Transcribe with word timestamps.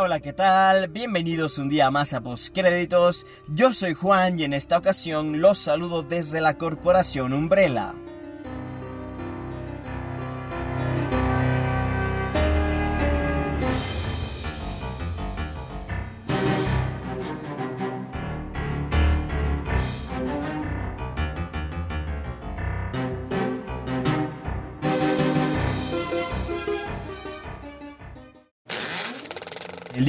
Hola, 0.00 0.20
¿qué 0.20 0.32
tal? 0.32 0.86
Bienvenidos 0.86 1.58
un 1.58 1.68
día 1.68 1.90
más 1.90 2.14
a 2.14 2.20
Postcréditos. 2.20 3.26
Yo 3.48 3.72
soy 3.72 3.94
Juan 3.94 4.38
y 4.38 4.44
en 4.44 4.52
esta 4.52 4.78
ocasión 4.78 5.40
los 5.40 5.58
saludo 5.58 6.04
desde 6.04 6.40
la 6.40 6.56
corporación 6.56 7.32
Umbrella. 7.32 7.94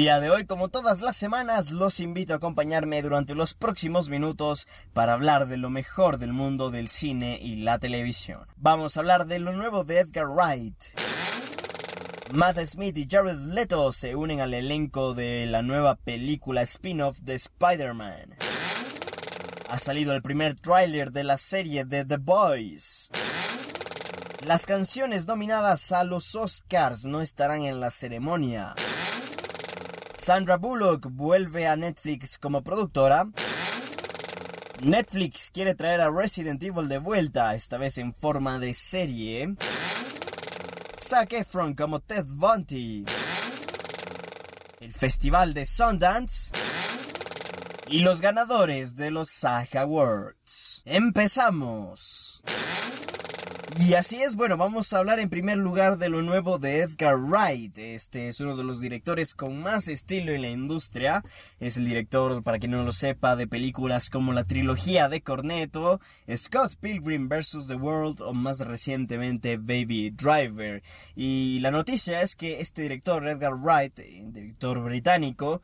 Día 0.10 0.20
de 0.20 0.32
hoy, 0.32 0.48
como 0.48 0.70
todas 0.70 1.02
las 1.02 1.16
semanas, 1.16 1.70
los 1.70 1.99
invito 1.99 2.34
a 2.34 2.38
acompañarme 2.38 2.99
durante 3.04 3.36
los 3.36 3.54
próximos 3.54 4.09
minutos 4.09 4.66
para 4.91 5.13
hablar 5.13 5.48
de 5.48 5.58
lo 5.58 5.70
mejor 5.70 6.18
del 6.18 6.34
mundo 6.34 6.72
del 6.72 6.88
cine 6.88 7.38
y 7.40 7.58
la 7.58 7.77
televisión. 7.77 8.48
Vamos 8.58 8.98
a 8.98 9.02
hablar 9.02 9.27
de 9.27 9.38
lo 9.38 9.54
nuevo 9.54 9.84
de 9.84 9.99
Edgar 9.99 10.26
Wright. 10.26 10.84
Matt 12.32 12.58
Smith 12.66 12.98
y 12.98 13.08
Jared 13.08 13.38
Leto 13.38 13.91
se 13.91 14.16
unen 14.16 14.41
al 14.41 14.55
elenco 14.55 15.13
de 15.13 15.45
la 15.45 15.62
nueva 15.62 15.94
película 15.94 16.63
spin-off 16.63 17.20
de 17.20 17.35
Spider-Man. 17.35 18.35
Ha 19.70 19.77
salido 19.77 20.16
el 20.16 20.23
primer 20.23 20.55
tráiler 20.55 21.12
de 21.12 21.23
la 21.23 21.38
serie 21.38 21.85
de 21.85 22.04
The 22.04 22.18
Boys. 22.18 23.12
Las 24.44 24.66
canciones 24.66 25.27
nominadas 25.27 25.91
a 25.91 26.04
los 26.04 26.34
Oscars 26.34 27.05
no 27.05 27.21
estarán 27.21 27.62
en 27.62 27.80
la 27.80 27.91
ceremonia. 27.91 28.73
Sandra 30.20 30.58
Bullock 30.58 31.08
vuelve 31.12 31.66
a 31.66 31.78
Netflix 31.78 32.38
como 32.38 32.62
productora. 32.62 33.26
Netflix 34.82 35.49
quiere 35.49 35.76
traer 35.76 36.02
a 36.02 36.12
Resident 36.12 36.62
Evil 36.62 36.90
de 36.90 36.98
vuelta, 36.98 37.55
esta 37.55 37.77
vez 37.77 37.98
en 37.98 38.13
forma 38.13 38.60
de 38.60 38.74
serie. 38.74 39.55
Zac 40.98 41.32
Efron 41.32 41.74
como 41.74 42.02
Ted 42.02 42.26
Bundy. 42.27 43.05
El 44.82 44.93
Festival 44.93 45.54
de 45.54 45.66
Sundance. 45.66 46.52
Y 47.88 48.02
los 48.02 48.20
ganadores 48.20 48.98
de 48.98 49.12
los 49.12 49.30
SAG 49.30 49.77
Awards. 49.77 50.82
¡Empezamos! 50.84 52.43
Y 53.77 53.93
así 53.93 54.21
es, 54.21 54.35
bueno, 54.35 54.57
vamos 54.57 54.91
a 54.91 54.98
hablar 54.98 55.20
en 55.20 55.29
primer 55.29 55.57
lugar 55.57 55.98
de 55.98 56.09
lo 56.09 56.21
nuevo 56.21 56.57
de 56.57 56.79
Edgar 56.79 57.17
Wright. 57.17 57.77
Este 57.77 58.27
es 58.27 58.39
uno 58.39 58.57
de 58.57 58.63
los 58.63 58.81
directores 58.81 59.35
con 59.35 59.62
más 59.62 59.87
estilo 59.87 60.31
en 60.31 60.41
la 60.41 60.49
industria. 60.49 61.23
Es 61.59 61.77
el 61.77 61.85
director, 61.85 62.41
para 62.41 62.57
quien 62.57 62.71
no 62.71 62.84
lo 62.84 62.91
sepa, 62.91 63.35
de 63.35 63.47
películas 63.47 64.09
como 64.09 64.34
la 64.34 64.44
trilogía 64.44 65.07
de 65.07 65.22
Cornetto, 65.22 66.01
Scott 66.35 66.75
Pilgrim 66.79 67.29
vs. 67.29 67.67
The 67.67 67.75
World 67.75 68.22
o 68.22 68.34
más 68.34 68.59
recientemente 68.62 69.57
Baby 69.57 70.12
Driver. 70.12 70.81
Y 71.16 71.59
la 71.59 71.69
noticia 71.69 72.22
es 72.22 72.35
que 72.35 72.62
este 72.62 72.81
director, 72.81 73.28
Edgar 73.28 73.53
Wright, 73.53 74.00
director 74.00 74.84
británico, 74.84 75.62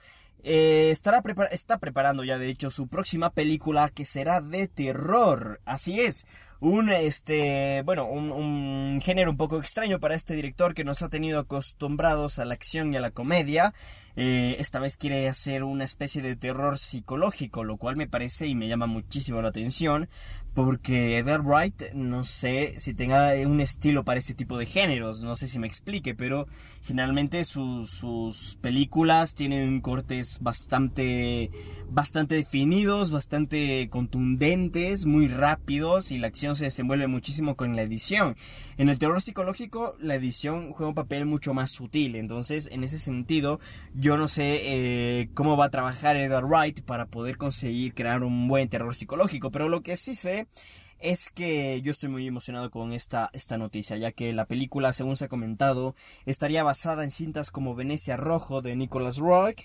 eh, 0.48 0.92
estará 0.92 1.24
está 1.50 1.80
preparando 1.80 2.24
ya 2.24 2.38
de 2.38 2.50
hecho 2.50 2.70
su 2.70 2.88
próxima 2.88 3.32
película 3.32 3.90
que 3.90 4.06
será 4.06 4.42
de 4.42 4.68
terror. 4.68 5.60
Así 5.66 6.02
es, 6.02 6.28
un 6.60 6.90
este 6.90 7.82
bueno 7.84 8.06
un, 8.06 8.32
un, 8.32 9.02
género 9.02 9.32
un 9.32 9.38
poco 9.38 9.60
extraño 9.60 10.00
para 10.00 10.16
este 10.16 10.36
director 10.36 10.74
que 10.74 10.84
nos 10.84 11.02
ha 11.02 11.10
tenido 11.10 11.40
acostumbrados 11.40 12.40
a 12.40 12.46
la 12.46 12.54
acción 12.54 12.94
y 12.94 12.98
a 12.98 13.02
la 13.02 13.12
comedia 13.12 13.74
eh, 14.16 14.56
esta 14.60 14.80
vez 14.80 14.98
quiere 14.98 15.28
hacer 15.28 15.64
una 15.64 15.84
especie 15.84 16.22
de 16.22 16.36
terror 16.36 16.78
psicológico 16.78 17.64
lo 17.64 17.78
cual 17.78 17.96
me 17.96 18.08
parece 18.08 18.48
y 18.48 18.56
me 18.56 18.68
llama 18.68 18.86
muchísimo 18.86 19.42
la 19.42 19.50
atención 19.50 20.10
porque 20.54 21.18
Edgar 21.18 21.42
Wright 21.42 21.92
no 21.94 22.24
sé 22.24 22.76
si 22.78 22.94
tenga 22.94 23.34
un 23.46 23.60
estilo 23.60 24.06
para 24.06 24.20
ese 24.20 24.34
tipo 24.34 24.58
de 24.58 24.66
géneros 24.66 25.24
no 25.24 25.36
sé 25.36 25.48
si 25.48 25.60
me 25.60 25.68
explique 25.68 26.16
pero 26.16 26.48
generalmente 26.82 27.44
sus, 27.44 27.90
sus 27.90 28.58
películas 28.62 29.36
tienen 29.36 29.82
cortes 29.82 30.40
bastante 30.42 31.52
bastante 31.90 32.36
definidos 32.36 33.12
bastante 33.12 33.90
contundentes 33.90 35.06
muy 35.06 35.28
rápidos 35.28 36.12
y 36.12 36.18
la 36.18 36.28
acción 36.28 36.56
se 36.56 36.66
desenvuelve 36.66 37.08
muchísimo 37.08 37.56
con 37.56 37.76
la 37.76 37.82
edición. 37.82 38.36
En 38.78 38.90
el 38.90 39.00
terror 39.00 39.22
psicológico, 39.22 39.96
la 40.00 40.16
edición 40.16 40.72
juega 40.72 40.90
un 40.90 40.96
papel 40.96 41.26
mucho 41.26 41.54
más 41.54 41.72
sutil. 41.72 42.16
Entonces, 42.16 42.70
en 42.72 42.84
ese 42.84 43.00
sentido, 43.00 43.60
yo 43.94 44.05
no 44.06 44.28
sé 44.28 44.60
eh, 44.62 45.30
cómo 45.34 45.58
va 45.58 45.66
a 45.66 45.72
trabajar 45.72 46.16
Edgar 46.16 46.46
Wright 46.46 46.82
para 46.82 47.08
poder 47.08 47.38
conseguir 47.38 47.96
crear 47.96 48.24
un 48.24 48.48
buen 48.48 48.70
terror 48.70 48.94
psicológico. 48.94 49.50
Pero 49.50 49.68
lo 49.68 49.82
que 49.82 49.98
sí 49.98 50.14
sé 50.14 50.46
es 51.00 51.32
que 51.32 51.82
yo 51.82 51.90
estoy 51.90 52.10
muy 52.10 52.28
emocionado 52.28 52.70
con 52.70 52.94
esta, 52.94 53.32
esta 53.34 53.58
noticia, 53.58 53.98
ya 53.98 54.12
que 54.12 54.32
la 54.32 54.46
película, 54.46 54.94
según 54.94 55.18
se 55.18 55.26
ha 55.26 55.28
comentado, 55.28 55.96
estaría 56.28 56.64
basada 56.64 57.04
en 57.04 57.10
cintas 57.10 57.50
como 57.50 57.74
Venecia 57.74 58.16
Rojo 58.16 58.62
de 58.62 58.76
Nicholas 58.76 59.18
Rock. 59.18 59.62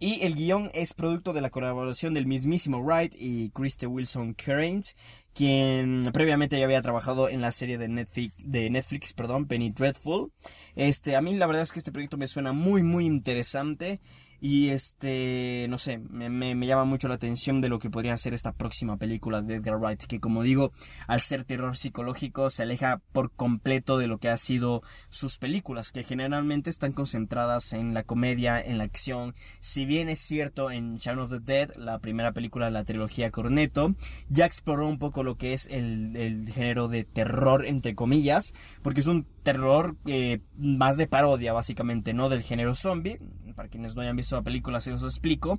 Y 0.00 0.24
el 0.24 0.36
guion 0.36 0.70
es 0.74 0.94
producto 0.94 1.32
de 1.32 1.40
la 1.40 1.50
colaboración 1.50 2.14
del 2.14 2.26
mismísimo 2.26 2.78
Wright 2.78 3.16
y 3.18 3.50
Krista 3.50 3.88
Wilson 3.88 4.34
Cairns, 4.34 4.94
quien 5.34 6.10
previamente 6.12 6.56
ya 6.56 6.64
había 6.64 6.82
trabajado 6.82 7.28
en 7.28 7.40
la 7.40 7.50
serie 7.50 7.78
de 7.78 7.88
Netflix, 7.88 8.34
de 8.44 8.70
Netflix, 8.70 9.12
perdón, 9.12 9.46
Penny 9.46 9.70
Dreadful. 9.70 10.30
Este, 10.76 11.16
a 11.16 11.20
mí 11.20 11.34
la 11.34 11.48
verdad 11.48 11.64
es 11.64 11.72
que 11.72 11.80
este 11.80 11.90
proyecto 11.90 12.16
me 12.16 12.28
suena 12.28 12.52
muy 12.52 12.84
muy 12.84 13.06
interesante 13.06 14.00
y 14.40 14.68
este, 14.68 15.66
no 15.68 15.78
sé, 15.78 15.98
me, 15.98 16.28
me, 16.28 16.66
llama 16.66 16.84
mucho 16.84 17.08
la 17.08 17.14
atención 17.14 17.60
de 17.60 17.68
lo 17.68 17.78
que 17.78 17.90
podría 17.90 18.16
ser 18.16 18.34
esta 18.34 18.52
próxima 18.52 18.96
película 18.96 19.42
de 19.42 19.56
Edgar 19.56 19.78
Wright, 19.78 20.04
que 20.04 20.20
como 20.20 20.42
digo, 20.42 20.70
al 21.06 21.20
ser 21.20 21.44
terror 21.44 21.76
psicológico 21.76 22.50
se 22.50 22.62
aleja 22.62 23.00
por 23.12 23.32
completo 23.32 23.98
de 23.98 24.06
lo 24.06 24.18
que 24.18 24.28
ha 24.28 24.36
sido 24.36 24.82
sus 25.08 25.38
películas, 25.38 25.90
que 25.90 26.04
generalmente 26.04 26.70
están 26.70 26.92
concentradas 26.92 27.72
en 27.72 27.94
la 27.94 28.04
comedia, 28.04 28.60
en 28.60 28.78
la 28.78 28.84
acción. 28.84 29.34
Si 29.58 29.84
bien 29.84 30.08
es 30.08 30.20
cierto 30.20 30.70
en 30.70 30.96
Shaun 30.96 31.18
of 31.18 31.30
the 31.30 31.40
Dead, 31.40 31.74
la 31.76 31.98
primera 31.98 32.32
película 32.32 32.66
de 32.66 32.72
la 32.72 32.84
trilogía 32.84 33.30
Cornetto, 33.30 33.94
ya 34.28 34.46
exploró 34.46 34.88
un 34.88 34.98
poco 34.98 35.24
lo 35.24 35.36
que 35.36 35.52
es 35.52 35.66
el, 35.66 36.14
el 36.14 36.50
género 36.50 36.86
de 36.86 37.04
terror, 37.04 37.66
entre 37.66 37.94
comillas, 37.94 38.52
porque 38.82 39.00
es 39.00 39.06
un 39.08 39.26
terror 39.42 39.96
eh, 40.06 40.40
más 40.56 40.96
de 40.96 41.06
parodia, 41.06 41.52
básicamente, 41.52 42.12
no 42.12 42.28
del 42.28 42.42
género 42.42 42.74
zombie 42.74 43.18
para 43.58 43.68
quienes 43.68 43.96
no 43.96 44.02
hayan 44.02 44.14
visto 44.14 44.36
la 44.36 44.42
película 44.42 44.80
se 44.80 44.92
los 44.92 45.02
explico. 45.02 45.58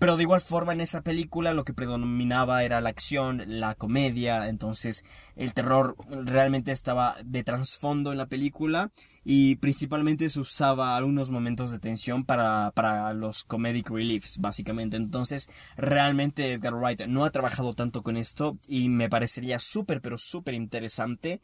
Pero 0.00 0.16
de 0.16 0.24
igual 0.24 0.40
forma 0.40 0.72
en 0.72 0.80
esa 0.80 1.02
película 1.02 1.54
lo 1.54 1.64
que 1.64 1.72
predominaba 1.72 2.64
era 2.64 2.80
la 2.80 2.88
acción, 2.88 3.44
la 3.46 3.76
comedia, 3.76 4.48
entonces 4.48 5.04
el 5.36 5.54
terror 5.54 5.96
realmente 6.08 6.72
estaba 6.72 7.14
de 7.24 7.44
trasfondo 7.44 8.10
en 8.10 8.18
la 8.18 8.26
película 8.26 8.90
y 9.28 9.56
principalmente 9.56 10.28
se 10.28 10.38
usaba 10.38 10.96
algunos 10.96 11.30
momentos 11.30 11.72
de 11.72 11.80
tensión 11.80 12.24
para, 12.24 12.70
para 12.76 13.12
los 13.12 13.42
comedic 13.42 13.90
reliefs, 13.90 14.38
básicamente. 14.38 14.96
Entonces, 14.96 15.48
realmente 15.76 16.52
Edgar 16.52 16.74
Wright 16.74 17.06
no 17.08 17.24
ha 17.24 17.32
trabajado 17.32 17.74
tanto 17.74 18.04
con 18.04 18.16
esto 18.16 18.56
y 18.68 18.88
me 18.88 19.08
parecería 19.08 19.58
súper, 19.58 20.00
pero 20.00 20.16
súper 20.16 20.54
interesante 20.54 21.40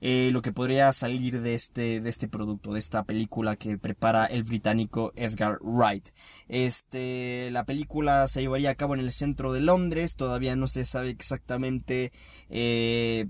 eh, 0.00 0.30
lo 0.32 0.40
que 0.40 0.52
podría 0.52 0.90
salir 0.94 1.42
de 1.42 1.54
este, 1.54 2.00
de 2.00 2.08
este 2.08 2.26
producto, 2.26 2.72
de 2.72 2.78
esta 2.78 3.04
película 3.04 3.56
que 3.56 3.76
prepara 3.76 4.24
el 4.24 4.42
británico 4.42 5.12
Edgar 5.14 5.58
Wright. 5.60 6.08
Este, 6.48 7.50
la 7.50 7.66
película 7.66 8.28
se 8.28 8.40
llevaría 8.40 8.70
a 8.70 8.74
cabo 8.76 8.94
en 8.94 9.00
el 9.00 9.12
centro 9.12 9.52
de 9.52 9.60
Londres, 9.60 10.16
todavía 10.16 10.56
no 10.56 10.68
se 10.68 10.86
sabe 10.86 11.10
exactamente 11.10 12.12
eh, 12.48 13.26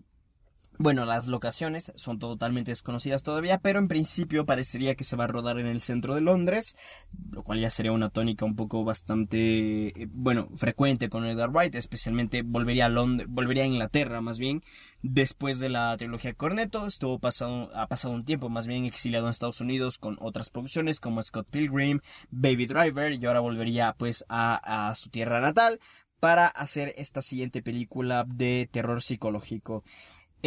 bueno, 0.78 1.04
las 1.06 1.26
locaciones 1.26 1.92
son 1.96 2.18
totalmente 2.18 2.70
desconocidas 2.70 3.22
todavía, 3.22 3.58
pero 3.58 3.78
en 3.78 3.88
principio 3.88 4.46
parecería 4.46 4.94
que 4.94 5.04
se 5.04 5.16
va 5.16 5.24
a 5.24 5.28
rodar 5.28 5.58
en 5.58 5.66
el 5.66 5.80
centro 5.80 6.14
de 6.14 6.20
Londres, 6.20 6.74
lo 7.30 7.42
cual 7.42 7.60
ya 7.60 7.70
sería 7.70 7.92
una 7.92 8.10
tónica 8.10 8.44
un 8.44 8.56
poco 8.56 8.84
bastante, 8.84 9.88
eh, 9.88 10.08
bueno, 10.10 10.48
frecuente 10.56 11.08
con 11.08 11.24
Edgar 11.24 11.50
Wright, 11.50 11.74
especialmente 11.74 12.42
volvería 12.42 12.86
a 12.86 12.88
Londres, 12.88 13.28
volvería 13.30 13.62
a 13.62 13.66
Inglaterra 13.66 14.20
más 14.20 14.38
bien, 14.38 14.62
después 15.02 15.60
de 15.60 15.68
la 15.68 15.96
trilogía 15.96 16.34
Cornetto, 16.34 16.86
estuvo 16.86 17.18
pasado, 17.18 17.70
ha 17.74 17.86
pasado 17.86 18.14
un 18.14 18.24
tiempo 18.24 18.48
más 18.48 18.66
bien 18.66 18.84
exiliado 18.84 19.26
en 19.26 19.32
Estados 19.32 19.60
Unidos 19.60 19.98
con 19.98 20.16
otras 20.20 20.50
producciones 20.50 21.00
como 21.00 21.22
Scott 21.22 21.48
Pilgrim, 21.50 22.00
Baby 22.30 22.66
Driver, 22.66 23.12
y 23.12 23.24
ahora 23.26 23.40
volvería 23.40 23.94
pues 23.98 24.24
a 24.28 24.92
su 24.94 25.10
tierra 25.10 25.40
natal 25.40 25.80
para 26.20 26.46
hacer 26.46 26.92
esta 26.96 27.22
siguiente 27.22 27.62
película 27.62 28.24
de 28.26 28.68
terror 28.70 29.02
psicológico. 29.02 29.84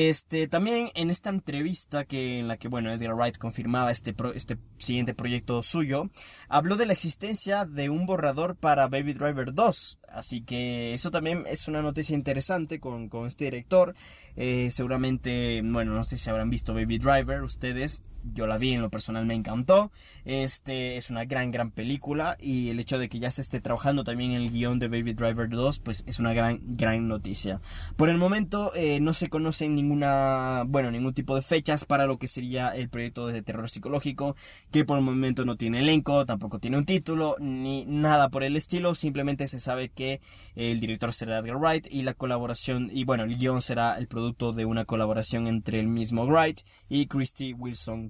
Este, 0.01 0.47
también 0.47 0.87
en 0.95 1.09
esta 1.09 1.29
entrevista 1.29 2.05
que, 2.05 2.39
en 2.39 2.47
la 2.47 2.55
que, 2.55 2.69
bueno, 2.69 2.89
Edgar 2.89 3.15
Wright 3.15 3.37
confirmaba 3.37 3.91
este, 3.91 4.15
este 4.33 4.57
siguiente 4.77 5.13
proyecto 5.13 5.61
suyo, 5.61 6.09
habló 6.47 6.77
de 6.77 6.85
la 6.85 6.93
existencia 6.93 7.65
de 7.65 7.89
un 7.89 8.05
borrador 8.05 8.55
para 8.55 8.87
Baby 8.87 9.11
Driver 9.11 9.53
2. 9.53 9.99
Así 10.07 10.41
que 10.41 10.93
eso 10.93 11.11
también 11.11 11.43
es 11.47 11.67
una 11.67 11.81
noticia 11.81 12.15
interesante 12.15 12.79
con, 12.79 13.09
este 13.27 13.43
director. 13.43 13.93
Eh, 14.37 14.69
seguramente, 14.71 15.61
bueno, 15.65 15.91
no 15.91 16.05
sé 16.05 16.17
si 16.17 16.29
habrán 16.29 16.49
visto 16.49 16.73
Baby 16.73 16.97
Driver 16.97 17.43
ustedes. 17.43 18.01
Yo 18.33 18.47
la 18.47 18.57
vi 18.57 18.73
en 18.73 18.81
lo 18.81 18.89
personal 18.89 19.25
me 19.25 19.33
encantó. 19.33 19.91
Este 20.25 20.97
es 20.97 21.09
una 21.09 21.25
gran, 21.25 21.51
gran 21.51 21.71
película 21.71 22.37
y 22.39 22.69
el 22.69 22.79
hecho 22.79 22.99
de 22.99 23.09
que 23.09 23.19
ya 23.19 23.31
se 23.31 23.41
esté 23.41 23.61
trabajando 23.61 24.03
también 24.03 24.31
en 24.31 24.41
el 24.41 24.51
guion 24.51 24.79
de 24.79 24.87
Baby 24.87 25.13
Driver 25.13 25.49
2, 25.49 25.79
pues 25.79 26.03
es 26.07 26.19
una 26.19 26.33
gran, 26.33 26.59
gran 26.63 27.07
noticia. 27.07 27.61
Por 27.95 28.09
el 28.09 28.17
momento 28.17 28.71
eh, 28.75 28.99
no 28.99 29.13
se 29.13 29.29
conocen 29.29 29.75
ninguna, 29.75 30.63
bueno, 30.67 30.91
ningún 30.91 31.13
tipo 31.13 31.35
de 31.35 31.41
fechas 31.41 31.85
para 31.85 32.05
lo 32.05 32.17
que 32.17 32.27
sería 32.27 32.75
el 32.75 32.89
proyecto 32.89 33.27
de 33.27 33.41
terror 33.41 33.69
psicológico, 33.69 34.35
que 34.71 34.85
por 34.85 34.97
el 34.97 35.03
momento 35.03 35.45
no 35.45 35.57
tiene 35.57 35.79
elenco, 35.79 36.25
tampoco 36.25 36.59
tiene 36.59 36.77
un 36.77 36.85
título, 36.85 37.35
ni 37.39 37.85
nada 37.85 38.29
por 38.29 38.43
el 38.43 38.55
estilo, 38.55 38.95
simplemente 38.95 39.47
se 39.47 39.59
sabe 39.59 39.89
que 39.89 40.21
el 40.55 40.79
director 40.79 41.13
será 41.13 41.39
Edgar 41.39 41.57
Wright 41.57 41.87
y 41.91 42.03
la 42.03 42.13
colaboración, 42.13 42.89
y 42.93 43.03
bueno, 43.03 43.23
el 43.23 43.37
guion 43.37 43.61
será 43.61 43.97
el 43.97 44.07
producto 44.07 44.53
de 44.53 44.65
una 44.65 44.85
colaboración 44.85 45.47
entre 45.47 45.79
el 45.79 45.87
mismo 45.87 46.25
Wright 46.25 46.61
y 46.89 47.07
Christy 47.07 47.53
Wilson 47.53 48.09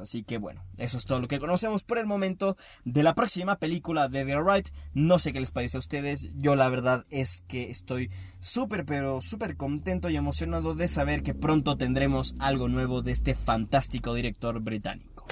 Así 0.00 0.22
que 0.22 0.38
bueno, 0.38 0.64
eso 0.76 0.98
es 0.98 1.04
todo 1.04 1.20
lo 1.20 1.28
que 1.28 1.38
conocemos 1.38 1.84
por 1.84 1.98
el 1.98 2.06
momento 2.06 2.56
de 2.84 3.02
la 3.02 3.14
próxima 3.14 3.56
película 3.56 4.08
de 4.08 4.20
Edgar 4.20 4.44
Wright. 4.44 4.68
No 4.94 5.18
sé 5.18 5.32
qué 5.32 5.40
les 5.40 5.50
parece 5.50 5.76
a 5.76 5.80
ustedes, 5.80 6.28
yo 6.36 6.54
la 6.54 6.68
verdad 6.68 7.02
es 7.10 7.44
que 7.48 7.70
estoy 7.70 8.10
súper 8.40 8.84
pero 8.84 9.20
súper 9.20 9.56
contento 9.56 10.10
y 10.10 10.16
emocionado 10.16 10.74
de 10.74 10.88
saber 10.88 11.22
que 11.22 11.34
pronto 11.34 11.76
tendremos 11.76 12.34
algo 12.38 12.68
nuevo 12.68 13.02
de 13.02 13.12
este 13.12 13.34
fantástico 13.34 14.14
director 14.14 14.60
británico. 14.60 15.26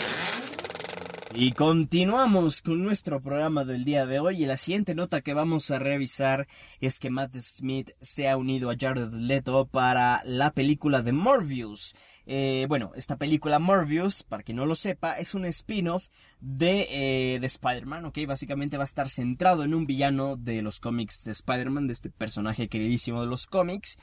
Y 1.39 1.53
continuamos 1.53 2.63
con 2.63 2.83
nuestro 2.83 3.21
programa 3.21 3.67
del 3.67 3.85
día 3.85 4.07
de 4.07 4.21
hoy 4.21 4.43
y 4.43 4.47
la 4.47 4.57
siguiente 4.57 4.95
nota 4.95 5.21
que 5.21 5.35
vamos 5.35 5.71
a 5.71 5.79
revisar 5.79 6.49
es 6.81 6.99
que 6.99 7.11
Matt 7.11 7.35
Smith 7.37 7.91
se 8.01 8.31
ha 8.31 8.39
unido 8.39 8.71
a 8.71 8.77
Jared 8.79 9.13
Leto 9.13 9.67
para 9.67 10.23
la 10.25 10.53
película 10.53 11.03
de 11.03 11.13
Morbius. 11.13 11.95
Eh, 12.27 12.67
bueno, 12.69 12.91
esta 12.97 13.17
película 13.17 13.61
Morbius, 13.61 14.25
para 14.25 14.43
quien 14.43 14.57
no 14.57 14.67
lo 14.67 14.75
sepa, 14.75 15.13
es 15.13 15.35
un 15.35 15.45
spin-off 15.47 16.09
de, 16.41 16.89
eh, 16.91 17.39
de 17.39 17.47
Spider-Man, 17.47 18.05
¿ok? 18.05 18.19
Básicamente 18.27 18.77
va 18.77 18.83
a 18.83 18.85
estar 18.85 19.09
centrado 19.09 19.63
en 19.63 19.75
un 19.75 19.87
villano 19.87 20.37
de 20.37 20.61
los 20.61 20.81
cómics 20.81 21.23
de 21.25 21.31
Spider-Man, 21.31 21.87
de 21.87 21.93
este 21.93 22.11
personaje 22.11 22.69
queridísimo 22.69 23.21
de 23.21 23.29
los 23.29 23.47
cómics. 23.47 23.97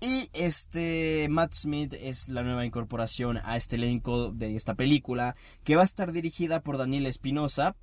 Y 0.00 0.28
este 0.34 1.26
Matt 1.30 1.54
Smith 1.54 1.94
es 1.98 2.28
la 2.28 2.42
nueva 2.42 2.66
incorporación 2.66 3.38
a 3.44 3.56
este 3.56 3.76
elenco 3.76 4.30
de 4.30 4.56
esta 4.56 4.74
película, 4.74 5.34
que 5.64 5.76
va 5.76 5.82
a 5.82 5.86
estar 5.86 6.12
dirigida 6.12 6.62
por 6.62 6.76
Daniel 6.76 7.06
Espinosa, 7.06 7.76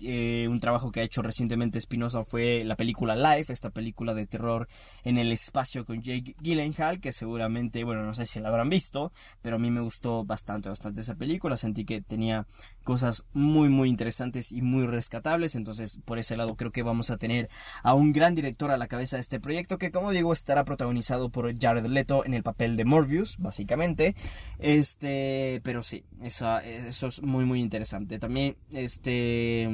eh, 0.00 0.46
un 0.48 0.60
trabajo 0.60 0.90
que 0.90 1.00
ha 1.00 1.02
hecho 1.02 1.22
recientemente 1.22 1.78
Espinosa 1.78 2.22
fue 2.24 2.64
la 2.64 2.76
película 2.76 3.16
Life, 3.16 3.52
esta 3.52 3.70
película 3.70 4.14
de 4.14 4.26
terror 4.26 4.68
en 5.04 5.18
el 5.18 5.32
espacio 5.32 5.84
con 5.84 6.02
Jake 6.02 6.34
Gyllenhaal, 6.40 7.00
que 7.00 7.12
seguramente, 7.12 7.84
bueno, 7.84 8.04
no 8.04 8.14
sé 8.14 8.26
si 8.26 8.40
la 8.40 8.48
habrán 8.48 8.68
visto, 8.68 9.12
pero 9.42 9.56
a 9.56 9.58
mí 9.58 9.70
me 9.70 9.80
gustó 9.80 10.24
bastante, 10.24 10.68
bastante 10.68 11.00
esa 11.00 11.14
película, 11.14 11.56
sentí 11.56 11.84
que 11.84 12.00
tenía 12.00 12.46
cosas 12.88 13.26
muy, 13.34 13.68
muy 13.68 13.90
interesantes 13.90 14.50
y 14.50 14.62
muy 14.62 14.86
rescatables, 14.86 15.56
entonces 15.56 16.00
por 16.06 16.18
ese 16.18 16.38
lado 16.38 16.56
creo 16.56 16.72
que 16.72 16.82
vamos 16.82 17.10
a 17.10 17.18
tener 17.18 17.50
a 17.82 17.92
un 17.92 18.14
gran 18.14 18.34
director 18.34 18.70
a 18.70 18.78
la 18.78 18.86
cabeza 18.86 19.16
de 19.16 19.20
este 19.20 19.40
proyecto, 19.40 19.76
que 19.76 19.90
como 19.90 20.10
digo 20.10 20.32
estará 20.32 20.64
protagonizado 20.64 21.28
por 21.28 21.54
Jared 21.54 21.84
Leto 21.84 22.24
en 22.24 22.32
el 22.32 22.42
papel 22.42 22.76
de 22.76 22.86
Morbius, 22.86 23.36
básicamente, 23.36 24.14
este, 24.58 25.60
pero 25.64 25.82
sí, 25.82 26.06
eso 26.22 26.60
es 26.62 27.20
muy, 27.20 27.44
muy 27.44 27.60
interesante. 27.60 28.18
También, 28.18 28.56
este 28.72 29.68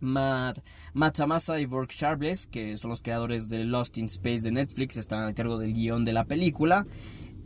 Matt, 0.00 0.58
Matt 0.92 1.16
Samasa 1.16 1.60
y 1.60 1.64
Burke 1.64 1.94
Sharpless, 1.94 2.46
que 2.46 2.76
son 2.76 2.90
los 2.90 3.00
creadores 3.00 3.48
de 3.48 3.64
Lost 3.64 3.96
in 3.96 4.04
Space 4.04 4.42
de 4.42 4.50
Netflix, 4.50 4.98
están 4.98 5.26
a 5.26 5.32
cargo 5.32 5.56
del 5.56 5.72
guion 5.72 6.04
de 6.04 6.12
la 6.12 6.24
película. 6.24 6.84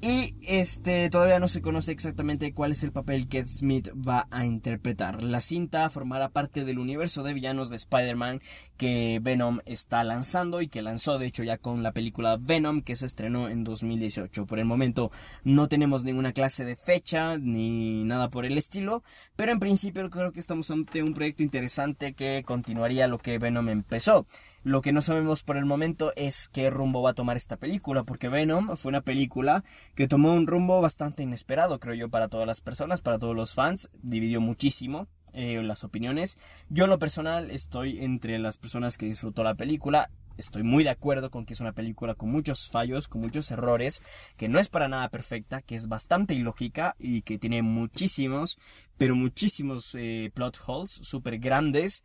Y 0.02 0.34
este 0.42 1.08
todavía 1.08 1.38
no 1.40 1.48
se 1.48 1.62
conoce 1.62 1.90
exactamente 1.90 2.52
cuál 2.52 2.72
es 2.72 2.84
el 2.84 2.92
papel 2.92 3.28
que 3.28 3.46
Smith 3.46 3.88
va 3.96 4.28
a 4.30 4.44
interpretar. 4.44 5.22
La 5.22 5.40
cinta 5.40 5.88
formará 5.88 6.28
parte 6.28 6.64
del 6.64 6.78
universo 6.78 7.22
de 7.22 7.32
villanos 7.32 7.70
de 7.70 7.76
Spider-Man 7.76 8.40
que 8.76 9.20
Venom 9.22 9.60
está 9.64 10.04
lanzando 10.04 10.60
y 10.60 10.68
que 10.68 10.82
lanzó 10.82 11.18
de 11.18 11.26
hecho 11.26 11.44
ya 11.44 11.56
con 11.56 11.82
la 11.82 11.92
película 11.92 12.36
Venom 12.38 12.82
que 12.82 12.94
se 12.94 13.06
estrenó 13.06 13.48
en 13.48 13.64
2018. 13.64 14.46
Por 14.46 14.58
el 14.58 14.66
momento 14.66 15.10
no 15.44 15.66
tenemos 15.66 16.04
ninguna 16.04 16.32
clase 16.32 16.66
de 16.66 16.76
fecha 16.76 17.38
ni 17.38 18.04
nada 18.04 18.28
por 18.28 18.44
el 18.44 18.58
estilo, 18.58 19.02
pero 19.34 19.50
en 19.50 19.60
principio 19.60 20.08
creo 20.10 20.30
que 20.30 20.40
estamos 20.40 20.70
ante 20.70 21.02
un 21.02 21.14
proyecto 21.14 21.42
interesante 21.42 22.12
que 22.12 22.42
continuaría 22.44 23.08
lo 23.08 23.18
que 23.18 23.38
Venom 23.38 23.70
empezó. 23.70 24.26
Lo 24.66 24.82
que 24.82 24.90
no 24.90 25.00
sabemos 25.00 25.44
por 25.44 25.56
el 25.58 25.64
momento 25.64 26.10
es 26.16 26.48
qué 26.48 26.70
rumbo 26.70 27.00
va 27.00 27.10
a 27.10 27.14
tomar 27.14 27.36
esta 27.36 27.56
película, 27.56 28.02
porque 28.02 28.28
Venom 28.28 28.76
fue 28.76 28.88
una 28.88 29.00
película 29.00 29.62
que 29.94 30.08
tomó 30.08 30.34
un 30.34 30.48
rumbo 30.48 30.80
bastante 30.80 31.22
inesperado, 31.22 31.78
creo 31.78 31.94
yo, 31.94 32.08
para 32.08 32.26
todas 32.26 32.48
las 32.48 32.60
personas, 32.60 33.00
para 33.00 33.20
todos 33.20 33.36
los 33.36 33.54
fans, 33.54 33.90
dividió 34.02 34.40
muchísimo 34.40 35.06
eh, 35.34 35.62
las 35.62 35.84
opiniones. 35.84 36.36
Yo 36.68 36.82
en 36.82 36.90
lo 36.90 36.98
personal 36.98 37.52
estoy 37.52 38.02
entre 38.02 38.40
las 38.40 38.56
personas 38.56 38.96
que 38.96 39.06
disfrutó 39.06 39.44
la 39.44 39.54
película. 39.54 40.10
Estoy 40.36 40.64
muy 40.64 40.82
de 40.82 40.90
acuerdo 40.90 41.30
con 41.30 41.44
que 41.44 41.54
es 41.54 41.60
una 41.60 41.72
película 41.72 42.14
con 42.14 42.30
muchos 42.30 42.68
fallos, 42.68 43.06
con 43.06 43.20
muchos 43.20 43.50
errores, 43.52 44.02
que 44.36 44.48
no 44.48 44.58
es 44.58 44.68
para 44.68 44.88
nada 44.88 45.08
perfecta, 45.10 45.62
que 45.62 45.76
es 45.76 45.86
bastante 45.86 46.34
ilógica 46.34 46.96
y 46.98 47.22
que 47.22 47.38
tiene 47.38 47.62
muchísimos, 47.62 48.58
pero 48.98 49.14
muchísimos 49.14 49.94
eh, 49.94 50.32
plot 50.34 50.58
holes 50.66 50.90
súper 50.90 51.38
grandes 51.38 52.02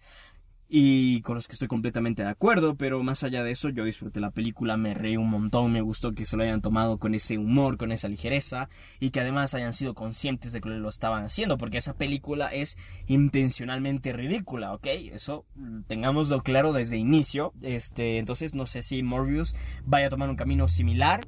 y 0.73 1.19
con 1.23 1.35
los 1.35 1.49
que 1.49 1.53
estoy 1.53 1.67
completamente 1.67 2.23
de 2.23 2.29
acuerdo, 2.29 2.75
pero 2.75 3.03
más 3.03 3.25
allá 3.25 3.43
de 3.43 3.51
eso 3.51 3.67
yo 3.67 3.83
disfruté 3.83 4.21
la 4.21 4.31
película, 4.31 4.77
me 4.77 4.93
reí 4.93 5.17
un 5.17 5.29
montón, 5.29 5.73
me 5.73 5.81
gustó 5.81 6.13
que 6.13 6.23
se 6.23 6.37
lo 6.37 6.43
hayan 6.43 6.61
tomado 6.61 6.97
con 6.97 7.13
ese 7.13 7.37
humor, 7.37 7.75
con 7.75 7.91
esa 7.91 8.07
ligereza 8.07 8.69
y 9.01 9.09
que 9.09 9.19
además 9.19 9.53
hayan 9.53 9.73
sido 9.73 9.93
conscientes 9.93 10.53
de 10.53 10.61
que 10.61 10.69
lo 10.69 10.87
estaban 10.87 11.25
haciendo, 11.25 11.57
porque 11.57 11.77
esa 11.77 11.93
película 11.93 12.47
es 12.53 12.77
intencionalmente 13.07 14.13
ridícula, 14.13 14.73
¿ok? 14.73 14.87
Eso 15.11 15.45
tengámoslo 15.87 16.41
claro 16.41 16.71
desde 16.71 16.95
inicio, 16.95 17.51
este, 17.61 18.17
entonces 18.17 18.55
no 18.55 18.65
sé 18.65 18.81
si 18.81 19.03
Morbius 19.03 19.53
vaya 19.83 20.07
a 20.07 20.09
tomar 20.09 20.29
un 20.29 20.37
camino 20.37 20.69
similar 20.69 21.19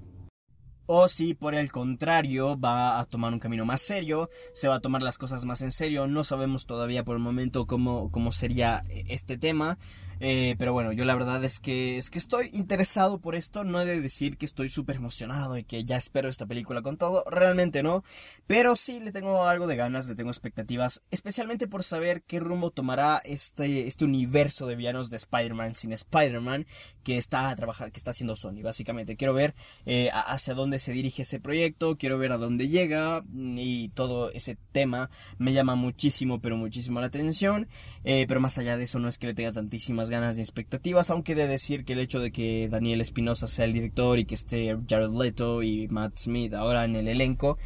o 0.86 1.08
si 1.08 1.34
por 1.34 1.56
el 1.56 1.72
contrario 1.72 2.60
va 2.60 3.00
a 3.00 3.06
tomar 3.06 3.34
un 3.34 3.40
camino 3.40 3.66
más 3.66 3.82
serio, 3.82 4.30
se 4.54 4.68
va 4.68 4.76
a 4.76 4.80
tomar 4.80 5.02
las 5.02 5.18
cosas 5.18 5.46
más 5.46 5.62
en 5.62 5.72
serio, 5.72 6.08
no 6.08 6.24
sabemos 6.24 6.66
todavía 6.66 7.04
por 7.04 7.16
el 7.16 7.22
momento 7.22 7.66
cómo, 7.66 8.12
cómo 8.12 8.32
sería 8.32 8.82
este 8.90 9.38
tema, 9.38 9.78
eh, 10.20 10.56
pero 10.58 10.74
bueno, 10.74 10.92
yo 10.92 11.06
la 11.06 11.16
verdad 11.16 11.44
es 11.44 11.60
que, 11.60 11.98
es 11.98 12.10
que 12.10 12.20
estoy 12.20 12.50
interesado 12.54 13.20
por 13.20 13.36
esto. 13.36 13.64
No 13.64 13.82
he 13.82 13.86
de 13.86 14.02
decir 14.02 14.38
que 14.38 14.46
estoy 14.46 14.70
súper 14.70 14.98
emocionado 14.98 15.58
y 15.58 15.64
que 15.64 15.84
ya 15.86 15.98
espero 15.98 16.30
esta 16.30 16.46
película 16.46 16.82
con 16.82 16.98
todo. 16.98 17.24
Realmente 17.30 17.84
no. 17.84 18.04
Pero 18.48 18.76
sí 18.76 19.00
le 19.00 19.12
tengo 19.12 19.48
algo 19.48 19.68
de 19.68 19.76
ganas, 19.76 20.08
le 20.08 20.16
tengo 20.16 20.30
expectativas. 20.30 21.02
Especialmente 21.12 21.68
por 21.68 21.84
saber 21.84 22.24
qué 22.24 22.40
rumbo 22.40 22.72
tomará 22.72 23.22
este, 23.26 23.88
este 23.88 24.06
universo 24.06 24.68
de 24.68 24.76
villanos 24.76 25.10
de 25.10 25.18
Spider-Man 25.18 25.76
sin 25.76 25.92
Spider-Man 25.94 26.66
que 27.04 27.18
está 27.18 27.50
a 27.50 27.56
trabajar, 27.56 27.92
que 27.92 27.98
está 27.98 28.12
haciendo 28.12 28.36
Sony. 28.36 28.62
Básicamente, 28.64 29.16
quiero 29.16 29.34
ver 29.34 29.56
eh, 29.86 30.10
hacia 30.14 30.54
dónde 30.54 30.80
se 30.80 30.94
dirige 30.94 31.24
ese 31.24 31.40
proyecto. 31.40 31.98
Quiero 31.98 32.18
ver 32.18 32.32
a 32.32 32.38
dónde 32.38 32.68
llega. 32.68 33.24
Y 33.34 33.90
todo 33.90 34.32
ese 34.32 34.58
tema 34.72 35.10
me 35.38 35.54
llama 35.54 35.76
muchísimo, 35.76 36.40
pero 36.40 36.58
muchísimo 36.58 37.00
la 37.00 37.08
atención. 37.08 37.68
Eh, 38.04 38.26
pero 38.28 38.40
más 38.40 38.58
allá 38.58 38.78
de 38.78 38.86
eso, 38.86 39.00
no 39.00 39.08
es 39.08 39.18
que 39.18 39.28
le 39.28 39.34
tenga 39.34 39.52
tantísimas 39.52 40.10
ganas 40.14 40.38
y 40.38 40.42
expectativas, 40.42 41.10
aunque 41.10 41.36
de 41.36 41.48
decir 41.48 41.84
que 41.84 41.94
el 41.94 42.00
hecho 42.00 42.20
de 42.20 42.32
que 42.32 42.68
Daniel 42.70 43.02
Espinosa 43.02 43.48
sea 43.48 43.66
el 43.66 43.74
director 43.74 44.20
y 44.20 44.26
que 44.26 44.36
esté 44.36 44.78
Jared 44.88 45.10
Leto 45.10 45.64
y 45.64 45.88
Matt 45.88 46.18
Smith 46.18 46.54
ahora 46.54 46.86
en 46.86 46.96
el 46.96 47.08
elenco, 47.08 47.58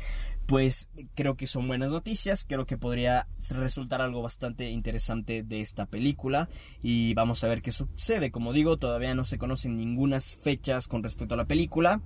pues 0.48 0.90
creo 1.14 1.36
que 1.36 1.46
son 1.46 1.68
buenas 1.68 1.92
noticias, 1.92 2.46
creo 2.48 2.66
que 2.66 2.78
podría 2.78 3.28
resultar 3.50 4.02
algo 4.02 4.22
bastante 4.22 4.70
interesante 4.70 5.44
de 5.44 5.60
esta 5.60 5.86
película 5.86 6.48
y 6.82 7.14
vamos 7.16 7.44
a 7.44 7.50
ver 7.50 7.62
qué 7.62 7.72
sucede. 7.72 8.32
Como 8.32 8.54
digo, 8.54 8.78
todavía 8.78 9.14
no 9.14 9.26
se 9.26 9.38
conocen 9.38 9.76
ninguna 9.76 10.20
fechas 10.20 10.88
con 10.88 11.04
respecto 11.04 11.34
a 11.34 11.38
la 11.38 11.46
película 11.46 12.02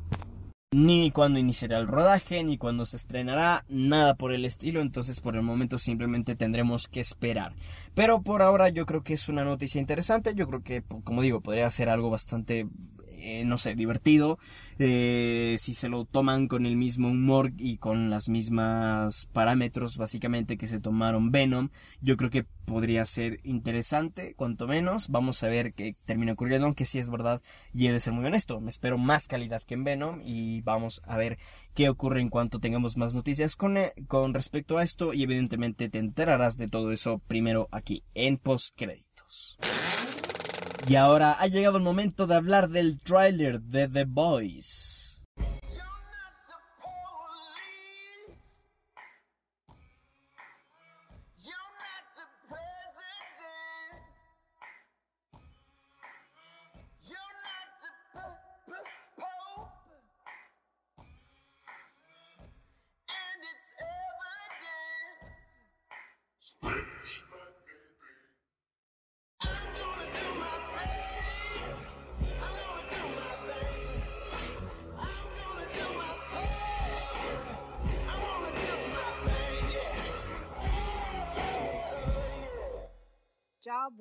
ni 0.74 1.12
cuándo 1.12 1.38
iniciará 1.38 1.80
el 1.80 1.88
rodaje, 1.88 2.46
ni 2.46 2.58
cuándo 2.58 2.86
se 2.86 2.96
estrenará, 2.96 3.66
nada 3.68 4.16
por 4.16 4.32
el 4.32 4.46
estilo, 4.46 4.80
entonces 4.80 5.20
por 5.20 5.36
el 5.36 5.42
momento 5.42 5.78
simplemente 5.78 6.38
tendremos 6.38 6.88
que 6.88 7.01
esperar. 7.01 7.54
Pero 7.94 8.22
por 8.22 8.42
ahora 8.42 8.70
yo 8.70 8.86
creo 8.86 9.04
que 9.04 9.13
es 9.13 9.28
una 9.28 9.44
noticia 9.44 9.82
interesante, 9.82 10.34
yo 10.34 10.48
creo 10.48 10.63
que, 10.63 10.82
como 11.04 11.22
digo, 11.22 11.42
podría 11.42 11.70
ser 11.70 11.90
algo 11.90 12.10
bastante 12.10 12.68
eh, 13.22 13.44
no 13.46 13.58
sé, 13.58 13.75
divertido, 13.75 14.40
eh, 14.80 15.56
si 15.58 15.74
se 15.74 15.90
lo 15.90 16.06
toman 16.06 16.48
con 16.48 16.66
el 16.66 16.75
mismo 16.75 17.10
humor 17.10 17.51
y 17.58 17.78
con 17.78 18.10
las 18.10 18.30
mismas 18.30 19.28
parámetros 19.32 19.98
básicamente 19.98 20.58
que 20.58 20.68
se 20.68 20.80
tomaron 20.80 21.32
Venom, 21.32 21.70
yo 22.01 22.18
creo 22.18 22.30
que 22.30 22.46
podría 22.66 23.06
ser 23.06 23.40
interesante, 23.44 24.34
cuanto 24.36 24.68
menos, 24.68 25.10
vamos 25.10 25.44
a 25.44 25.50
ver 25.50 25.74
qué 25.74 25.96
termina 26.06 26.34
ocurriendo, 26.34 26.66
aunque 26.66 26.86
sí 26.86 27.00
es 27.00 27.10
verdad 27.10 27.42
y 27.74 27.88
he 27.88 27.92
de 27.92 28.00
ser 28.00 28.13
muy 28.13 28.25
honesto, 28.25 28.60
me 28.62 28.70
espero 28.70 28.98
más 28.98 29.28
calidad 29.28 29.62
que 29.62 29.74
en 29.74 29.84
Venom 29.84 30.22
y 30.24 30.62
vamos 30.62 31.01
a 31.06 31.18
ver 31.18 31.38
qué 31.74 31.90
ocurre 31.90 32.22
en 32.22 32.30
cuanto 32.30 32.60
tengamos 32.60 32.98
más 32.98 33.13
noticias 33.13 33.56
con, 33.56 33.78
eh, 33.78 33.92
con 34.08 34.34
respecto 34.34 34.78
a 34.78 34.84
esto 34.84 35.13
y 35.13 35.24
evidentemente 35.24 35.90
te 35.90 36.00
enterarás 36.00 36.58
de 36.58 36.68
todo 36.68 36.92
eso 36.92 37.20
primero 37.28 37.68
aquí 37.72 38.04
en 38.13 38.38
postcréditos. 38.38 39.58
Y 40.88 40.95
ahora 40.95 41.33
ha 41.33 41.47
llegado 41.47 41.77
el 41.77 41.83
momento 41.83 42.27
de 42.27 42.35
hablar 42.35 42.69
del 42.69 43.00
tráiler 43.00 43.61
de 43.61 43.88
The 43.88 44.05
Boys. 44.05 44.90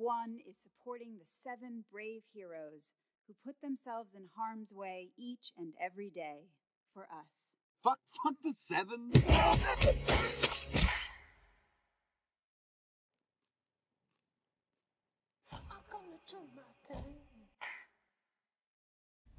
One 0.01 0.39
is 0.49 0.57
supporting 0.57 1.17
the 1.19 1.29
seven 1.29 1.85
brave 1.91 2.23
heroes 2.33 2.93
who 3.27 3.35
put 3.45 3.61
themselves 3.61 4.15
in 4.15 4.23
harm's 4.35 4.73
way 4.73 5.09
each 5.17 5.53
and 5.55 5.73
every 5.79 6.09
day 6.09 6.49
for 6.91 7.03
us. 7.03 7.53
Fuck, 7.83 7.99
fuck 8.23 8.35
the 8.43 8.51
seven. 8.51 9.11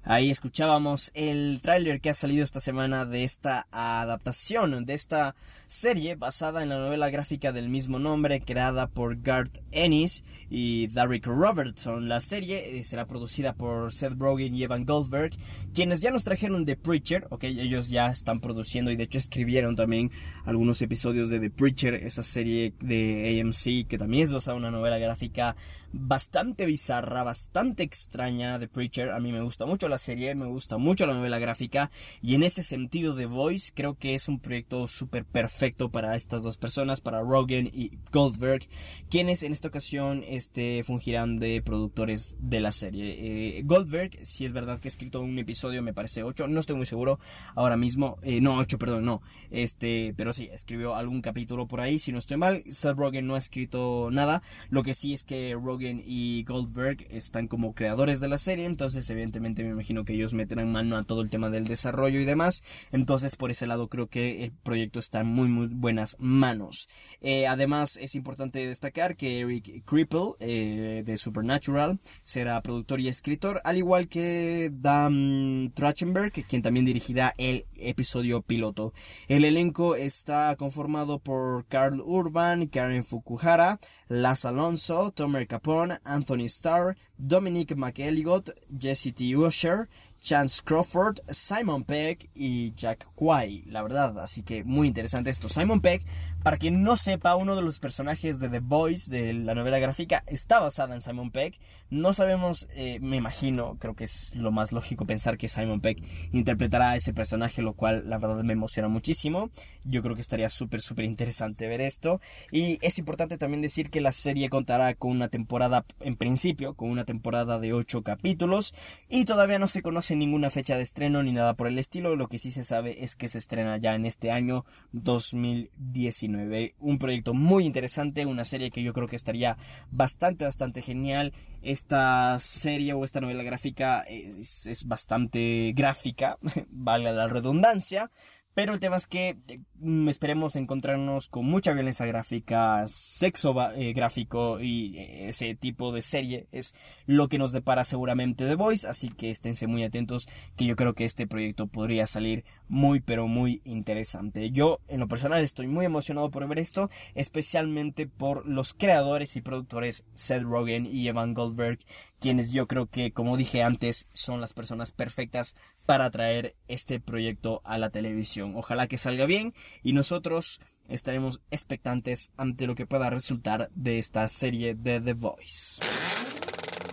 Ahí 0.05 0.31
escuchábamos 0.31 1.11
el 1.13 1.61
tráiler 1.61 2.01
que 2.01 2.09
ha 2.09 2.13
salido 2.13 2.43
esta 2.43 2.59
semana 2.59 3.05
de 3.05 3.23
esta 3.23 3.67
adaptación 3.71 4.85
de 4.85 4.93
esta 4.95 5.33
serie 5.65 6.15
basada 6.15 6.61
en 6.61 6.67
la 6.67 6.77
novela 6.77 7.09
gráfica 7.09 7.53
del 7.53 7.69
mismo 7.69 7.99
nombre 7.99 8.41
creada 8.41 8.87
por 8.87 9.21
Garth 9.21 9.59
Ennis 9.71 10.25
y 10.49 10.87
Derek 10.87 11.25
Robertson. 11.25 12.09
La 12.09 12.19
serie 12.19 12.79
eh, 12.79 12.83
será 12.83 13.07
producida 13.07 13.53
por 13.53 13.93
Seth 13.93 14.19
Rogen 14.19 14.53
y 14.53 14.63
Evan 14.63 14.85
Goldberg, 14.85 15.37
quienes 15.73 16.01
ya 16.01 16.11
nos 16.11 16.25
trajeron 16.25 16.65
The 16.65 16.75
Preacher, 16.75 17.25
ok, 17.29 17.45
ellos 17.45 17.89
ya 17.89 18.07
están 18.07 18.41
produciendo 18.41 18.91
y 18.91 18.97
de 18.97 19.05
hecho 19.05 19.19
escribieron 19.19 19.77
también 19.77 20.11
algunos 20.43 20.81
episodios 20.81 21.29
de 21.29 21.39
The 21.39 21.49
Preacher, 21.49 21.93
esa 21.93 22.23
serie 22.23 22.73
de 22.81 23.41
AMC 23.41 23.87
que 23.87 23.97
también 23.97 24.25
es 24.25 24.33
basada 24.33 24.57
en 24.57 24.63
una 24.63 24.71
novela 24.71 24.97
gráfica 24.97 25.55
bastante 25.93 26.65
bizarra, 26.65 27.23
bastante 27.23 27.83
extraña, 27.83 28.59
The 28.59 28.67
Preacher, 28.67 29.11
a 29.11 29.19
mí 29.19 29.31
me 29.31 29.41
gusta 29.41 29.65
mucho 29.65 29.87
la 29.93 29.99
serie, 29.99 30.33
me 30.33 30.47
gusta 30.47 30.79
mucho 30.79 31.05
la 31.05 31.13
novela 31.13 31.37
gráfica 31.37 31.91
y 32.19 32.33
en 32.33 32.41
ese 32.41 32.63
sentido 32.63 33.15
The 33.15 33.27
Voice 33.27 33.71
creo 33.75 33.93
que 33.95 34.15
es 34.15 34.27
un 34.27 34.39
proyecto 34.39 34.87
súper 34.87 35.23
perfecto 35.23 35.91
para 35.91 36.15
estas 36.15 36.41
dos 36.41 36.57
personas, 36.57 36.99
para 36.99 37.21
Rogan 37.21 37.69
y 37.71 37.91
Goldberg, 38.11 38.67
quienes 39.11 39.43
en 39.43 39.51
esta 39.51 39.67
ocasión 39.67 40.23
este, 40.27 40.83
fungirán 40.83 41.37
de 41.37 41.61
productores 41.61 42.35
de 42.39 42.59
la 42.59 42.71
serie. 42.71 43.59
Eh, 43.59 43.61
Goldberg, 43.65 44.17
si 44.23 44.45
es 44.45 44.51
verdad 44.51 44.79
que 44.79 44.87
ha 44.87 44.89
escrito 44.89 45.21
un 45.21 45.37
episodio, 45.37 45.83
me 45.83 45.93
parece 45.93 46.23
8, 46.23 46.47
no 46.47 46.59
estoy 46.59 46.75
muy 46.75 46.87
seguro 46.87 47.19
ahora 47.53 47.77
mismo, 47.77 48.17
eh, 48.23 48.41
no 48.41 48.57
8, 48.57 48.79
perdón, 48.79 49.05
no, 49.05 49.21
este, 49.51 50.15
pero 50.17 50.33
sí, 50.33 50.49
escribió 50.51 50.95
algún 50.95 51.21
capítulo 51.21 51.67
por 51.67 51.81
ahí, 51.81 51.99
si 51.99 52.11
no 52.11 52.17
estoy 52.17 52.37
mal, 52.37 52.63
Seth 52.67 52.97
Rogen 52.97 53.27
no 53.27 53.35
ha 53.35 53.37
escrito 53.37 54.09
nada, 54.11 54.41
lo 54.71 54.81
que 54.81 54.95
sí 54.95 55.13
es 55.13 55.23
que 55.23 55.53
Rogen 55.53 56.01
y 56.03 56.43
Goldberg 56.45 57.05
están 57.11 57.47
como 57.47 57.75
creadores 57.75 58.21
de 58.21 58.27
la 58.27 58.39
serie, 58.39 58.65
entonces 58.65 59.07
evidentemente 59.11 59.63
me 59.63 59.82
imagino 59.83 60.05
que 60.05 60.13
ellos 60.13 60.33
meterán 60.33 60.71
mano 60.71 60.95
a 60.95 61.03
todo 61.03 61.21
el 61.21 61.29
tema 61.29 61.49
del 61.49 61.65
desarrollo 61.65 62.21
y 62.21 62.23
demás. 62.23 62.63
Entonces, 62.93 63.35
por 63.35 63.51
ese 63.51 63.67
lado, 63.67 63.89
creo 63.89 64.07
que 64.07 64.45
el 64.45 64.51
proyecto 64.51 64.97
está 64.99 65.19
en 65.19 65.27
muy, 65.27 65.49
muy 65.49 65.67
buenas 65.67 66.15
manos. 66.19 66.87
Eh, 67.19 67.47
además, 67.47 67.97
es 67.97 68.15
importante 68.15 68.65
destacar 68.65 69.17
que 69.17 69.41
Eric 69.41 69.83
Cripple, 69.83 70.35
eh, 70.39 71.03
de 71.05 71.17
Supernatural, 71.17 71.99
será 72.23 72.61
productor 72.61 73.01
y 73.01 73.09
escritor, 73.09 73.59
al 73.65 73.77
igual 73.77 74.07
que 74.07 74.69
Dan 74.71 75.73
Trachtenberg, 75.75 76.31
quien 76.31 76.61
también 76.61 76.85
dirigirá 76.85 77.33
el 77.37 77.65
episodio 77.75 78.41
piloto. 78.41 78.93
El 79.27 79.43
elenco 79.43 79.97
está 79.97 80.55
conformado 80.55 81.19
por 81.19 81.65
Carl 81.67 81.99
Urban, 81.99 82.67
Karen 82.67 83.03
Fukuhara, 83.03 83.79
Las 84.07 84.45
Alonso, 84.45 85.11
Tomer 85.11 85.45
Capone, 85.45 85.99
Anthony 86.05 86.45
Starr, 86.45 86.95
Dominic 87.17 87.75
McElligott, 87.75 88.51
Jesse 88.79 89.13
T. 89.13 89.35
Usher, 89.35 89.72
Chance 90.21 90.61
Crawford, 90.63 91.19
Simon 91.29 91.83
Peck 91.83 92.29
y 92.33 92.73
Jack 92.75 93.07
Quay, 93.15 93.65
la 93.67 93.83
verdad, 93.83 94.17
así 94.19 94.41
que 94.41 94.63
muy 94.63 94.87
interesante 94.87 95.29
esto. 95.29 95.49
Simon 95.49 95.81
Peck, 95.81 96.05
para 96.43 96.57
quien 96.57 96.83
no 96.83 96.97
sepa, 96.97 97.37
uno 97.37 97.55
de 97.55 97.61
los 97.61 97.79
personajes 97.79 98.39
de 98.39 98.49
The 98.49 98.59
Boys, 98.59 99.09
de 99.09 99.31
la 99.31 99.55
novela 99.55 99.79
gráfica, 99.79 100.25
está 100.27 100.59
basada 100.59 100.93
en 100.93 101.01
Simon 101.01 101.31
Peck. 101.31 101.57
No 101.89 102.13
sabemos, 102.13 102.67
eh, 102.75 102.99
me 103.01 103.15
imagino, 103.15 103.77
creo 103.79 103.95
que 103.95 104.03
es 104.03 104.35
lo 104.35 104.51
más 104.51 104.73
lógico 104.73 105.05
pensar 105.05 105.37
que 105.37 105.47
Simon 105.47 105.79
Peck 105.79 106.03
interpretará 106.33 106.91
a 106.91 106.95
ese 106.97 107.13
personaje, 107.13 107.61
lo 107.61 107.75
cual 107.75 108.09
la 108.09 108.17
verdad 108.17 108.43
me 108.43 108.51
emociona 108.51 108.89
muchísimo. 108.89 109.51
Yo 109.85 110.01
creo 110.01 110.15
que 110.15 110.21
estaría 110.21 110.49
súper, 110.49 110.81
súper 110.81 111.05
interesante 111.05 111.65
ver 111.67 111.79
esto. 111.79 112.19
Y 112.51 112.77
es 112.81 112.97
importante 112.99 113.37
también 113.37 113.61
decir 113.61 113.89
que 113.89 114.01
la 114.01 114.11
serie 114.11 114.49
contará 114.49 114.95
con 114.95 115.11
una 115.11 115.29
temporada, 115.29 115.85
en 116.01 116.17
principio, 116.17 116.73
con 116.73 116.89
una 116.89 117.05
temporada 117.05 117.57
de 117.57 117.71
8 117.71 118.03
capítulos 118.03 118.73
y 119.07 119.23
todavía 119.23 119.59
no 119.59 119.69
se 119.69 119.81
conoce 119.81 120.17
ninguna 120.17 120.49
fecha 120.49 120.75
de 120.75 120.83
estreno 120.83 121.23
ni 121.23 121.31
nada 121.31 121.53
por 121.53 121.67
el 121.67 121.79
estilo. 121.79 122.17
Lo 122.17 122.25
que 122.25 122.37
sí 122.37 122.51
se 122.51 122.65
sabe 122.65 123.01
es 123.01 123.15
que 123.15 123.29
se 123.29 123.37
estrena 123.37 123.77
ya 123.77 123.95
en 123.95 124.05
este 124.05 124.29
año 124.29 124.65
2019. 124.91 126.32
Un 126.79 126.99
proyecto 126.99 127.33
muy 127.33 127.65
interesante, 127.65 128.25
una 128.25 128.45
serie 128.45 128.71
que 128.71 128.83
yo 128.83 128.93
creo 128.93 129.07
que 129.07 129.15
estaría 129.15 129.57
bastante, 129.91 130.45
bastante 130.45 130.81
genial. 130.81 131.33
Esta 131.61 132.37
serie 132.39 132.93
o 132.93 133.05
esta 133.05 133.21
novela 133.21 133.43
gráfica 133.43 134.01
es, 134.01 134.65
es 134.65 134.85
bastante 134.85 135.73
gráfica, 135.75 136.37
valga 136.69 137.11
la 137.11 137.27
redundancia. 137.27 138.11
Pero 138.53 138.73
el 138.73 138.79
tema 138.79 138.97
es 138.97 139.07
que 139.07 139.37
mm, 139.79 140.07
esperemos 140.09 140.55
encontrarnos 140.55 141.27
con 141.27 141.45
mucha 141.45 141.73
violencia 141.73 142.05
gráfica, 142.05 142.83
sexo 142.87 143.55
eh, 143.73 143.93
gráfico 143.93 144.59
y 144.61 144.97
eh, 144.97 145.29
ese 145.29 145.55
tipo 145.55 145.91
de 145.91 146.03
serie 146.03 146.47
es 146.51 146.75
lo 147.07 147.29
que 147.29 147.39
nos 147.39 147.51
depara 147.51 147.83
seguramente 147.83 148.45
The 148.45 148.55
Voice, 148.55 148.87
así 148.87 149.09
que 149.09 149.31
esténse 149.31 149.65
muy 149.65 149.83
atentos 149.83 150.27
que 150.55 150.65
yo 150.65 150.75
creo 150.75 150.93
que 150.93 151.05
este 151.05 151.25
proyecto 151.25 151.65
podría 151.65 152.05
salir 152.05 152.45
muy 152.67 152.99
pero 152.99 153.27
muy 153.27 153.61
interesante. 153.65 154.51
Yo 154.51 154.79
en 154.87 154.99
lo 154.99 155.07
personal 155.07 155.41
estoy 155.41 155.67
muy 155.67 155.85
emocionado 155.85 156.29
por 156.29 156.47
ver 156.47 156.59
esto, 156.59 156.91
especialmente 157.15 158.05
por 158.05 158.45
los 158.47 158.75
creadores 158.75 159.35
y 159.35 159.41
productores 159.41 160.03
Seth 160.13 160.43
Rogen 160.43 160.85
y 160.85 161.07
Evan 161.07 161.33
Goldberg, 161.33 161.79
quienes 162.19 162.51
yo 162.51 162.67
creo 162.67 162.85
que 162.85 163.11
como 163.11 163.35
dije 163.35 163.63
antes 163.63 164.07
son 164.13 164.41
las 164.41 164.53
personas 164.53 164.91
perfectas 164.91 165.55
para 165.85 166.09
traer 166.11 166.55
este 166.67 166.99
proyecto 166.99 167.61
a 167.63 167.77
la 167.77 167.89
televisión. 167.89 168.53
Ojalá 168.55 168.87
que 168.87 168.97
salga 168.97 169.25
bien 169.25 169.53
y 169.83 169.93
nosotros 169.93 170.61
estaremos 170.87 171.41
expectantes 171.51 172.31
ante 172.37 172.67
lo 172.67 172.75
que 172.75 172.85
pueda 172.85 173.09
resultar 173.09 173.69
de 173.73 173.97
esta 173.99 174.27
serie 174.27 174.75
de 174.75 174.99
The 174.99 175.13
Voice. 175.13 175.81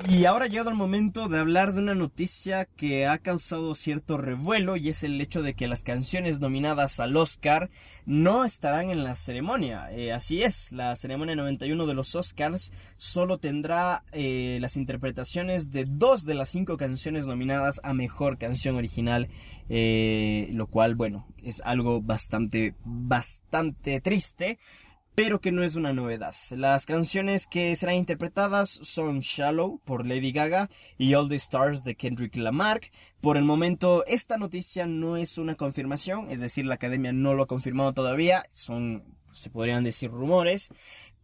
Y 0.08 0.24
ahora 0.24 0.46
llegado 0.46 0.70
el 0.70 0.76
momento 0.76 1.28
de 1.28 1.38
hablar 1.38 1.72
de 1.72 1.80
una 1.80 1.94
noticia 1.94 2.64
que 2.64 3.06
ha 3.06 3.18
causado 3.18 3.74
cierto 3.74 4.16
revuelo 4.16 4.76
y 4.76 4.88
es 4.88 5.04
el 5.04 5.20
hecho 5.20 5.42
de 5.42 5.54
que 5.54 5.68
las 5.68 5.84
canciones 5.84 6.40
nominadas 6.40 7.00
al 7.00 7.16
Oscar 7.16 7.70
no 8.06 8.44
estarán 8.44 8.90
en 8.90 9.04
la 9.04 9.14
ceremonia. 9.14 9.90
Eh, 9.92 10.12
así 10.12 10.42
es, 10.42 10.72
la 10.72 10.96
ceremonia 10.96 11.36
91 11.36 11.86
de 11.86 11.94
los 11.94 12.14
Oscars 12.14 12.72
solo 12.96 13.38
tendrá 13.38 14.04
eh, 14.12 14.58
las 14.60 14.76
interpretaciones 14.76 15.70
de 15.70 15.84
dos 15.88 16.24
de 16.24 16.34
las 16.34 16.48
cinco 16.48 16.76
canciones 16.76 17.26
nominadas 17.26 17.80
a 17.84 17.92
Mejor 17.92 18.38
Canción 18.38 18.76
Original, 18.76 19.28
eh, 19.68 20.50
lo 20.52 20.66
cual, 20.66 20.94
bueno, 20.94 21.26
es 21.42 21.62
algo 21.64 22.00
bastante, 22.00 22.74
bastante 22.84 24.00
triste 24.00 24.58
pero 25.22 25.42
que 25.42 25.52
no 25.52 25.62
es 25.62 25.76
una 25.76 25.92
novedad. 25.92 26.34
Las 26.48 26.86
canciones 26.86 27.46
que 27.46 27.76
serán 27.76 27.96
interpretadas 27.96 28.70
son 28.70 29.20
Shallow 29.20 29.78
por 29.84 30.06
Lady 30.06 30.32
Gaga 30.32 30.70
y 30.96 31.12
All 31.12 31.28
the 31.28 31.36
Stars 31.36 31.84
de 31.84 31.94
Kendrick 31.94 32.36
Lamar. 32.36 32.80
Por 33.20 33.36
el 33.36 33.44
momento, 33.44 34.02
esta 34.06 34.38
noticia 34.38 34.86
no 34.86 35.18
es 35.18 35.36
una 35.36 35.56
confirmación, 35.56 36.30
es 36.30 36.40
decir, 36.40 36.64
la 36.64 36.76
academia 36.76 37.12
no 37.12 37.34
lo 37.34 37.42
ha 37.42 37.46
confirmado 37.46 37.92
todavía, 37.92 38.44
son, 38.52 39.04
se 39.34 39.50
podrían 39.50 39.84
decir 39.84 40.10
rumores. 40.10 40.70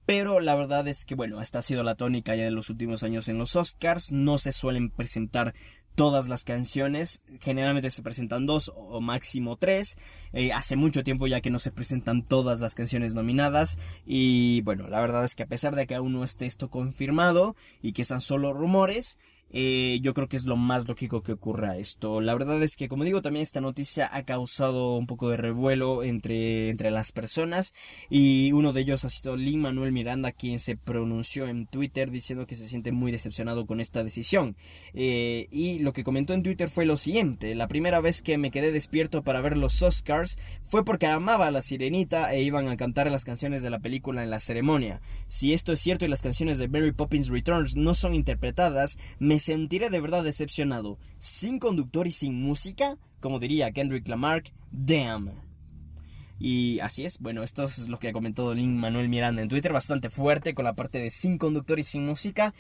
Pero 0.07 0.39
la 0.39 0.55
verdad 0.55 0.87
es 0.87 1.05
que, 1.05 1.17
bueno, 1.17 1.43
esta 1.43 1.59
ha 1.59 1.63
sido 1.63 1.83
la 1.83 1.97
tónica 1.97 2.37
ya 2.37 2.45
de 2.45 2.53
los 2.53 2.71
últimos 2.71 3.03
años 3.03 3.29
en 3.29 3.39
los 3.39 3.57
Oscars. 3.57 4.13
No 4.13 4.39
se 4.39 4.53
suelen 4.53 4.89
presentar 4.89 5.53
todas 5.97 6.29
las 6.29 6.45
canciones. 6.45 7.23
Generalmente 7.41 7.91
se 7.91 8.03
presentan 8.03 8.47
dos 8.47 8.71
o 8.77 9.01
máximo 9.01 9.57
tres. 9.57 9.97
Eh, 10.33 10.53
hace 10.53 10.77
mucho 10.77 11.03
tiempo 11.03 11.27
ya 11.27 11.41
que 11.41 11.51
no 11.51 11.59
se 11.59 11.73
presentan 11.73 12.23
todas 12.23 12.61
las 12.61 12.77
canciones 12.77 13.15
nominadas. 13.15 13.79
Y 14.05 14.61
bueno, 14.61 14.89
la 14.89 15.01
verdad 15.01 15.25
es 15.25 15.35
que 15.35 15.43
a 15.43 15.49
pesar 15.49 15.75
de 15.75 15.89
que 15.89 15.97
aún 15.97 16.13
no 16.13 16.23
esté 16.23 16.47
esto 16.47 16.71
confirmado 16.71 17.57
y 17.83 17.93
que 17.93 18.05
sean 18.05 18.21
solo 18.21 18.53
rumores, 18.53 19.19
eh, 19.51 20.01
yo 20.03 20.13
creo 20.15 20.29
que 20.29 20.37
es 20.37 20.45
lo 20.45 20.57
más 20.57 20.89
lógico 20.89 21.23
que 21.23 21.33
ocurra 21.33 21.77
esto. 21.77 22.21
La 22.21 22.35
verdad 22.35 22.63
es 22.63 22.77
que, 22.77 22.89
como 22.89 23.05
digo, 23.05 23.23
también 23.23 23.43
esta 23.43 23.61
noticia 23.61 24.09
ha 24.13 24.25
causado 24.25 24.97
un 24.97 25.07
poco 25.07 25.31
de 25.31 25.37
revuelo 25.37 26.03
entre, 26.03 26.69
entre 26.69 26.91
las 26.91 27.13
personas 27.13 27.73
y 28.11 28.53
uno 28.53 28.73
de 28.73 28.83
ellos 28.83 29.05
ha 29.05 29.09
sido 29.09 29.37
Lin 29.37 29.61
Manuel 29.61 29.93
Miranda, 29.93 30.33
quien 30.33 30.59
se 30.59 30.77
pronunció 30.77 31.49
en 31.49 31.67
Twitter 31.67 32.11
diciendo 32.11 32.47
que 32.47 32.57
se 32.57 32.69
siente 32.69 32.93
muy 32.93 33.13
decepcionado 33.13 33.67
con 33.67 33.81
esta 33.81 34.03
decisión. 34.03 34.57
Eh, 34.95 35.49
y 35.51 35.79
lo 35.79 35.93
que 35.93 36.05
comentó 36.05 36.35
en 36.35 36.43
Twitter 36.43 36.69
fue 36.69 36.85
lo 36.85 36.97
siguiente, 36.97 37.55
la 37.55 37.69
primera 37.69 38.01
vez 38.01 38.23
que 38.23 38.39
me 38.39 38.51
quedé 38.51 38.73
despierto 38.73 39.23
para 39.23 39.41
ver 39.41 39.57
los 39.57 39.83
Oscars 39.83 40.39
fue 40.63 40.85
porque 40.85 41.07
amaba 41.07 41.47
a 41.47 41.51
la 41.51 41.63
sirenita 41.63 42.35
e 42.35 42.43
iban 42.43 42.69
a 42.69 42.77
cantar 42.77 43.11
las 43.11 43.25
canciones 43.25 43.63
de 43.63 43.71
la 43.71 43.79
película 43.79 44.23
en 44.23 44.31
la 44.31 44.39
ceremonia. 44.39 45.01
Si 45.27 45.53
esto 45.53 45.73
es 45.73 45.81
cierto 45.81 46.05
y 46.05 46.09
las 46.09 46.23
canciones 46.23 46.59
de 46.59 46.69
Mary 46.69 46.93
Poppins 46.93 47.29
Returns 47.29 47.77
no 47.77 47.95
son 47.95 48.15
interpretadas, 48.15 48.99
me 49.19 49.36
me 49.37 49.41
sentiré 49.41 49.91
de 49.91 50.01
verdad 50.01 50.25
decepcionado. 50.25 50.99
Sin 51.19 51.59
conductor 51.59 52.07
y 52.07 52.11
sin 52.11 52.41
música, 52.41 52.97
como 53.21 53.39
diría 53.39 53.71
Kendrick 53.71 54.09
Lamar, 54.09 54.45
damn. 54.71 55.31
Y 56.39 56.81
así 56.81 57.05
es, 57.05 57.19
bueno, 57.19 57.43
esto 57.43 57.65
es 57.65 57.91
lo 57.91 57.99
que 57.99 58.09
ha 58.09 58.13
comentado 58.15 58.55
Lin 58.55 58.79
Manuel 58.79 59.11
Miranda 59.11 59.43
en 59.43 59.51
Twitter, 59.51 59.75
bastante 59.75 60.09
fuerte 60.09 60.55
con 60.55 60.65
la 60.65 60.73
parte 60.73 61.01
de 61.01 61.11
sin 61.11 61.37
conductor 61.37 61.79
y 61.79 61.83
sin 61.83 62.07
música. 62.07 62.55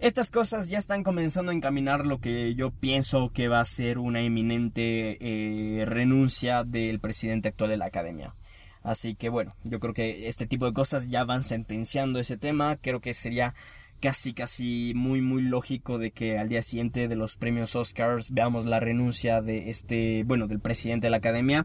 Estas 0.00 0.28
cosas 0.28 0.68
ya 0.68 0.78
están 0.78 1.04
comenzando 1.04 1.52
a 1.52 1.54
encaminar 1.54 2.04
lo 2.04 2.18
que 2.18 2.56
yo 2.56 2.72
pienso 2.72 3.30
que 3.32 3.46
va 3.46 3.60
a 3.60 3.64
ser 3.64 3.98
una 3.98 4.22
eminente 4.22 5.18
eh, 5.20 5.84
renuncia 5.84 6.64
del 6.64 6.98
presidente 6.98 7.50
actual 7.50 7.70
de 7.70 7.76
la 7.76 7.86
academia. 7.86 8.34
Así 8.82 9.14
que 9.14 9.28
bueno, 9.28 9.54
yo 9.62 9.78
creo 9.78 9.94
que 9.94 10.26
este 10.26 10.48
tipo 10.48 10.66
de 10.66 10.72
cosas 10.72 11.10
ya 11.10 11.22
van 11.22 11.44
sentenciando 11.44 12.18
ese 12.18 12.36
tema. 12.36 12.76
Creo 12.76 13.00
que 13.00 13.14
sería 13.14 13.54
casi 14.02 14.34
casi 14.34 14.92
muy 14.96 15.22
muy 15.22 15.42
lógico 15.42 15.96
de 15.96 16.10
que 16.10 16.36
al 16.36 16.48
día 16.48 16.60
siguiente 16.60 17.06
de 17.06 17.14
los 17.14 17.36
premios 17.36 17.76
Oscars 17.76 18.32
veamos 18.32 18.66
la 18.66 18.80
renuncia 18.80 19.40
de 19.40 19.70
este 19.70 20.24
bueno 20.24 20.48
del 20.48 20.58
presidente 20.58 21.06
de 21.06 21.12
la 21.12 21.18
academia. 21.18 21.64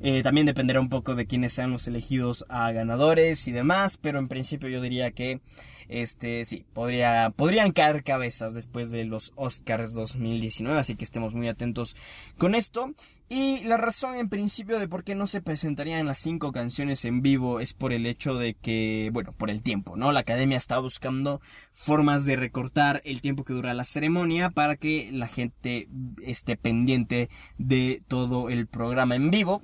Eh, 0.00 0.22
también 0.22 0.46
dependerá 0.46 0.80
un 0.80 0.88
poco 0.88 1.14
de 1.14 1.26
quiénes 1.26 1.52
sean 1.52 1.70
los 1.70 1.86
elegidos 1.86 2.46
a 2.48 2.72
ganadores 2.72 3.46
y 3.46 3.52
demás 3.52 3.98
pero 3.98 4.18
en 4.18 4.28
principio 4.28 4.70
yo 4.70 4.80
diría 4.80 5.10
que 5.10 5.40
este 5.88 6.46
sí 6.46 6.64
podría 6.72 7.30
podrían 7.36 7.72
caer 7.72 8.02
cabezas 8.02 8.54
después 8.54 8.90
de 8.90 9.04
los 9.04 9.32
Oscars 9.36 9.92
2019 9.92 10.80
así 10.80 10.96
que 10.96 11.04
estemos 11.04 11.34
muy 11.34 11.48
atentos 11.48 11.94
con 12.38 12.54
esto 12.54 12.94
y 13.28 13.64
la 13.64 13.78
razón 13.78 14.16
en 14.16 14.28
principio 14.28 14.78
de 14.78 14.86
por 14.86 15.02
qué 15.02 15.14
no 15.14 15.26
se 15.26 15.40
presentarían 15.40 16.06
las 16.06 16.18
cinco 16.18 16.52
canciones 16.52 17.04
en 17.04 17.22
vivo 17.22 17.58
es 17.58 17.72
por 17.72 17.92
el 17.92 18.06
hecho 18.06 18.34
de 18.34 18.54
que, 18.54 19.10
bueno, 19.12 19.32
por 19.32 19.50
el 19.50 19.62
tiempo, 19.62 19.96
¿no? 19.96 20.12
La 20.12 20.20
academia 20.20 20.58
está 20.58 20.78
buscando 20.78 21.40
formas 21.72 22.26
de 22.26 22.36
recortar 22.36 23.00
el 23.04 23.22
tiempo 23.22 23.44
que 23.44 23.54
dura 23.54 23.72
la 23.74 23.84
ceremonia 23.84 24.50
para 24.50 24.76
que 24.76 25.10
la 25.10 25.26
gente 25.26 25.88
esté 26.22 26.56
pendiente 26.56 27.30
de 27.56 28.02
todo 28.08 28.50
el 28.50 28.66
programa 28.66 29.16
en 29.16 29.30
vivo. 29.30 29.62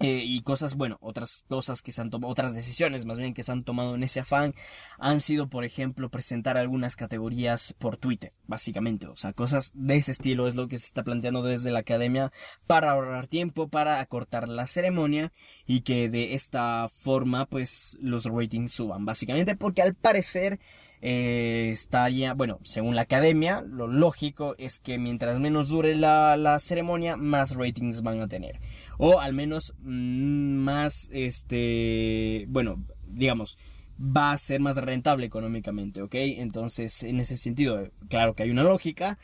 Eh, 0.00 0.24
y 0.26 0.42
cosas, 0.42 0.74
bueno, 0.74 0.98
otras 1.00 1.44
cosas 1.48 1.80
que 1.80 1.90
se 1.90 2.02
han 2.02 2.10
tomado, 2.10 2.30
otras 2.30 2.54
decisiones 2.54 3.06
más 3.06 3.18
bien 3.18 3.32
que 3.32 3.42
se 3.42 3.50
han 3.50 3.64
tomado 3.64 3.94
en 3.94 4.02
ese 4.02 4.20
afán 4.20 4.54
han 4.98 5.22
sido, 5.22 5.48
por 5.48 5.64
ejemplo, 5.64 6.10
presentar 6.10 6.58
algunas 6.58 6.96
categorías 6.96 7.74
por 7.78 7.96
Twitter, 7.96 8.34
básicamente. 8.46 9.06
O 9.06 9.16
sea, 9.16 9.32
cosas 9.32 9.72
de 9.74 9.96
ese 9.96 10.12
estilo 10.12 10.48
es 10.48 10.54
lo 10.54 10.68
que 10.68 10.78
se 10.78 10.84
está 10.84 11.02
planteando 11.02 11.42
desde 11.42 11.70
la 11.70 11.78
academia 11.78 12.30
para 12.66 12.90
ahorrar 12.90 13.26
tiempo, 13.26 13.68
para 13.68 14.00
acortar 14.00 14.50
la 14.50 14.66
ceremonia 14.66 15.32
y 15.66 15.80
que 15.80 16.10
de 16.10 16.34
esta 16.34 16.88
forma, 16.94 17.46
pues, 17.46 17.96
los 18.02 18.26
ratings 18.26 18.72
suban, 18.72 19.06
básicamente, 19.06 19.56
porque 19.56 19.80
al 19.80 19.94
parecer 19.94 20.60
eh, 21.02 21.70
estaría, 21.72 22.34
bueno, 22.34 22.58
según 22.62 22.94
la 22.94 23.02
academia, 23.02 23.62
lo 23.62 23.86
lógico 23.86 24.54
es 24.58 24.78
que 24.78 24.98
mientras 24.98 25.38
menos 25.38 25.68
dure 25.68 25.94
la, 25.94 26.36
la 26.36 26.58
ceremonia, 26.58 27.16
más 27.16 27.54
ratings 27.54 28.02
van 28.02 28.20
a 28.20 28.28
tener. 28.28 28.60
O 28.98 29.20
al 29.20 29.32
menos 29.32 29.74
mm, 29.80 30.56
más, 30.56 31.08
este, 31.12 32.46
bueno, 32.48 32.84
digamos, 33.06 33.58
va 33.98 34.32
a 34.32 34.36
ser 34.36 34.60
más 34.60 34.76
rentable 34.76 35.26
económicamente, 35.26 36.02
¿ok? 36.02 36.14
Entonces, 36.14 37.02
en 37.02 37.20
ese 37.20 37.36
sentido, 37.36 37.90
claro 38.08 38.34
que 38.34 38.42
hay 38.42 38.50
una 38.50 38.62
lógica, 38.62 39.18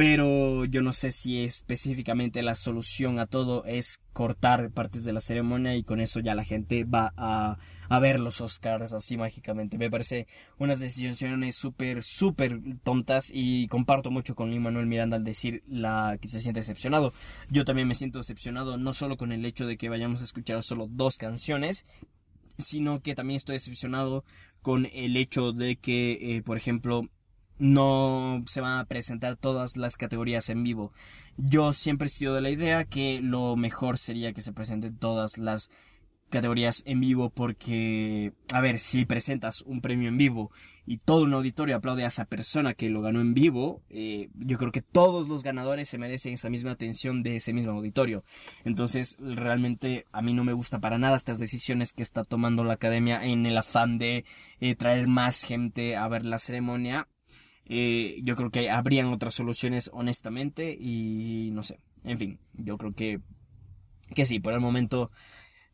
pero 0.00 0.64
yo 0.64 0.80
no 0.80 0.94
sé 0.94 1.12
si 1.12 1.44
específicamente 1.44 2.42
la 2.42 2.54
solución 2.54 3.18
a 3.18 3.26
todo 3.26 3.66
es 3.66 4.00
cortar 4.14 4.70
partes 4.70 5.04
de 5.04 5.12
la 5.12 5.20
ceremonia 5.20 5.76
y 5.76 5.82
con 5.82 6.00
eso 6.00 6.20
ya 6.20 6.34
la 6.34 6.42
gente 6.42 6.84
va 6.84 7.12
a, 7.18 7.58
ver 8.00 8.18
los 8.18 8.40
Oscars 8.40 8.94
así 8.94 9.18
mágicamente. 9.18 9.76
Me 9.76 9.90
parece 9.90 10.26
unas 10.56 10.80
decisiones 10.80 11.54
súper, 11.54 12.02
súper 12.02 12.62
tontas 12.82 13.30
y 13.30 13.68
comparto 13.68 14.10
mucho 14.10 14.34
con 14.34 14.50
Lin 14.50 14.62
Manuel 14.62 14.86
Miranda 14.86 15.18
al 15.18 15.24
decir 15.24 15.62
la 15.68 16.16
que 16.18 16.28
se 16.28 16.40
siente 16.40 16.60
decepcionado. 16.60 17.12
Yo 17.50 17.66
también 17.66 17.86
me 17.86 17.94
siento 17.94 18.20
decepcionado 18.20 18.78
no 18.78 18.94
solo 18.94 19.18
con 19.18 19.32
el 19.32 19.44
hecho 19.44 19.66
de 19.66 19.76
que 19.76 19.90
vayamos 19.90 20.22
a 20.22 20.24
escuchar 20.24 20.62
solo 20.62 20.86
dos 20.90 21.18
canciones, 21.18 21.84
sino 22.56 23.02
que 23.02 23.14
también 23.14 23.36
estoy 23.36 23.56
decepcionado 23.56 24.24
con 24.62 24.86
el 24.94 25.18
hecho 25.18 25.52
de 25.52 25.76
que, 25.76 26.36
eh, 26.36 26.42
por 26.42 26.56
ejemplo, 26.56 27.10
no 27.60 28.42
se 28.46 28.60
van 28.60 28.78
a 28.78 28.84
presentar 28.86 29.36
todas 29.36 29.76
las 29.76 29.96
categorías 29.96 30.48
en 30.48 30.64
vivo. 30.64 30.92
Yo 31.36 31.72
siempre 31.72 32.06
he 32.06 32.10
sido 32.10 32.34
de 32.34 32.40
la 32.40 32.50
idea 32.50 32.84
que 32.84 33.20
lo 33.22 33.54
mejor 33.54 33.98
sería 33.98 34.32
que 34.32 34.42
se 34.42 34.52
presenten 34.52 34.96
todas 34.96 35.38
las 35.38 35.70
categorías 36.30 36.82
en 36.86 37.00
vivo 37.00 37.28
porque, 37.28 38.32
a 38.52 38.60
ver, 38.60 38.78
si 38.78 39.04
presentas 39.04 39.62
un 39.62 39.82
premio 39.82 40.08
en 40.08 40.16
vivo 40.16 40.50
y 40.86 40.96
todo 40.98 41.24
un 41.24 41.34
auditorio 41.34 41.76
aplaude 41.76 42.04
a 42.04 42.08
esa 42.08 42.24
persona 42.24 42.72
que 42.72 42.88
lo 42.88 43.02
ganó 43.02 43.20
en 43.20 43.34
vivo, 43.34 43.82
eh, 43.90 44.30
yo 44.34 44.56
creo 44.56 44.72
que 44.72 44.80
todos 44.80 45.28
los 45.28 45.42
ganadores 45.42 45.88
se 45.88 45.98
merecen 45.98 46.32
esa 46.32 46.48
misma 46.48 46.70
atención 46.70 47.22
de 47.22 47.36
ese 47.36 47.52
mismo 47.52 47.72
auditorio. 47.72 48.24
Entonces, 48.64 49.16
realmente 49.18 50.06
a 50.12 50.22
mí 50.22 50.32
no 50.32 50.44
me 50.44 50.54
gusta 50.54 50.78
para 50.78 50.98
nada 50.98 51.16
estas 51.16 51.38
decisiones 51.38 51.92
que 51.92 52.02
está 52.02 52.24
tomando 52.24 52.64
la 52.64 52.74
academia 52.74 53.22
en 53.22 53.44
el 53.44 53.58
afán 53.58 53.98
de 53.98 54.24
eh, 54.60 54.74
traer 54.76 55.08
más 55.08 55.42
gente 55.42 55.96
a 55.96 56.08
ver 56.08 56.24
la 56.24 56.38
ceremonia 56.38 57.08
eh, 57.72 58.18
yo 58.24 58.34
creo 58.34 58.50
que 58.50 58.68
habrían 58.68 59.06
otras 59.06 59.32
soluciones 59.32 59.90
honestamente 59.92 60.76
y 60.78 61.50
no 61.52 61.62
sé. 61.62 61.78
En 62.02 62.18
fin, 62.18 62.40
yo 62.54 62.76
creo 62.76 62.92
que 62.92 63.20
que 64.12 64.26
sí, 64.26 64.40
por 64.40 64.52
el 64.52 64.60
momento 64.60 65.12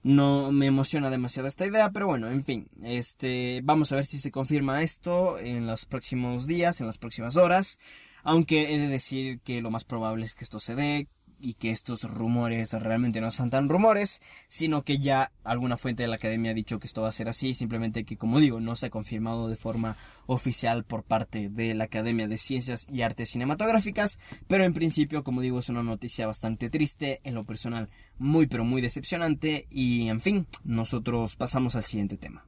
no 0.03 0.53
me 0.53 0.67
emociona 0.67 1.09
demasiado 1.09 1.49
esta 1.49 1.65
idea, 1.65 1.91
pero 1.93 2.07
bueno, 2.07 2.31
en 2.31 2.45
fin, 2.45 2.69
este 2.83 3.63
vamos 3.65 3.93
a 3.93 3.97
ver 3.97 4.05
si 4.05 4.19
se 4.19 4.31
confirma 4.31 4.83
esto 4.83 5.39
en 5.39 5.67
los 5.67 5.87
próximos 5.87 6.47
días, 6.47 6.83
en 6.83 6.87
las 6.87 6.99
próximas 6.99 7.37
horas. 7.37 7.79
Aunque 8.23 8.75
he 8.75 8.79
de 8.79 8.89
decir 8.89 9.41
que 9.41 9.63
lo 9.63 9.71
más 9.71 9.85
probable 9.85 10.27
es 10.27 10.35
que 10.35 10.45
esto 10.45 10.61
se 10.61 10.75
dé, 10.75 11.09
y 11.47 11.55
que 11.55 11.71
estos 11.71 12.03
rumores 12.03 12.73
realmente 12.73 13.21
no 13.21 13.31
son 13.31 13.51
tan 13.51 13.69
rumores, 13.69 14.21
sino 14.49 14.83
que 14.83 14.99
ya 14.99 15.31
alguna 15.45 15.77
fuente 15.77 16.03
de 16.03 16.09
la 16.09 16.17
academia 16.17 16.51
ha 16.51 16.55
dicho 16.55 16.81
que 16.81 16.89
esto 16.89 17.03
va 17.03 17.09
a 17.09 17.13
ser 17.13 17.29
así, 17.29 17.55
simplemente 17.55 18.03
que 18.03 18.17
como 18.17 18.41
digo, 18.41 18.59
no 18.59 18.75
se 18.75 18.87
ha 18.87 18.91
confirmado 18.91 19.47
de 19.47 19.55
forma 19.55 19.97
oficial 20.27 20.83
por 20.83 21.05
parte 21.05 21.49
de 21.49 21.73
la 21.75 21.85
Academia 21.85 22.27
de 22.27 22.37
Ciencias 22.37 22.85
y 22.93 23.03
Artes 23.03 23.31
Cinematográficas, 23.31 24.19
pero 24.49 24.65
en 24.65 24.75
principio, 24.75 25.23
como 25.23 25.41
digo, 25.41 25.61
es 25.61 25.69
una 25.69 25.85
noticia 25.85 26.27
bastante 26.27 26.69
triste, 26.69 27.21
en 27.23 27.37
lo 27.37 27.45
personal 27.45 27.91
muy 28.19 28.49
pero 28.49 28.65
muy 28.65 28.83
decepcionante 28.83 29.69
y 29.71 30.09
en 30.09 30.21
fin, 30.21 30.49
nosotros 30.65 31.37
pasamos 31.37 31.77
al 31.77 31.85
siguiente 31.85 32.17
tema. 32.17 32.45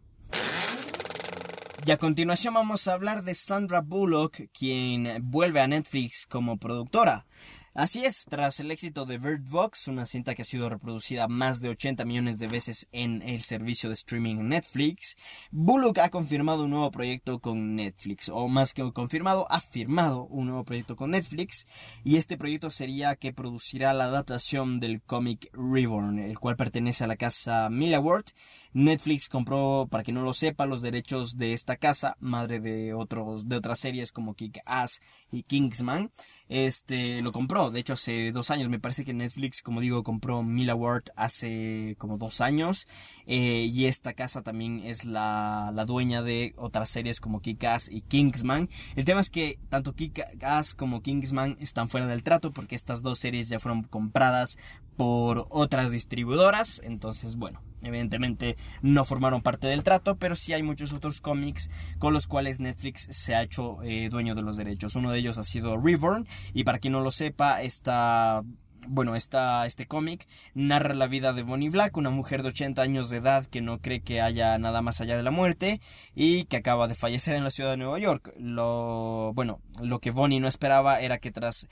Y 1.87 1.90
a 1.92 1.98
continuación 1.98 2.54
vamos 2.54 2.88
a 2.88 2.94
hablar 2.94 3.22
de 3.22 3.34
Sandra 3.34 3.80
Bullock, 3.80 4.42
quien 4.52 5.20
vuelve 5.22 5.61
a 5.61 5.68
Netflix 5.68 6.26
como 6.26 6.58
productora. 6.58 7.26
Así 7.74 8.04
es, 8.04 8.24
tras 8.28 8.61
el 8.61 8.70
éxito 8.70 9.04
de 9.04 9.18
Bird 9.18 9.42
Box, 9.42 9.88
una 9.88 10.07
cinta 10.07 10.35
que 10.35 10.42
ha 10.42 10.44
sido 10.44 10.68
reproducida 10.68 11.28
más 11.28 11.61
de 11.61 11.68
80 11.68 12.04
millones 12.07 12.38
de 12.38 12.48
veces 12.48 12.88
en 12.92 13.20
el 13.22 13.42
servicio 13.42 13.90
de 13.90 13.94
streaming 13.94 14.37
Netflix, 14.48 15.16
Bullock 15.50 15.98
ha 15.98 16.09
confirmado 16.09 16.64
un 16.64 16.70
nuevo 16.70 16.90
proyecto 16.90 17.40
con 17.40 17.76
Netflix, 17.76 18.31
o 18.31 18.48
más 18.48 18.72
que 18.72 18.90
confirmado, 18.92 19.46
ha 19.50 19.61
firmado 19.61 20.24
un 20.26 20.46
nuevo 20.46 20.64
proyecto 20.64 20.96
con 20.96 21.11
Netflix, 21.11 21.66
y 22.04 22.16
este 22.16 22.38
proyecto 22.38 22.70
sería 22.70 23.16
que 23.16 23.35
producirá 23.35 23.92
la 23.92 24.04
adaptación 24.04 24.81
del 24.81 25.02
cómic 25.02 25.50
Reborn, 25.52 26.18
el 26.18 26.38
cual 26.38 26.57
pertenece 26.57 27.04
a 27.04 27.07
la 27.09 27.16
casa 27.16 27.68
Millward. 27.68 28.24
Netflix 28.72 29.28
compró, 29.28 29.88
para 29.90 30.04
que 30.04 30.12
no 30.12 30.22
lo 30.22 30.35
sepa, 30.35 30.66
los 30.66 30.83
derechos 30.83 31.37
de 31.37 31.52
esta 31.52 31.76
casa, 31.76 32.16
madre 32.20 32.61
de 32.61 32.94
otros, 32.94 33.48
de 33.48 33.57
otras 33.57 33.78
series 33.78 34.12
como 34.12 34.35
Kick 34.35 34.61
Ass 34.66 35.00
y 35.31 35.42
Kingsman 35.42 36.11
este 36.48 37.20
lo 37.22 37.33
compró. 37.33 37.70
De 37.70 37.81
hecho, 37.81 37.92
hace 37.92 38.33
dos 38.33 38.50
años, 38.50 38.68
me 38.68 38.78
parece 38.78 39.04
que 39.04 39.12
Netflix, 39.12 39.62
como 39.62 39.81
digo, 39.81 40.02
compró 40.02 40.42
Mila 40.42 40.74
Ward 40.74 41.04
hace 41.16 41.94
como 41.98 42.16
dos 42.16 42.40
años. 42.40 42.87
Eh, 43.26 43.70
y 43.72 43.87
esta 43.87 44.14
casa 44.14 44.42
también 44.42 44.81
es 44.81 45.04
la, 45.04 45.70
la 45.74 45.85
dueña 45.85 46.22
de 46.22 46.54
otras 46.57 46.88
series 46.88 47.20
como 47.20 47.40
Kick-Ass 47.40 47.90
y 47.90 48.00
Kingsman. 48.02 48.68
El 48.96 49.04
tema 49.04 49.20
es 49.20 49.31
que 49.31 49.59
tanto 49.68 49.94
Kick-Ass 49.94 50.74
como 50.74 51.02
Kingsman 51.02 51.57
están 51.61 51.88
fuera 51.88 52.07
del 52.07 52.22
trato 52.22 52.52
porque 52.52 52.76
estas 52.76 53.02
dos 53.02 53.18
series 53.18 53.48
ya 53.48 53.59
fueron 53.59 53.83
compradas 53.83 54.57
por 54.96 55.46
otras 55.50 55.92
distribuidoras. 55.92 56.81
Entonces, 56.83 57.37
bueno, 57.37 57.61
evidentemente 57.82 58.56
no 58.82 59.04
formaron 59.04 59.42
parte 59.42 59.66
del 59.66 59.82
trato, 59.82 60.16
pero 60.16 60.36
sí 60.36 60.52
hay 60.52 60.62
muchos 60.62 60.92
otros 60.92 61.20
cómics 61.20 61.70
con 61.98 62.12
los 62.12 62.26
cuales 62.26 62.60
Netflix 62.60 63.08
se 63.10 63.34
ha 63.34 63.42
hecho 63.42 63.82
eh, 63.82 64.08
dueño 64.10 64.34
de 64.34 64.42
los 64.42 64.56
derechos. 64.56 64.96
Uno 64.96 65.10
de 65.10 65.18
ellos 65.18 65.38
ha 65.38 65.44
sido 65.44 65.76
Reborn, 65.76 66.26
y 66.52 66.64
para 66.64 66.78
quien 66.78 66.92
no 66.92 67.00
lo 67.00 67.10
sepa, 67.10 67.62
esta 67.62 68.42
bueno, 68.86 69.16
esta, 69.16 69.66
este 69.66 69.86
cómic 69.86 70.26
narra 70.54 70.94
la 70.94 71.06
vida 71.06 71.32
de 71.32 71.42
Bonnie 71.42 71.70
Black, 71.70 71.96
una 71.96 72.10
mujer 72.10 72.42
de 72.42 72.48
80 72.48 72.80
años 72.80 73.10
de 73.10 73.18
edad 73.18 73.44
que 73.46 73.60
no 73.60 73.80
cree 73.80 74.00
que 74.00 74.20
haya 74.20 74.58
nada 74.58 74.82
más 74.82 75.00
allá 75.00 75.16
de 75.16 75.22
la 75.22 75.30
muerte 75.30 75.80
y 76.14 76.44
que 76.44 76.56
acaba 76.56 76.88
de 76.88 76.94
fallecer 76.94 77.36
en 77.36 77.44
la 77.44 77.50
ciudad 77.50 77.72
de 77.72 77.76
Nueva 77.76 77.98
York. 77.98 78.32
Lo, 78.38 79.32
bueno, 79.34 79.60
lo 79.80 79.98
que 80.00 80.10
Bonnie 80.10 80.40
no 80.40 80.48
esperaba 80.48 81.00
era 81.00 81.18
que 81.18 81.30
tras 81.30 81.68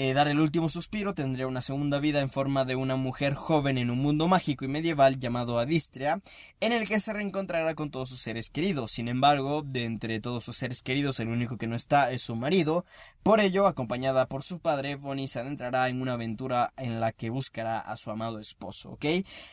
eh, 0.00 0.14
dar 0.14 0.28
el 0.28 0.38
último 0.38 0.68
suspiro, 0.68 1.12
tendría 1.12 1.48
una 1.48 1.60
segunda 1.60 1.98
vida 1.98 2.20
en 2.20 2.30
forma 2.30 2.64
de 2.64 2.76
una 2.76 2.94
mujer 2.94 3.34
joven 3.34 3.78
en 3.78 3.90
un 3.90 3.98
mundo 3.98 4.28
mágico 4.28 4.64
y 4.64 4.68
medieval 4.68 5.18
llamado 5.18 5.58
Adistria, 5.58 6.20
en 6.60 6.70
el 6.70 6.86
que 6.86 7.00
se 7.00 7.12
reencontrará 7.12 7.74
con 7.74 7.90
todos 7.90 8.10
sus 8.10 8.20
seres 8.20 8.48
queridos. 8.48 8.92
Sin 8.92 9.08
embargo, 9.08 9.62
de 9.66 9.86
entre 9.86 10.20
todos 10.20 10.44
sus 10.44 10.56
seres 10.56 10.82
queridos, 10.82 11.18
el 11.18 11.26
único 11.26 11.56
que 11.56 11.66
no 11.66 11.74
está 11.74 12.12
es 12.12 12.22
su 12.22 12.36
marido. 12.36 12.84
Por 13.24 13.40
ello, 13.40 13.66
acompañada 13.66 14.28
por 14.28 14.44
su 14.44 14.60
padre, 14.60 14.94
Bonnie 14.94 15.26
se 15.26 15.40
adentrará 15.40 15.88
en 15.88 16.00
una 16.00 16.12
aventura 16.12 16.72
en 16.76 17.00
la 17.00 17.10
que 17.10 17.30
buscará 17.30 17.80
a 17.80 17.96
su 17.96 18.12
amado 18.12 18.38
esposo, 18.38 18.90
¿ok? 18.90 19.04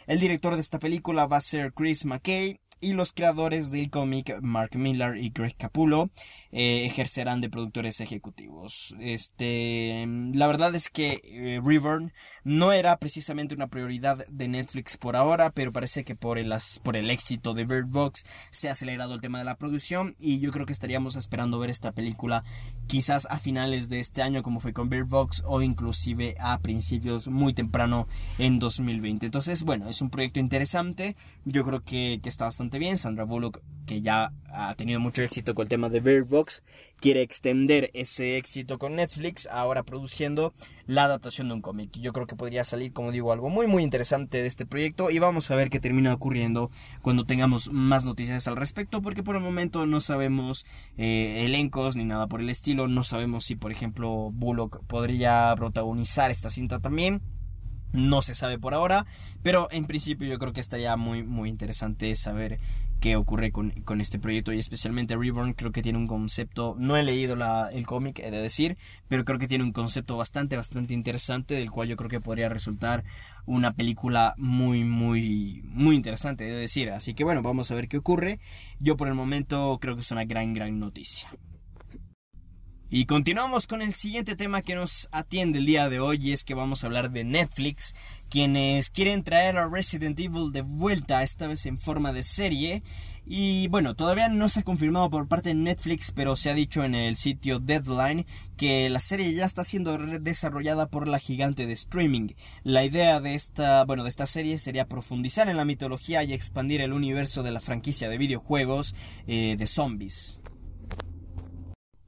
El 0.05 0.19
director 0.19 0.53
de 0.53 0.61
esta 0.61 0.77
película 0.77 1.25
va 1.25 1.37
a 1.37 1.41
ser 1.41 1.73
Chris 1.73 2.05
McKay 2.05 2.59
y 2.81 2.93
los 2.93 3.13
creadores 3.13 3.71
del 3.71 3.89
cómic 3.89 4.37
Mark 4.41 4.71
Miller 4.75 5.17
y 5.17 5.29
Greg 5.29 5.55
Capullo 5.57 6.09
eh, 6.51 6.85
ejercerán 6.85 7.41
de 7.41 7.49
productores 7.49 7.99
ejecutivos. 7.99 8.95
Este, 8.99 10.05
la 10.33 10.47
verdad 10.47 10.75
es 10.75 10.89
que 10.89 11.21
eh, 11.23 11.61
River 11.63 12.13
no 12.43 12.71
era 12.71 12.97
precisamente 12.97 13.55
una 13.55 13.67
prioridad 13.67 14.25
de 14.27 14.47
Netflix 14.47 14.97
por 14.97 15.15
ahora, 15.15 15.49
pero 15.51 15.71
parece 15.71 16.03
que 16.03 16.15
por 16.15 16.37
el, 16.37 16.53
por 16.83 16.95
el 16.95 17.09
éxito 17.09 17.53
de 17.53 17.65
Bird 17.65 17.87
Box 17.87 18.23
se 18.51 18.69
ha 18.69 18.73
acelerado 18.73 19.15
el 19.15 19.21
tema 19.21 19.39
de 19.39 19.45
la 19.45 19.57
producción 19.57 20.15
y 20.19 20.39
yo 20.39 20.51
creo 20.51 20.65
que 20.65 20.73
estaríamos 20.73 21.15
esperando 21.15 21.59
ver 21.59 21.69
esta 21.69 21.91
película 21.91 22.43
quizás 22.87 23.27
a 23.29 23.39
finales 23.39 23.89
de 23.89 23.99
este 23.99 24.21
año 24.21 24.43
como 24.43 24.59
fue 24.59 24.73
con 24.73 24.89
Bird 24.89 25.07
Box 25.07 25.43
o 25.45 25.61
inclusive 25.61 26.35
a 26.39 26.59
principios 26.59 27.27
muy 27.27 27.53
temprano 27.53 28.07
en 28.37 28.59
2020. 28.59 29.25
Entonces, 29.25 29.63
bueno, 29.63 29.89
es 29.89 30.01
un 30.01 30.09
proyecto 30.09 30.39
interesante, 30.39 31.15
yo 31.45 31.63
creo 31.63 31.81
que, 31.81 32.19
que 32.21 32.29
está 32.29 32.45
bastante 32.45 32.74
bien. 32.79 32.97
Sandra 32.97 33.23
Bullock, 33.23 33.61
que 33.85 34.01
ya 34.01 34.31
ha 34.49 34.73
tenido 34.75 34.99
mucho 34.99 35.21
éxito 35.21 35.53
con 35.53 35.63
el 35.63 35.69
tema 35.69 35.89
de 35.89 35.99
Bird 35.99 36.27
Box, 36.27 36.63
quiere 36.99 37.21
extender 37.21 37.91
ese 37.93 38.37
éxito 38.37 38.79
con 38.79 38.95
Netflix, 38.95 39.47
ahora 39.51 39.83
produciendo 39.83 40.53
la 40.87 41.05
adaptación 41.05 41.47
de 41.47 41.55
un 41.55 41.61
cómic. 41.61 41.91
Yo 41.99 42.13
creo 42.13 42.25
que 42.25 42.35
podría 42.35 42.63
salir, 42.63 42.93
como 42.93 43.11
digo, 43.11 43.31
algo 43.31 43.49
muy 43.49 43.67
muy 43.67 43.83
interesante 43.83 44.41
de 44.41 44.47
este 44.47 44.65
proyecto 44.65 45.11
y 45.11 45.19
vamos 45.19 45.51
a 45.51 45.55
ver 45.55 45.69
qué 45.69 45.79
termina 45.79 46.13
ocurriendo 46.13 46.71
cuando 47.01 47.25
tengamos 47.25 47.71
más 47.71 48.05
noticias 48.05 48.47
al 48.47 48.55
respecto, 48.55 49.01
porque 49.01 49.23
por 49.23 49.35
el 49.35 49.41
momento 49.41 49.85
no 49.85 50.01
sabemos 50.01 50.65
eh, 50.97 51.43
elencos 51.45 51.95
ni 51.95 52.05
nada 52.05 52.27
por 52.27 52.41
el 52.41 52.49
estilo, 52.49 52.87
no 52.87 53.03
sabemos 53.03 53.45
si 53.45 53.55
por 53.55 53.71
ejemplo 53.71 54.31
Bullock 54.31 54.83
podría 54.85 55.53
protagonizar 55.57 56.31
esta 56.31 56.49
cinta 56.49 56.79
también. 56.79 57.21
No 57.95 58.21
se 58.21 58.35
sabe 58.35 58.59
por 58.59 58.73
ahora, 58.73 59.05
pero 59.41 59.67
en 59.71 59.85
principio 59.85 60.27
yo 60.27 60.37
creo 60.37 60.53
que 60.53 60.59
estaría 60.59 60.95
muy, 60.97 61.23
muy 61.23 61.49
interesante 61.49 62.13
saber 62.15 62.59
qué 62.99 63.15
ocurre 63.15 63.51
con, 63.51 63.71
este 64.01 64.19
proyecto 64.19 64.51
y 64.51 64.59
especialmente 64.59 65.15
Reborn 65.15 65.53
creo 65.53 65.71
que 65.71 65.81
tiene 65.81 65.97
un 65.97 66.07
concepto, 66.07 66.75
no 66.77 66.97
he 66.97 67.03
leído 67.03 67.37
el 67.71 67.85
cómic, 67.85 68.19
he 68.19 68.31
de 68.31 68.41
decir, 68.41 68.77
pero 69.07 69.25
creo 69.25 69.39
que 69.39 69.47
tiene 69.47 69.63
un 69.63 69.71
concepto 69.71 70.17
bastante, 70.17 70.57
bastante 70.57 70.93
interesante 70.93 71.53
del 71.53 71.71
cual 71.71 71.87
yo 71.87 71.97
creo 71.97 72.09
que 72.09 72.19
podría 72.19 72.49
resultar 72.49 73.03
una 73.45 73.73
película 73.73 74.33
muy, 74.37 74.83
muy, 74.83 75.61
muy 75.65 75.95
interesante, 75.95 76.47
he 76.47 76.51
de 76.51 76.59
decir. 76.59 76.89
Así 76.89 77.13
que 77.13 77.23
bueno, 77.23 77.41
vamos 77.41 77.69
a 77.71 77.75
ver 77.75 77.87
qué 77.87 77.97
ocurre. 77.97 78.39
Yo 78.79 78.97
por 78.97 79.07
el 79.07 79.13
momento 79.13 79.77
creo 79.79 79.95
que 79.95 80.01
es 80.01 80.11
una 80.11 80.25
gran, 80.25 80.53
gran 80.53 80.79
noticia. 80.79 81.29
Y 82.91 83.07
continuamos 83.07 83.65
con 83.65 83.81
el 83.81 83.93
siguiente 83.93 84.35
tema 84.35 84.61
que 84.61 84.75
nos 84.75 85.09
atiende 85.11 85.57
el 85.57 85.65
día 85.65 85.89
de 85.89 85.99
hoy 85.99 86.19
y 86.21 86.33
es 86.33 86.43
que 86.43 86.53
vamos 86.53 86.83
a 86.83 86.87
hablar 86.87 87.09
de 87.09 87.23
Netflix, 87.23 87.95
quienes 88.29 88.91
quieren 88.91 89.23
traer 89.23 89.57
a 89.57 89.67
Resident 89.67 90.19
Evil 90.19 90.51
de 90.51 90.61
vuelta, 90.61 91.23
esta 91.23 91.47
vez 91.47 91.65
en 91.65 91.79
forma 91.79 92.13
de 92.13 92.21
serie. 92.21 92.83
Y 93.25 93.69
bueno, 93.69 93.95
todavía 93.95 94.29
no 94.29 94.49
se 94.49 94.59
ha 94.59 94.63
confirmado 94.63 95.09
por 95.09 95.27
parte 95.27 95.49
de 95.49 95.55
Netflix, 95.55 96.11
pero 96.11 96.35
se 96.35 96.51
ha 96.51 96.53
dicho 96.53 96.83
en 96.83 96.93
el 96.93 97.15
sitio 97.15 97.59
Deadline 97.59 98.27
que 98.55 98.87
la 98.91 98.99
serie 98.99 99.33
ya 99.33 99.45
está 99.45 99.63
siendo 99.63 99.97
desarrollada 99.97 100.87
por 100.87 101.07
la 101.07 101.17
gigante 101.17 101.65
de 101.65 101.73
streaming. 101.73 102.33
La 102.63 102.85
idea 102.85 103.19
de 103.19 103.33
esta, 103.33 103.83
bueno, 103.85 104.03
de 104.03 104.09
esta 104.09 104.27
serie 104.27 104.59
sería 104.59 104.87
profundizar 104.87 105.49
en 105.49 105.57
la 105.57 105.65
mitología 105.65 106.23
y 106.23 106.33
expandir 106.33 106.81
el 106.81 106.93
universo 106.93 107.41
de 107.41 107.51
la 107.51 107.61
franquicia 107.61 108.09
de 108.09 108.19
videojuegos 108.19 108.93
eh, 109.25 109.55
de 109.57 109.65
zombies. 109.65 110.43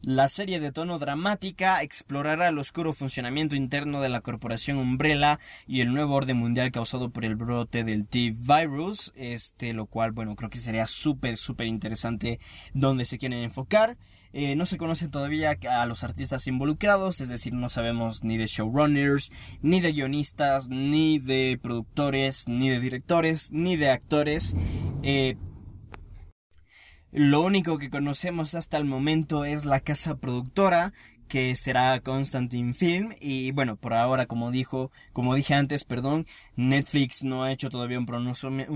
La 0.08 0.30
serie 0.30 0.62
de 0.62 0.72
tono 0.72 1.00
dramática 1.00 1.84
explorará 1.84 2.48
el 2.48 2.58
oscuro 2.58 2.94
funcionamiento 2.94 3.58
interno 3.58 4.00
de 4.00 4.08
la 4.08 4.22
corporación 4.22 4.78
Umbrella 4.78 5.38
y 5.68 5.82
el 5.82 5.94
nuevo 5.94 6.16
orden 6.16 6.38
mundial 6.38 6.72
causado 6.72 7.10
por 7.10 7.26
el 7.26 7.36
brote 7.36 7.84
del 7.84 8.08
T-Virus, 8.08 9.12
este, 9.18 9.74
lo 9.74 9.86
cual, 9.86 10.14
bueno, 10.14 10.38
creo 10.38 10.50
que 10.50 10.60
sería 10.60 10.88
súper, 10.88 11.36
súper 11.36 11.68
interesante 11.68 12.40
donde 12.74 13.04
se 13.04 13.18
quieren 13.18 13.40
enfocar. 13.40 13.98
Eh, 14.32 14.56
no 14.56 14.66
se 14.66 14.78
conoce 14.78 15.10
todavía 15.10 15.58
a 15.70 15.86
los 15.86 16.06
artistas 16.06 16.48
involucrados, 16.48 17.20
es 17.20 17.28
decir, 17.28 17.54
no 17.54 17.68
sabemos 17.68 18.24
ni 18.24 18.38
de 18.38 18.48
showrunners, 18.48 19.30
ni 19.62 19.82
de 19.82 19.92
guionistas, 19.92 20.70
ni 20.70 21.20
de 21.20 21.60
productores, 21.62 22.48
ni 22.48 22.70
de 22.70 22.80
directores, 22.80 23.52
ni 23.52 23.76
de 23.76 23.90
actores. 23.90 24.56
Eh, 25.04 25.36
lo 27.12 27.42
único 27.42 27.78
que 27.78 27.90
conocemos 27.90 28.56
hasta 28.56 28.78
el 28.78 28.86
momento 28.86 29.46
es 29.46 29.66
la 29.66 29.80
casa 29.80 30.16
productora 30.16 30.94
que 31.28 31.56
será 31.56 32.00
Constantine 32.00 32.74
Film. 32.74 33.14
Y 33.20 33.52
bueno, 33.52 33.76
por 33.76 33.94
ahora 33.94 34.26
como 34.26 34.52
dijo, 34.52 34.92
como 35.14 35.36
dije 35.36 35.54
antes, 35.54 35.84
perdón, 35.84 36.26
Netflix 36.56 37.24
no 37.24 37.44
ha 37.44 37.52
hecho 37.52 37.70
todavía 37.70 38.00
un, 38.00 38.06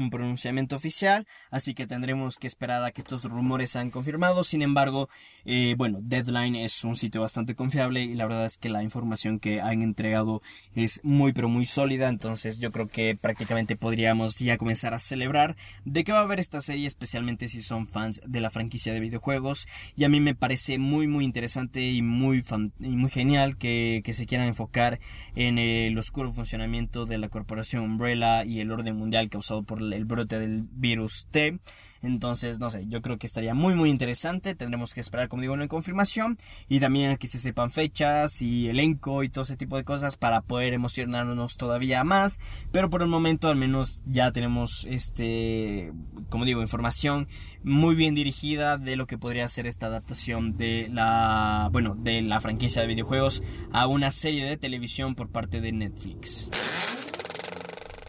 pronunciamiento 0.10 0.76
oficial, 0.76 1.28
así 1.50 1.74
que 1.74 1.88
tendremos 1.88 2.38
que 2.38 2.48
esperar 2.48 2.84
a 2.84 2.92
que 2.92 3.02
estos 3.02 3.24
rumores 3.26 3.72
sean 3.72 3.90
confirmados. 3.90 4.48
Sin 4.48 4.62
embargo, 4.62 5.10
eh, 5.46 5.76
bueno, 5.78 6.00
Deadline 6.02 6.56
es 6.56 6.84
un 6.84 6.96
sitio 6.96 7.22
bastante 7.22 7.56
confiable 7.56 8.04
y 8.04 8.14
la 8.14 8.26
verdad 8.26 8.46
es 8.46 8.58
que 8.58 8.70
la 8.70 8.84
información 8.84 9.40
que 9.40 9.62
han 9.62 9.82
entregado 9.82 10.42
es 10.76 11.00
muy 11.04 11.34
pero 11.34 11.50
muy 11.50 11.66
sólida, 11.66 12.10
entonces 12.10 12.60
yo 12.60 12.72
creo 12.72 12.88
que 12.88 13.18
prácticamente 13.20 13.76
podríamos 13.76 14.38
ya 14.38 14.58
comenzar 14.58 14.94
a 14.94 15.00
celebrar 15.00 15.56
de 15.86 16.04
que 16.04 16.12
va 16.12 16.20
a 16.20 16.24
haber 16.24 16.40
esta 16.40 16.62
serie, 16.62 16.88
especialmente 16.88 17.48
si 17.48 17.62
son 17.62 17.88
fans 17.88 18.22
de 18.26 18.42
la 18.42 18.50
franquicia 18.50 18.94
de 18.94 19.00
videojuegos. 19.00 19.68
Y 19.96 20.04
a 20.04 20.10
mí 20.10 20.20
me 20.20 20.36
parece 20.36 20.78
muy 20.78 21.08
muy 21.08 21.26
interesante 21.26 21.82
y 21.82 22.02
muy 22.02 22.41
y 22.80 22.96
muy 22.96 23.10
genial 23.10 23.58
que, 23.58 24.02
se 24.12 24.26
quieran 24.26 24.48
enfocar 24.48 25.00
en 25.36 25.58
el 25.58 25.98
oscuro 25.98 26.32
funcionamiento 26.34 27.06
de 27.06 27.18
la 27.18 27.30
corporación 27.30 27.84
Umbrella 27.84 28.44
y 28.44 28.60
el 28.60 28.72
orden 28.72 28.96
mundial 28.98 29.30
causado 29.30 29.64
por 29.64 29.82
el 29.82 30.06
brote 30.06 30.40
del 30.40 30.64
virus 30.72 31.28
T. 31.32 31.60
Entonces, 32.04 32.60
no 32.60 32.72
sé, 32.72 32.88
yo 32.88 33.02
creo 33.02 33.18
que 33.18 33.28
estaría 33.28 33.54
muy 33.54 33.76
muy 33.76 33.90
interesante. 33.90 34.56
Tendremos 34.56 34.94
que 34.94 35.02
esperar, 35.02 35.30
como 35.30 35.44
digo, 35.44 35.54
una 35.54 35.68
confirmación 35.68 36.38
y 36.68 36.80
también 36.80 37.18
que 37.18 37.28
se 37.28 37.40
sepan 37.40 37.72
fechas 37.72 38.42
y 38.42 38.68
elenco 38.70 39.24
y 39.24 39.30
todo 39.30 39.44
ese 39.44 39.56
tipo 39.56 39.78
de 39.78 39.84
cosas 39.84 40.18
para 40.18 40.42
poder 40.42 40.74
emocionarnos 40.74 41.58
todavía 41.58 42.04
más. 42.04 42.40
Pero 42.72 42.90
por 42.90 43.02
el 43.02 43.08
momento 43.08 43.48
al 43.48 43.56
menos 43.56 44.02
ya 44.06 44.32
tenemos 44.32 44.86
este, 44.90 45.94
como 46.30 46.46
digo, 46.46 46.62
información 46.62 47.28
muy 47.64 47.96
bien 47.96 48.16
dirigida 48.16 48.78
de 48.78 48.96
lo 48.96 49.06
que 49.06 49.18
podría 49.18 49.48
ser 49.48 49.68
esta 49.68 49.88
adaptación 49.88 50.58
de 50.58 50.90
la, 50.92 51.70
bueno, 51.72 51.96
de 51.96 52.22
la 52.22 52.31
franquicia 52.40 52.82
de 52.82 52.88
videojuegos 52.88 53.44
a 53.74 53.88
una 53.88 54.12
serie 54.12 54.46
de 54.46 54.58
televisión 54.58 55.16
por 55.16 55.30
parte 55.30 55.60
de 55.60 55.72
Netflix. 55.72 56.50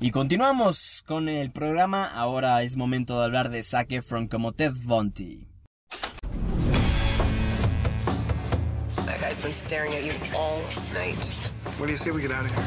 Y 0.01 0.11
continuamos 0.11 1.03
con 1.07 1.29
el 1.29 1.51
programa. 1.53 2.07
Ahora 2.07 2.63
es 2.63 2.77
momento 2.77 3.19
de 3.19 3.25
hablar 3.25 3.51
de 3.51 3.63
Zac 3.63 3.93
Efron 3.93 4.27
como 4.27 4.53
Ted 4.53 4.73
Bundy. 4.85 5.47
That 9.07 9.21
guy's 9.21 9.41
been 9.41 9.53
staring 9.53 9.95
at 9.95 10.05
you 10.05 10.13
all 10.37 10.61
night. 10.93 11.17
What 11.79 11.87
do 11.87 11.93
you 11.93 11.97
say 11.97 12.11
we 12.11 12.21
get 12.21 12.33
out 12.33 12.45
of 12.45 12.51
here? 12.51 12.65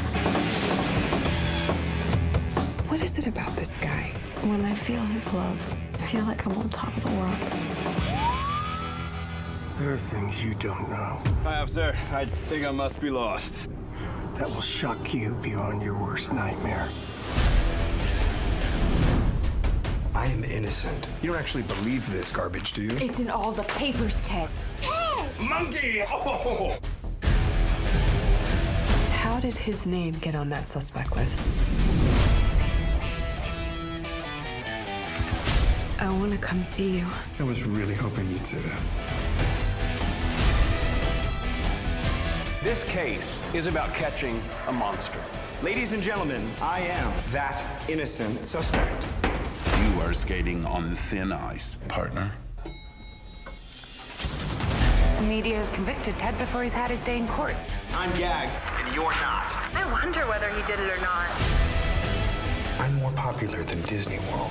What 2.89 3.01
is 3.01 3.17
it 3.17 3.27
about 3.27 3.55
this 3.57 3.75
guy? 3.77 4.11
When 4.43 4.63
I 4.63 4.73
feel 4.73 5.03
his 5.07 5.25
love, 5.33 5.59
I 5.93 5.97
feel 5.97 6.23
like 6.23 6.45
I'm 6.45 6.57
on 6.57 6.69
top 6.69 6.95
of 6.95 7.03
the 7.03 7.11
world. 7.11 7.74
There 9.77 9.93
are 9.93 9.97
things 9.97 10.41
you 10.41 10.55
don't 10.55 10.89
know. 10.89 11.21
Hi, 11.43 11.59
officer. 11.59 11.93
I 12.13 12.23
think 12.47 12.65
I 12.65 12.71
must 12.71 13.01
be 13.01 13.09
lost. 13.09 13.53
That 14.35 14.49
will 14.49 14.61
shock 14.61 15.13
you 15.13 15.35
beyond 15.41 15.81
your 15.81 16.01
worst 16.01 16.31
nightmare. 16.31 16.87
I 20.13 20.27
am 20.27 20.45
innocent. 20.45 21.09
You 21.21 21.31
don't 21.31 21.39
actually 21.39 21.63
believe 21.63 22.09
this 22.09 22.31
garbage, 22.31 22.71
do 22.71 22.83
you? 22.83 22.91
It's 22.91 23.19
in 23.19 23.29
all 23.29 23.51
the 23.51 23.63
papers, 23.63 24.25
Ted. 24.25 24.49
Ted! 24.79 25.29
Monkey! 25.41 26.03
Oh! 26.09 26.77
How 29.11 29.41
did 29.41 29.57
his 29.57 29.85
name 29.85 30.13
get 30.21 30.35
on 30.35 30.47
that 30.49 30.69
suspect 30.69 31.17
list? 31.17 31.41
I 35.99 36.09
want 36.09 36.31
to 36.31 36.37
come 36.37 36.63
see 36.63 36.99
you. 36.99 37.05
I 37.39 37.43
was 37.43 37.63
really 37.63 37.95
hoping 37.95 38.31
you'd 38.31 38.47
say 38.47 38.57
that. 38.57 38.81
This 42.65 42.83
case 42.85 43.47
is 43.53 43.67
about 43.67 43.93
catching 43.93 44.41
a 44.65 44.73
monster. 44.73 45.19
Ladies 45.61 45.91
and 45.91 46.01
gentlemen, 46.01 46.49
I 46.63 46.79
am 46.79 47.13
that 47.29 47.63
innocent 47.87 48.43
suspect. 48.43 49.05
You 49.83 50.01
are 50.01 50.13
skating 50.13 50.65
on 50.65 50.95
thin 50.95 51.31
ice, 51.31 51.77
partner. 51.89 52.31
The 55.19 55.27
media 55.27 55.57
has 55.57 55.71
convicted 55.73 56.17
Ted 56.17 56.35
before 56.39 56.63
he's 56.63 56.73
had 56.73 56.89
his 56.89 57.03
day 57.03 57.19
in 57.19 57.27
court. 57.27 57.53
I'm 57.93 58.09
gagged. 58.17 58.53
and 58.79 58.95
you're 58.95 59.11
not. 59.11 59.45
I 59.75 59.87
wonder 59.91 60.21
whether 60.21 60.49
he 60.49 60.63
did 60.63 60.79
it 60.79 60.89
or 60.89 60.99
not. 61.01 61.29
I'm 62.79 62.95
more 62.95 63.11
popular 63.11 63.63
than 63.63 63.79
Disney 63.83 64.17
World. 64.31 64.49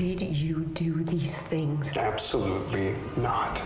Did 0.00 0.34
you 0.34 0.64
do 0.72 1.04
these 1.04 1.36
things? 1.36 1.94
Absolutely 1.94 2.96
not. 3.18 3.62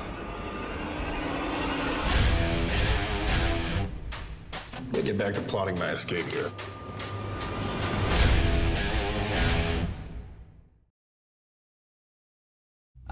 Let 4.74 4.92
me 4.92 5.02
get 5.02 5.16
back 5.16 5.34
to 5.34 5.40
plotting 5.42 5.78
my 5.78 5.90
escape 5.90 6.26
here. 6.26 6.50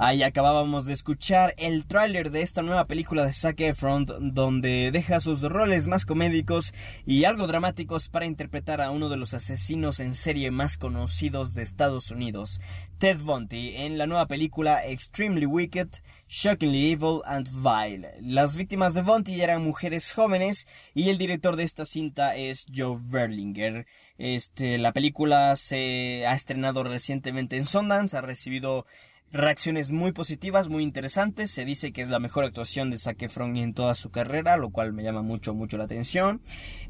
Ahí 0.05 0.25
acabábamos 0.25 0.85
de 0.85 0.95
escuchar 0.95 1.55
el 1.59 1.87
tráiler 1.87 2.33
de 2.33 2.43
esta 2.43 2.62
nueva 2.62 2.87
película 2.87 3.25
de 3.25 3.33
Zac 3.33 3.61
Efron 3.61 4.05
donde 4.35 4.91
deja 4.93 5.21
sus 5.21 5.43
roles 5.43 5.87
más 5.87 6.05
comédicos 6.05 6.75
y 7.07 7.23
algo 7.23 7.47
dramáticos 7.47 8.09
para 8.09 8.27
interpretar 8.27 8.81
a 8.81 8.91
uno 8.91 9.09
de 9.09 9.17
los 9.17 9.33
asesinos 9.33 10.01
en 10.01 10.17
serie 10.17 10.51
más 10.51 10.77
conocidos 10.77 11.55
de 11.55 11.62
Estados 11.62 12.11
Unidos, 12.11 12.61
Ted 12.99 13.21
Bundy, 13.21 13.77
en 13.77 13.97
la 13.97 14.09
nueva 14.09 14.27
película 14.27 14.85
Extremely 14.85 15.47
Wicked, 15.47 15.88
Shockingly 16.27 16.91
Evil 16.91 17.21
and 17.25 17.49
Vile. 17.62 18.09
Las 18.21 18.57
víctimas 18.57 18.95
de 18.95 19.03
Bundy 19.03 19.41
eran 19.41 19.62
mujeres 19.62 20.12
jóvenes 20.12 20.67
y 20.95 21.11
el 21.11 21.19
director 21.19 21.55
de 21.55 21.62
esta 21.62 21.87
cinta 21.87 22.35
es 22.35 22.67
Joe 22.75 22.99
Berlinger. 23.01 23.87
Este, 24.19 24.79
la 24.79 24.91
película 24.91 25.55
se 25.55 26.27
ha 26.27 26.35
estrenado 26.35 26.83
recientemente 26.83 27.57
en 27.57 27.67
Sundance, 27.67 28.17
ha 28.17 28.21
recibido 28.21 28.85
reacciones 29.33 29.90
muy 29.90 30.12
positivas, 30.12 30.68
muy 30.68 30.83
interesantes. 30.83 31.51
Se 31.51 31.64
dice 31.64 31.92
que 31.92 32.03
es 32.03 32.09
la 32.09 32.18
mejor 32.18 32.45
actuación 32.45 32.90
de 32.90 32.99
Zac 32.99 33.23
Efron 33.23 33.57
en 33.57 33.75
toda 33.75 33.95
su 33.95 34.11
carrera, 34.11 34.57
lo 34.57 34.71
cual 34.71 34.92
me 34.92 35.03
llama 35.03 35.23
mucho, 35.23 35.55
mucho 35.55 35.79
la 35.79 35.85
atención. 35.85 36.40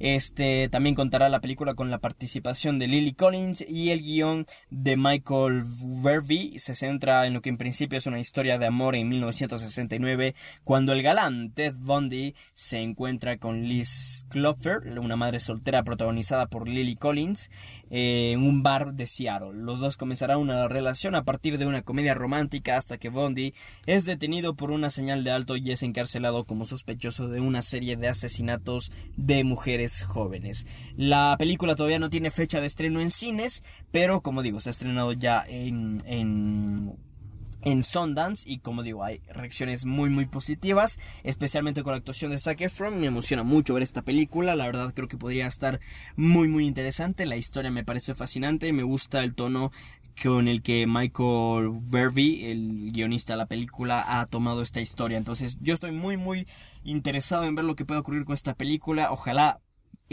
Este 0.00 0.68
también 0.68 0.94
contará 0.94 1.28
la 1.28 1.40
película 1.40 1.74
con 1.74 1.90
la 1.90 1.98
participación 1.98 2.78
de 2.78 2.88
Lily 2.88 3.14
Collins 3.14 3.64
y 3.68 3.90
el 3.90 4.02
guion 4.02 4.46
de 4.70 4.96
Michael 4.96 5.64
Verby. 5.64 6.59
Se 6.59 6.74
centra 6.74 7.26
en 7.26 7.35
lo 7.35 7.42
que 7.42 7.48
en 7.48 7.59
principio 7.59 7.98
es 7.98 8.07
una 8.07 8.20
historia 8.20 8.59
de 8.59 8.66
amor 8.66 8.96
en 8.96 9.09
1969, 9.09 10.35
cuando 10.64 10.92
el 10.92 11.02
galán 11.02 11.50
Ted 11.52 11.74
Bundy 11.78 12.35
se 12.55 12.78
encuentra 12.78 13.38
con 13.38 13.64
Liz 13.64 14.26
Klopfer, 14.31 14.98
una 14.98 15.16
madre 15.16 15.40
soltera 15.40 15.83
protagonizada 15.83 16.46
por 16.46 16.68
Lily 16.68 16.96
Collins, 16.96 17.50
en 17.94 18.42
un 18.42 18.62
bar 18.62 18.94
de 18.94 19.07
Seattle. 19.07 19.52
Los 19.52 19.81
dos 19.81 19.98
comenzarán 19.98 20.38
una 20.38 20.66
relación 20.66 21.14
a 21.14 21.24
partir 21.24 21.59
de 21.59 21.66
una 21.66 21.83
comedia 21.83 22.14
romántica 22.14 22.78
hasta 22.78 22.96
que 22.96 23.11
Bondi 23.11 23.52
es 23.85 24.07
detenido 24.07 24.55
por 24.55 24.70
una 24.70 24.88
señal 24.88 25.24
de 25.24 25.31
alto 25.31 25.57
y 25.59 25.70
es 25.70 25.83
encarcelado 25.83 26.44
como 26.44 26.64
sospechoso 26.64 27.28
de 27.28 27.40
una 27.40 27.61
serie 27.61 27.96
de 27.96 28.09
asesinatos 28.09 28.90
de 29.18 29.44
mujeres 29.44 30.05
jóvenes. 30.05 30.66
La 30.96 31.37
película 31.38 31.76
todavía 31.76 31.98
no 31.98 32.09
tiene 32.09 32.31
fecha 32.31 32.61
de 32.61 32.66
estreno 32.66 33.02
en 33.02 33.11
cines, 33.11 33.62
pero 33.90 34.22
como 34.22 34.40
digo, 34.40 34.59
se 34.61 34.70
ha 34.70 34.72
estrenado 34.72 35.12
ya 35.12 35.44
en, 35.46 36.02
en 36.07 36.96
en 37.62 37.83
Sundance 37.83 38.48
y 38.48 38.59
como 38.59 38.83
digo 38.83 39.05
hay 39.05 39.20
reacciones 39.29 39.85
muy 39.85 40.11
muy 40.11 40.27
positivas 40.27 40.98
especialmente 41.22 41.83
con 41.83 41.92
la 41.92 41.98
actuación 41.98 42.31
de 42.31 42.38
Zac 42.38 42.61
Efron 42.61 43.01
me 43.01 43.07
emociona 43.07 43.42
mucho 43.42 43.75
ver 43.75 43.83
esta 43.83 44.03
película 44.03 44.57
la 44.57 44.66
verdad 44.66 44.92
creo 44.94 45.09
que 45.09 45.16
podría 45.16 45.46
estar 45.46 45.81
muy 46.16 46.48
muy 46.48 46.66
interesante 46.66 47.27
la 47.27 47.37
historia 47.37 47.70
me 47.70 47.85
parece 47.85 48.14
fascinante 48.14 48.72
me 48.72 48.83
gusta 48.83 49.22
el 49.22 49.35
tono 49.35 49.72
con 50.22 50.48
el 50.48 50.62
que 50.62 50.87
Michael 50.87 51.70
Verby, 51.90 52.44
el 52.44 52.92
guionista 52.92 53.33
de 53.33 53.38
la 53.38 53.46
película, 53.46 54.20
ha 54.20 54.27
tomado 54.27 54.62
esta 54.62 54.81
historia. 54.81 55.18
Entonces 55.18 55.59
yo 55.61 55.75
estoy 55.75 55.92
muy 55.92 56.16
muy 56.16 56.46
interesado 56.85 57.44
en 57.44 57.55
ver 57.55 57.64
lo 57.64 57.77
que 57.77 57.85
puede 57.85 58.01
ocurrir 58.01 58.25
con 58.25 58.35
esta 58.35 58.55
película. 58.55 59.11
Ojalá 59.11 59.61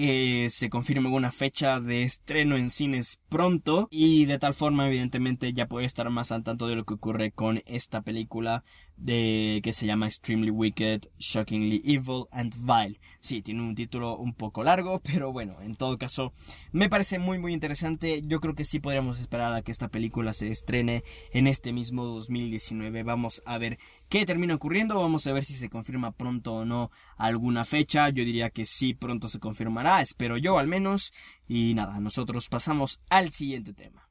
eh, 0.01 0.49
se 0.49 0.69
confirme 0.69 1.09
una 1.09 1.31
fecha 1.31 1.79
de 1.79 2.03
estreno 2.03 2.55
en 2.55 2.69
cines 2.69 3.19
pronto 3.27 3.87
y 3.91 4.25
de 4.25 4.39
tal 4.39 4.53
forma 4.53 4.87
evidentemente 4.87 5.51
ya 5.51 5.67
puede 5.67 5.85
estar 5.85 6.09
más 6.09 6.31
al 6.31 6.43
tanto 6.43 6.67
de 6.67 6.75
lo 6.75 6.85
que 6.85 6.93
ocurre 6.93 7.31
con 7.31 7.61
esta 7.65 8.01
película 8.01 8.63
de 8.99 9.61
que 9.63 9.71
se 9.71 9.85
llama 9.85 10.07
Extremely 10.07 10.51
Wicked, 10.51 11.07
Shockingly 11.17 11.81
Evil 11.85 12.25
and 12.31 12.53
Vile. 12.57 12.99
Sí, 13.21 13.41
tiene 13.41 13.61
un 13.61 13.73
título 13.73 14.17
un 14.17 14.33
poco 14.33 14.63
largo, 14.63 14.99
pero 15.03 15.31
bueno, 15.31 15.61
en 15.61 15.75
todo 15.75 15.97
caso 15.97 16.33
me 16.71 16.89
parece 16.89 17.17
muy 17.17 17.39
muy 17.39 17.53
interesante. 17.53 18.21
Yo 18.23 18.39
creo 18.39 18.55
que 18.55 18.65
sí 18.65 18.79
podríamos 18.79 19.19
esperar 19.19 19.53
a 19.53 19.61
que 19.61 19.71
esta 19.71 19.87
película 19.87 20.33
se 20.33 20.49
estrene 20.49 21.03
en 21.31 21.47
este 21.47 21.71
mismo 21.71 22.03
2019. 22.05 23.03
Vamos 23.03 23.41
a 23.45 23.57
ver 23.57 23.79
qué 24.09 24.25
termina 24.25 24.55
ocurriendo, 24.55 24.99
vamos 24.99 25.25
a 25.27 25.33
ver 25.33 25.45
si 25.45 25.53
se 25.53 25.69
confirma 25.69 26.11
pronto 26.11 26.53
o 26.55 26.65
no 26.65 26.91
alguna 27.17 27.63
fecha. 27.63 28.09
Yo 28.09 28.25
diría 28.25 28.49
que 28.49 28.65
sí 28.65 28.93
pronto 28.93 29.29
se 29.29 29.39
confirmará, 29.39 30.01
espero 30.01 30.37
yo 30.37 30.59
al 30.59 30.67
menos. 30.67 31.13
Y 31.47 31.73
nada, 31.73 31.99
nosotros 31.99 32.47
pasamos 32.47 32.99
al 33.09 33.31
siguiente 33.31 33.73
tema. 33.73 34.07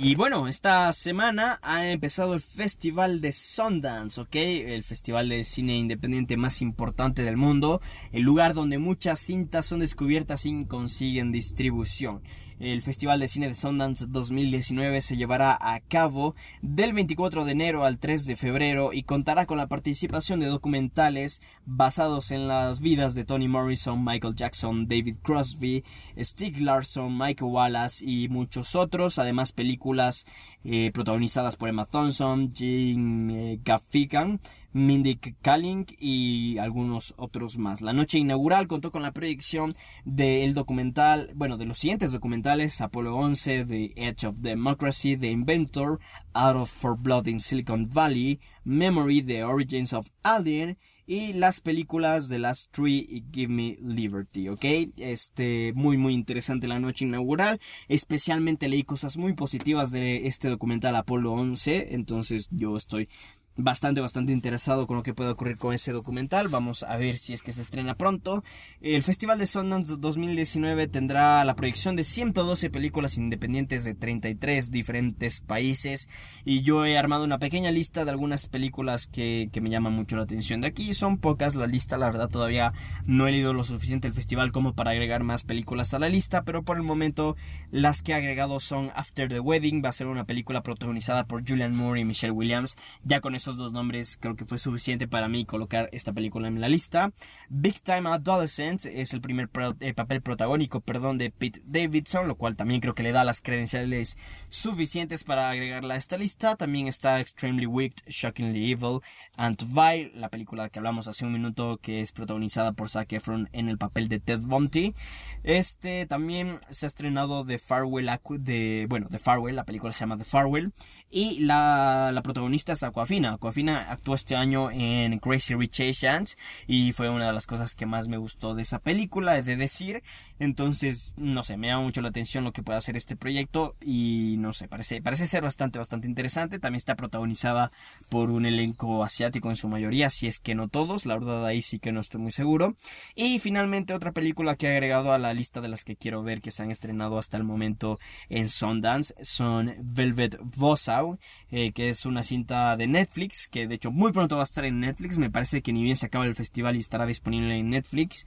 Y 0.00 0.16
bueno, 0.16 0.48
esta 0.48 0.92
semana 0.92 1.60
ha 1.62 1.88
empezado 1.88 2.34
el 2.34 2.40
Festival 2.40 3.20
de 3.20 3.32
Sundance, 3.32 4.20
¿ok? 4.20 4.34
El 4.34 4.82
festival 4.82 5.28
de 5.28 5.44
cine 5.44 5.76
independiente 5.76 6.36
más 6.36 6.60
importante 6.62 7.22
del 7.22 7.36
mundo, 7.36 7.80
el 8.12 8.22
lugar 8.22 8.54
donde 8.54 8.78
muchas 8.78 9.20
cintas 9.20 9.66
son 9.66 9.80
descubiertas 9.80 10.46
y 10.46 10.64
consiguen 10.66 11.32
distribución. 11.32 12.22
El 12.64 12.80
Festival 12.80 13.20
de 13.20 13.28
Cine 13.28 13.48
de 13.48 13.54
Sundance 13.54 14.06
2019 14.08 15.02
se 15.02 15.18
llevará 15.18 15.58
a 15.60 15.80
cabo 15.80 16.34
del 16.62 16.94
24 16.94 17.44
de 17.44 17.52
enero 17.52 17.84
al 17.84 17.98
3 17.98 18.24
de 18.24 18.36
febrero 18.36 18.94
y 18.94 19.02
contará 19.02 19.44
con 19.44 19.58
la 19.58 19.66
participación 19.66 20.40
de 20.40 20.46
documentales 20.46 21.42
basados 21.66 22.30
en 22.30 22.48
las 22.48 22.80
vidas 22.80 23.14
de 23.14 23.26
Toni 23.26 23.48
Morrison, 23.48 24.02
Michael 24.02 24.34
Jackson, 24.34 24.88
David 24.88 25.18
Crosby, 25.20 25.84
Stig 26.18 26.58
Larsson, 26.62 27.18
Michael 27.18 27.50
Wallace 27.52 28.02
y 28.02 28.30
muchos 28.30 28.74
otros, 28.74 29.18
además 29.18 29.52
películas 29.52 30.24
eh, 30.64 30.90
protagonizadas 30.94 31.56
por 31.56 31.68
Emma 31.68 31.84
Thompson, 31.84 32.50
Jim 32.50 33.28
eh, 33.28 33.60
Gaffigan, 33.62 34.40
Mindy 34.74 35.16
Kaling 35.40 35.86
y 35.98 36.58
algunos 36.58 37.14
otros 37.16 37.58
más. 37.58 37.80
La 37.80 37.92
noche 37.92 38.18
inaugural 38.18 38.66
contó 38.66 38.90
con 38.90 39.02
la 39.02 39.12
proyección 39.12 39.74
del 40.04 40.52
documental, 40.52 41.30
bueno, 41.34 41.56
de 41.56 41.64
los 41.64 41.78
siguientes 41.78 42.12
documentales, 42.12 42.80
Apolo 42.80 43.16
11, 43.16 43.64
The 43.64 43.92
Edge 43.96 44.26
of 44.26 44.40
Democracy, 44.40 45.16
The 45.16 45.30
Inventor, 45.30 46.00
Out 46.34 46.56
of 46.56 46.70
For 46.70 46.98
Blood 46.98 47.28
in 47.28 47.40
Silicon 47.40 47.88
Valley, 47.88 48.40
Memory, 48.64 49.22
The 49.22 49.44
Origins 49.44 49.92
of 49.92 50.08
Alien 50.24 50.76
y 51.06 51.34
las 51.34 51.60
películas 51.60 52.28
The 52.28 52.38
Last 52.38 52.72
Tree 52.72 53.06
y 53.08 53.24
Give 53.32 53.52
Me 53.52 53.76
Liberty, 53.80 54.48
¿ok? 54.48 54.64
Este, 54.96 55.72
muy 55.74 55.96
muy 55.98 56.14
interesante 56.14 56.66
la 56.66 56.80
noche 56.80 57.04
inaugural, 57.04 57.60
especialmente 57.88 58.68
leí 58.68 58.84
cosas 58.84 59.16
muy 59.16 59.34
positivas 59.34 59.90
de 59.90 60.26
este 60.26 60.48
documental 60.48 60.96
Apolo 60.96 61.32
11, 61.32 61.94
entonces 61.94 62.48
yo 62.50 62.76
estoy 62.76 63.08
bastante, 63.56 64.00
bastante 64.00 64.32
interesado 64.32 64.86
con 64.86 64.96
lo 64.96 65.02
que 65.02 65.14
puede 65.14 65.30
ocurrir 65.30 65.58
con 65.58 65.72
ese 65.72 65.92
documental. 65.92 66.48
Vamos 66.48 66.82
a 66.82 66.96
ver 66.96 67.18
si 67.18 67.34
es 67.34 67.42
que 67.42 67.52
se 67.52 67.62
estrena 67.62 67.94
pronto. 67.94 68.42
El 68.80 69.02
Festival 69.02 69.38
de 69.38 69.46
Sundance 69.46 69.96
2019 69.96 70.88
tendrá 70.88 71.44
la 71.44 71.54
proyección 71.54 71.96
de 71.96 72.04
112 72.04 72.70
películas 72.70 73.16
independientes 73.16 73.84
de 73.84 73.94
33 73.94 74.70
diferentes 74.70 75.40
países. 75.40 76.08
Y 76.44 76.62
yo 76.62 76.84
he 76.84 76.98
armado 76.98 77.24
una 77.24 77.38
pequeña 77.38 77.70
lista 77.70 78.04
de 78.04 78.10
algunas 78.10 78.48
películas 78.48 79.06
que, 79.06 79.48
que 79.52 79.60
me 79.60 79.70
llaman 79.70 79.92
mucho 79.92 80.16
la 80.16 80.22
atención 80.22 80.60
de 80.60 80.68
aquí. 80.68 80.92
Son 80.94 81.18
pocas 81.18 81.54
la 81.54 81.66
lista, 81.66 81.96
la 81.96 82.06
verdad 82.06 82.28
todavía 82.28 82.72
no 83.06 83.28
he 83.28 83.32
leído 83.32 83.52
lo 83.52 83.64
suficiente 83.64 84.08
el 84.08 84.14
festival 84.14 84.52
como 84.52 84.74
para 84.74 84.90
agregar 84.90 85.22
más 85.22 85.44
películas 85.44 85.94
a 85.94 85.98
la 85.98 86.08
lista. 86.08 86.42
Pero 86.42 86.64
por 86.64 86.76
el 86.76 86.82
momento 86.82 87.36
las 87.70 88.02
que 88.02 88.12
he 88.12 88.14
agregado 88.14 88.58
son 88.60 88.90
After 88.94 89.28
the 89.28 89.40
Wedding. 89.40 89.82
Va 89.84 89.90
a 89.90 89.92
ser 89.92 90.08
una 90.08 90.24
película 90.24 90.62
protagonizada 90.62 91.26
por 91.26 91.48
Julian 91.48 91.76
Moore 91.76 92.00
y 92.00 92.04
Michelle 92.04 92.32
Williams. 92.32 92.76
Ya 93.04 93.20
con 93.20 93.34
esos 93.44 93.58
dos 93.58 93.74
nombres 93.74 94.16
creo 94.18 94.36
que 94.36 94.46
fue 94.46 94.56
suficiente 94.56 95.06
para 95.06 95.28
mí 95.28 95.44
colocar 95.44 95.90
esta 95.92 96.14
película 96.14 96.48
en 96.48 96.62
la 96.62 96.68
lista. 96.70 97.12
Big 97.50 97.78
Time 97.82 98.08
Adolescent 98.08 98.86
es 98.86 99.12
el 99.12 99.20
primer 99.20 99.50
eh, 99.80 99.92
papel 99.92 100.22
protagónico 100.22 100.80
perdón, 100.80 101.18
de 101.18 101.30
Pete 101.30 101.60
Davidson, 101.66 102.26
lo 102.26 102.36
cual 102.36 102.56
también 102.56 102.80
creo 102.80 102.94
que 102.94 103.02
le 103.02 103.12
da 103.12 103.22
las 103.22 103.42
credenciales 103.42 104.16
suficientes 104.48 105.24
para 105.24 105.50
agregarla 105.50 105.92
a 105.92 105.96
esta 105.98 106.16
lista. 106.16 106.56
También 106.56 106.88
está 106.88 107.20
Extremely 107.20 107.66
Wicked, 107.66 108.04
Shockingly 108.06 108.72
Evil, 108.72 109.00
and 109.36 109.58
Vile, 109.68 110.12
la 110.14 110.30
película 110.30 110.70
que 110.70 110.78
hablamos 110.78 111.06
hace 111.06 111.26
un 111.26 111.32
minuto 111.32 111.76
que 111.76 112.00
es 112.00 112.12
protagonizada 112.12 112.72
por 112.72 112.88
Zac 112.88 113.12
Efron 113.12 113.50
en 113.52 113.68
el 113.68 113.76
papel 113.76 114.08
de 114.08 114.20
Ted 114.20 114.40
Bundy. 114.40 114.94
Este 115.42 116.06
también 116.06 116.60
se 116.70 116.86
ha 116.86 116.88
estrenado 116.88 117.44
The 117.44 117.58
Farewell, 117.58 118.08
de, 118.38 118.86
bueno, 118.88 119.08
The 119.10 119.18
Farewell, 119.18 119.56
la 119.56 119.64
película 119.64 119.92
se 119.92 120.00
llama 120.00 120.16
The 120.16 120.24
Farewell, 120.24 120.72
y 121.10 121.40
la, 121.40 122.10
la 122.10 122.22
protagonista 122.22 122.72
es 122.72 122.82
Aquafina, 122.82 123.33
Aquafina 123.34 123.86
actuó 123.90 124.14
este 124.14 124.36
año 124.36 124.70
en 124.70 125.18
Crazy 125.18 125.54
Rich 125.54 125.80
Asians 125.80 126.36
y 126.66 126.92
fue 126.92 127.08
una 127.08 127.26
de 127.26 127.32
las 127.32 127.46
cosas 127.46 127.74
que 127.74 127.86
más 127.86 128.08
me 128.08 128.16
gustó 128.16 128.54
de 128.54 128.62
esa 128.62 128.78
película, 128.78 129.40
de 129.40 129.56
decir. 129.56 130.02
Entonces, 130.38 131.12
no 131.16 131.44
sé, 131.44 131.56
me 131.56 131.68
llama 131.68 131.82
mucho 131.82 132.02
la 132.02 132.08
atención 132.08 132.44
lo 132.44 132.52
que 132.52 132.62
puede 132.62 132.78
hacer 132.78 132.96
este 132.96 133.16
proyecto 133.16 133.76
y 133.80 134.36
no 134.38 134.52
sé, 134.52 134.68
parece, 134.68 135.02
parece 135.02 135.26
ser 135.26 135.42
bastante, 135.42 135.78
bastante 135.78 136.08
interesante. 136.08 136.58
También 136.58 136.78
está 136.78 136.94
protagonizada 136.94 137.70
por 138.08 138.30
un 138.30 138.46
elenco 138.46 139.04
asiático 139.04 139.50
en 139.50 139.56
su 139.56 139.68
mayoría, 139.68 140.10
si 140.10 140.26
es 140.26 140.38
que 140.38 140.54
no 140.54 140.68
todos, 140.68 141.06
la 141.06 141.14
verdad 141.14 141.44
ahí 141.44 141.62
sí 141.62 141.78
que 141.78 141.92
no 141.92 142.00
estoy 142.00 142.20
muy 142.20 142.32
seguro. 142.32 142.74
Y 143.14 143.38
finalmente 143.38 143.94
otra 143.94 144.12
película 144.12 144.56
que 144.56 144.66
he 144.66 144.72
agregado 144.72 145.12
a 145.12 145.18
la 145.18 145.34
lista 145.34 145.60
de 145.60 145.68
las 145.68 145.84
que 145.84 145.96
quiero 145.96 146.22
ver 146.22 146.40
que 146.40 146.50
se 146.50 146.62
han 146.62 146.70
estrenado 146.70 147.18
hasta 147.18 147.36
el 147.36 147.44
momento 147.44 147.98
en 148.28 148.48
Sundance 148.48 149.14
son 149.22 149.74
Velvet 149.80 150.38
Vossau, 150.56 151.18
eh, 151.50 151.72
que 151.72 151.88
es 151.88 152.06
una 152.06 152.22
cinta 152.22 152.76
de 152.76 152.86
Netflix, 152.86 153.23
que 153.50 153.66
de 153.66 153.74
hecho 153.74 153.90
muy 153.90 154.12
pronto 154.12 154.36
va 154.36 154.42
a 154.42 154.44
estar 154.44 154.64
en 154.64 154.80
Netflix, 154.80 155.18
me 155.18 155.30
parece 155.30 155.62
que 155.62 155.72
ni 155.72 155.82
bien 155.82 155.96
se 155.96 156.06
acaba 156.06 156.26
el 156.26 156.34
festival 156.34 156.76
y 156.76 156.80
estará 156.80 157.06
disponible 157.06 157.56
en 157.56 157.70
Netflix. 157.70 158.26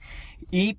Y 0.50 0.78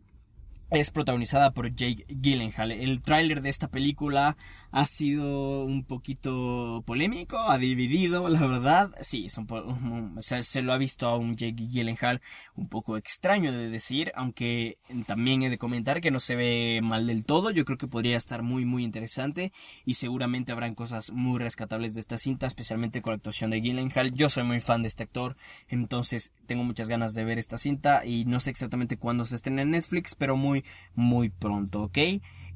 es 0.72 0.92
protagonizada 0.92 1.52
por 1.52 1.74
Jake 1.74 2.06
Gyllenhaal. 2.10 2.72
El 2.72 3.02
tráiler 3.02 3.42
de 3.42 3.50
esta 3.50 3.70
película 3.70 4.38
ha 4.72 4.86
sido 4.86 5.64
un 5.64 5.84
poquito 5.84 6.84
polémico, 6.86 7.40
ha 7.40 7.58
dividido, 7.58 8.30
la 8.30 8.46
verdad. 8.46 8.92
Sí, 9.02 9.28
se, 10.20 10.62
lo 10.62 10.74
ha 10.74 10.78
visto 10.78 11.08
a 11.08 11.18
un 11.18 11.36
Jake 11.36 11.68
Gyllenhaal 11.68 12.22
un 12.56 12.70
poco 12.70 12.98
extraño 12.98 13.52
de 13.52 13.70
decir, 13.70 14.12
aunque 14.16 14.78
también 15.08 15.42
he 15.42 15.50
de 15.50 15.58
comentar 15.58 16.02
que 16.02 16.12
no 16.12 16.20
se 16.20 16.36
ve 16.36 16.82
mal 16.84 17.08
del 17.08 17.26
todo. 17.26 17.50
Yo 17.50 17.66
creo 17.66 17.80
que 17.80 17.88
podría 17.88 18.18
estar 18.18 18.44
muy, 18.44 18.66
muy 18.66 18.84
interesante 18.84 19.52
y 19.86 19.96
seguramente 19.96 20.52
habrán 20.52 20.76
cosas 20.76 21.12
muy 21.12 21.40
rescatables 21.40 21.96
de 21.96 22.02
esta 22.02 22.20
cinta, 22.20 22.46
especialmente 22.46 23.02
con 23.02 23.12
la 23.12 23.16
actuación 23.16 23.50
de 23.50 23.62
Gyllenhaal. 23.62 24.14
Yo 24.14 24.30
soy 24.30 24.44
muy 24.44 24.62
fan 24.62 24.84
de 24.84 24.90
este 24.90 25.04
actor, 25.04 25.36
entonces 25.68 26.32
tengo 26.46 26.64
muchas 26.64 26.90
ganas 26.90 27.16
de 27.16 27.24
ver 27.24 27.40
esta 27.40 27.58
cinta 27.58 28.06
y 28.06 28.26
no 28.26 28.40
sé 28.40 28.52
exactamente 28.52 28.98
cuándo 28.98 29.26
se 29.26 29.36
estrena 29.36 29.64
en 29.64 29.72
Netflix, 29.72 30.14
pero 30.14 30.38
muy 30.38 30.59
muy, 30.96 31.30
pronto, 31.30 31.84
¿ok? 31.84 31.98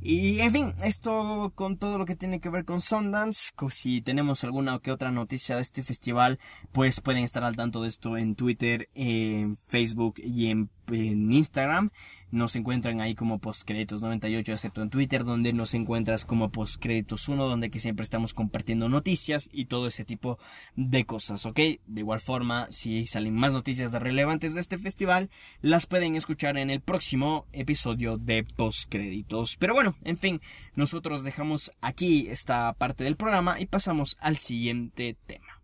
Y 0.05 0.41
en 0.41 0.51
fin, 0.51 0.73
esto 0.83 1.53
con 1.55 1.77
todo 1.77 1.97
lo 1.97 2.05
que 2.05 2.17
tiene 2.17 2.41
que 2.41 2.49
ver 2.49 2.65
con 2.65 2.81
Sundance. 2.81 3.51
Si 3.69 4.01
tenemos 4.01 4.43
alguna 4.43 4.75
o 4.75 4.81
que 4.81 4.91
otra 4.91 5.11
noticia 5.11 5.55
de 5.55 5.61
este 5.61 5.81
festival, 5.81 6.39
pues 6.73 6.99
pueden 6.99 7.23
estar 7.23 7.45
al 7.45 7.55
tanto 7.55 7.81
de 7.81 7.87
esto 7.87 8.17
en 8.17 8.35
Twitter, 8.35 8.89
en 8.95 9.55
Facebook 9.55 10.15
y 10.17 10.47
en 10.47 10.69
en 10.87 11.31
Instagram. 11.31 11.91
Nos 12.33 12.55
encuentran 12.55 12.99
ahí 12.99 13.13
como 13.13 13.37
postcréditos 13.37 14.01
98, 14.01 14.53
excepto 14.53 14.81
en 14.81 14.89
Twitter, 14.89 15.23
donde 15.23 15.53
nos 15.53 15.75
encuentras 15.75 16.25
como 16.25 16.49
postcréditos 16.49 17.29
1, 17.29 17.45
donde 17.45 17.69
que 17.69 17.79
siempre 17.79 18.03
estamos 18.03 18.33
compartiendo 18.33 18.89
noticias 18.89 19.51
y 19.53 19.65
todo 19.65 19.85
ese 19.85 20.03
tipo 20.03 20.39
de 20.75 21.05
cosas, 21.05 21.45
¿ok? 21.45 21.59
De 21.85 22.01
igual 22.01 22.21
forma, 22.21 22.65
si 22.71 23.05
salen 23.05 23.35
más 23.35 23.53
noticias 23.53 23.93
relevantes 23.93 24.55
de 24.55 24.61
este 24.61 24.79
festival, 24.79 25.29
las 25.61 25.85
pueden 25.85 26.15
escuchar 26.15 26.57
en 26.57 26.71
el 26.71 26.81
próximo 26.81 27.45
episodio 27.53 28.17
de 28.17 28.43
postcréditos. 28.43 29.55
Pero 29.57 29.75
bueno, 29.75 29.95
en 30.03 30.17
fin, 30.17 30.41
nosotros 30.75 31.23
dejamos 31.23 31.71
aquí 31.81 32.29
esta 32.31 32.73
parte 32.73 33.03
del 33.03 33.15
programa 33.15 33.59
y 33.59 33.67
pasamos 33.67 34.17
al 34.19 34.37
siguiente 34.37 35.15
tema. 35.27 35.61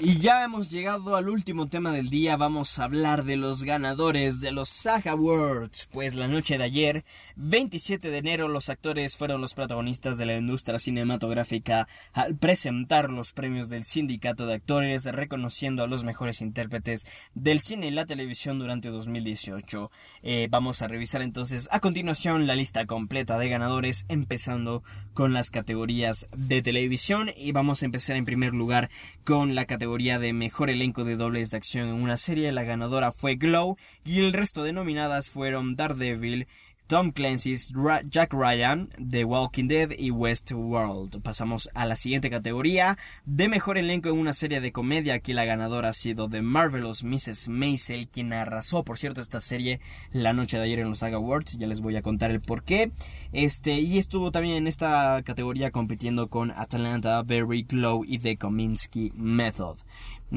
Y 0.00 0.18
ya 0.18 0.42
hemos 0.42 0.70
llegado 0.70 1.14
al 1.14 1.28
último 1.28 1.68
tema 1.68 1.92
del 1.92 2.10
día, 2.10 2.36
vamos 2.36 2.78
a 2.78 2.84
hablar 2.84 3.22
de 3.22 3.36
los 3.36 3.62
ganadores 3.62 4.40
de 4.40 4.50
los 4.50 4.68
SAG 4.68 5.06
Awards, 5.06 5.88
pues 5.92 6.16
la 6.16 6.26
noche 6.26 6.58
de 6.58 6.64
ayer, 6.64 7.04
27 7.36 8.10
de 8.10 8.18
enero, 8.18 8.48
los 8.48 8.70
actores 8.70 9.16
fueron 9.16 9.40
los 9.40 9.54
protagonistas 9.54 10.18
de 10.18 10.26
la 10.26 10.36
industria 10.36 10.80
cinematográfica 10.80 11.86
al 12.12 12.34
presentar 12.34 13.08
los 13.08 13.32
premios 13.32 13.68
del 13.68 13.84
sindicato 13.84 14.46
de 14.46 14.54
actores, 14.54 15.04
reconociendo 15.04 15.84
a 15.84 15.86
los 15.86 16.02
mejores 16.02 16.40
intérpretes 16.40 17.06
del 17.34 17.60
cine 17.60 17.86
y 17.86 17.92
la 17.92 18.04
televisión 18.04 18.58
durante 18.58 18.88
2018. 18.88 19.92
Eh, 20.24 20.48
vamos 20.50 20.82
a 20.82 20.88
revisar 20.88 21.22
entonces 21.22 21.68
a 21.70 21.78
continuación 21.78 22.48
la 22.48 22.56
lista 22.56 22.84
completa 22.86 23.38
de 23.38 23.48
ganadores, 23.48 24.06
empezando 24.08 24.82
con 25.14 25.32
las 25.32 25.50
categorías 25.50 26.26
de 26.36 26.62
televisión. 26.62 27.30
Y 27.36 27.52
vamos 27.52 27.82
a 27.82 27.86
empezar 27.86 28.16
en 28.16 28.24
primer 28.24 28.54
lugar 28.54 28.90
con 29.22 29.54
la 29.54 29.66
categoría 29.66 29.83
de 30.18 30.32
mejor 30.32 30.70
elenco 30.70 31.04
de 31.04 31.16
dobles 31.16 31.50
de 31.50 31.58
acción 31.58 31.88
en 31.88 31.94
una 31.94 32.16
serie. 32.16 32.50
La 32.52 32.64
ganadora 32.64 33.12
fue 33.12 33.36
Glow 33.36 33.76
y 34.04 34.18
el 34.18 34.32
resto 34.32 34.62
de 34.62 34.72
nominadas 34.72 35.30
fueron 35.30 35.76
Daredevil, 35.76 36.48
Tom 36.86 37.12
Clancy's 37.12 37.72
Jack 38.10 38.34
Ryan, 38.34 38.90
The 38.98 39.24
Walking 39.24 39.68
Dead 39.68 39.92
y 39.98 40.10
Westworld. 40.10 41.22
Pasamos 41.22 41.70
a 41.72 41.86
la 41.86 41.96
siguiente 41.96 42.28
categoría 42.28 42.98
de 43.24 43.48
mejor 43.48 43.78
elenco 43.78 44.10
en 44.10 44.18
una 44.18 44.34
serie 44.34 44.60
de 44.60 44.70
comedia. 44.70 45.14
Aquí 45.14 45.32
la 45.32 45.46
ganadora 45.46 45.88
ha 45.88 45.92
sido 45.94 46.28
The 46.28 46.42
Marvelous 46.42 47.02
Mrs. 47.02 47.48
Maisel, 47.48 48.08
quien 48.08 48.34
arrasó, 48.34 48.84
por 48.84 48.98
cierto, 48.98 49.22
esta 49.22 49.40
serie 49.40 49.80
la 50.12 50.34
noche 50.34 50.58
de 50.58 50.64
ayer 50.64 50.80
en 50.80 50.90
los 50.90 50.98
Saga 50.98 51.16
Awards. 51.16 51.56
Ya 51.56 51.66
les 51.66 51.80
voy 51.80 51.96
a 51.96 52.02
contar 52.02 52.30
el 52.30 52.42
por 52.42 52.64
qué. 52.64 52.92
Este, 53.32 53.80
y 53.80 53.96
estuvo 53.96 54.30
también 54.30 54.56
en 54.56 54.66
esta 54.66 55.22
categoría 55.24 55.70
compitiendo 55.70 56.28
con 56.28 56.50
Atlanta, 56.50 57.22
Berry, 57.22 57.62
Glow 57.62 58.04
y 58.06 58.18
The 58.18 58.36
Kominsky 58.36 59.10
Method. 59.16 59.78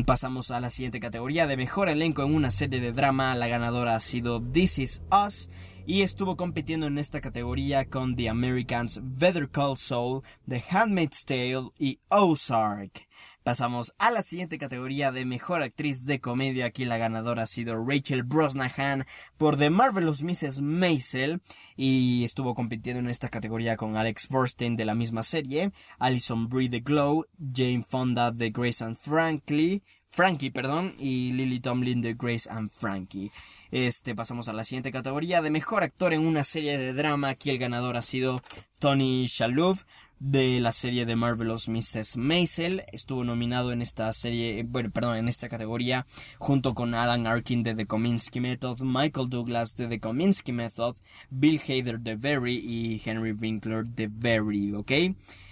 Pasamos 0.06 0.52
a 0.52 0.62
la 0.62 0.70
siguiente 0.70 1.02
categoría 1.02 1.46
de 1.46 1.58
mejor 1.58 1.90
elenco 1.90 2.24
en 2.24 2.34
una 2.34 2.52
serie 2.52 2.80
de 2.80 2.94
drama. 2.94 3.36
La 3.36 3.48
ganadora 3.48 3.96
ha 3.96 4.00
sido 4.00 4.42
This 4.42 4.80
Is 4.80 5.02
Us 5.12 5.50
y 5.88 6.02
estuvo 6.02 6.36
compitiendo 6.36 6.88
en 6.88 6.98
esta 6.98 7.22
categoría 7.22 7.86
con 7.86 8.18
The 8.18 8.28
Americans, 8.28 9.00
Better 9.02 9.50
Call 9.50 9.78
Saul, 9.78 10.22
The 10.46 10.62
Handmaid's 10.70 11.24
Tale 11.24 11.70
y 11.80 12.02
Ozark. 12.10 13.08
Pasamos 13.44 13.94
a 13.98 14.12
la 14.12 14.22
siguiente 14.22 14.58
categoría 14.58 15.14
de 15.14 15.24
mejor 15.24 15.64
actriz 15.64 16.06
de 16.06 16.20
comedia. 16.20 16.66
Aquí 16.66 16.84
la 16.84 16.98
ganadora 16.98 17.44
ha 17.44 17.48
sido 17.48 17.82
Rachel 17.82 18.24
Brosnahan 18.24 19.06
por 19.38 19.56
The 19.56 19.70
Marvelous 19.70 20.24
Mrs. 20.24 20.60
Maisel 20.60 21.40
y 21.78 22.26
estuvo 22.26 22.54
compitiendo 22.54 23.00
en 23.00 23.10
esta 23.10 23.30
categoría 23.30 23.78
con 23.78 23.96
Alex 23.96 24.28
Borstein 24.28 24.76
de 24.76 24.84
la 24.84 24.94
misma 24.94 25.24
serie, 25.24 25.72
Alison 26.00 26.50
Brie 26.50 26.68
de 26.68 26.82
Glow, 26.82 27.26
Jane 27.40 27.86
Fonda 27.88 28.32
de 28.32 28.50
Grace 28.50 28.84
and 28.84 28.98
Frankly, 28.98 29.82
Frankie, 30.10 30.52
perdón, 30.52 30.96
y 30.98 31.34
Lily 31.34 31.60
Tomlin 31.60 32.02
de 32.02 32.14
Grace 32.14 32.50
and 32.50 32.72
Frankie. 32.72 33.32
Este, 33.72 34.16
pasamos 34.16 34.48
a 34.48 34.54
la 34.54 34.64
siguiente 34.64 34.92
categoría 34.92 35.42
de 35.42 35.50
mejor 35.50 35.84
actor 35.84 36.14
en 36.14 36.26
una 36.26 36.44
serie 36.44 36.78
de 36.78 36.94
drama. 36.94 37.30
Aquí 37.30 37.50
el 37.50 37.60
ganador 37.60 37.98
ha 37.98 38.02
sido 38.02 38.42
Tony 38.80 39.26
Shalhoub 39.28 39.78
de 40.20 40.60
la 40.60 40.72
serie 40.72 41.06
de 41.06 41.16
Marvelous 41.16 41.70
Mrs. 41.70 42.18
Maisel. 42.18 42.84
Estuvo 42.92 43.24
nominado 43.24 43.72
en 43.72 43.82
esta 43.82 44.12
serie, 44.14 44.64
bueno, 44.68 44.90
perdón, 44.90 45.18
en 45.18 45.28
esta 45.28 45.50
categoría 45.50 46.06
junto 46.40 46.74
con 46.74 46.94
Alan 46.96 47.28
Arkin 47.28 47.64
de 47.64 47.76
The 47.76 47.86
Kominsky 47.86 48.40
Method, 48.40 48.82
Michael 48.82 49.30
Douglas 49.30 49.76
de 49.76 49.88
The 49.88 50.00
Kominsky 50.00 50.52
Method, 50.52 50.96
Bill 51.30 51.60
Hader 51.60 52.00
de 52.00 52.16
Very 52.16 52.56
y 52.56 53.02
Henry 53.06 53.34
Winkler 53.34 53.86
de 53.86 54.08
Very, 54.08 54.74
¿ok? 54.74 54.92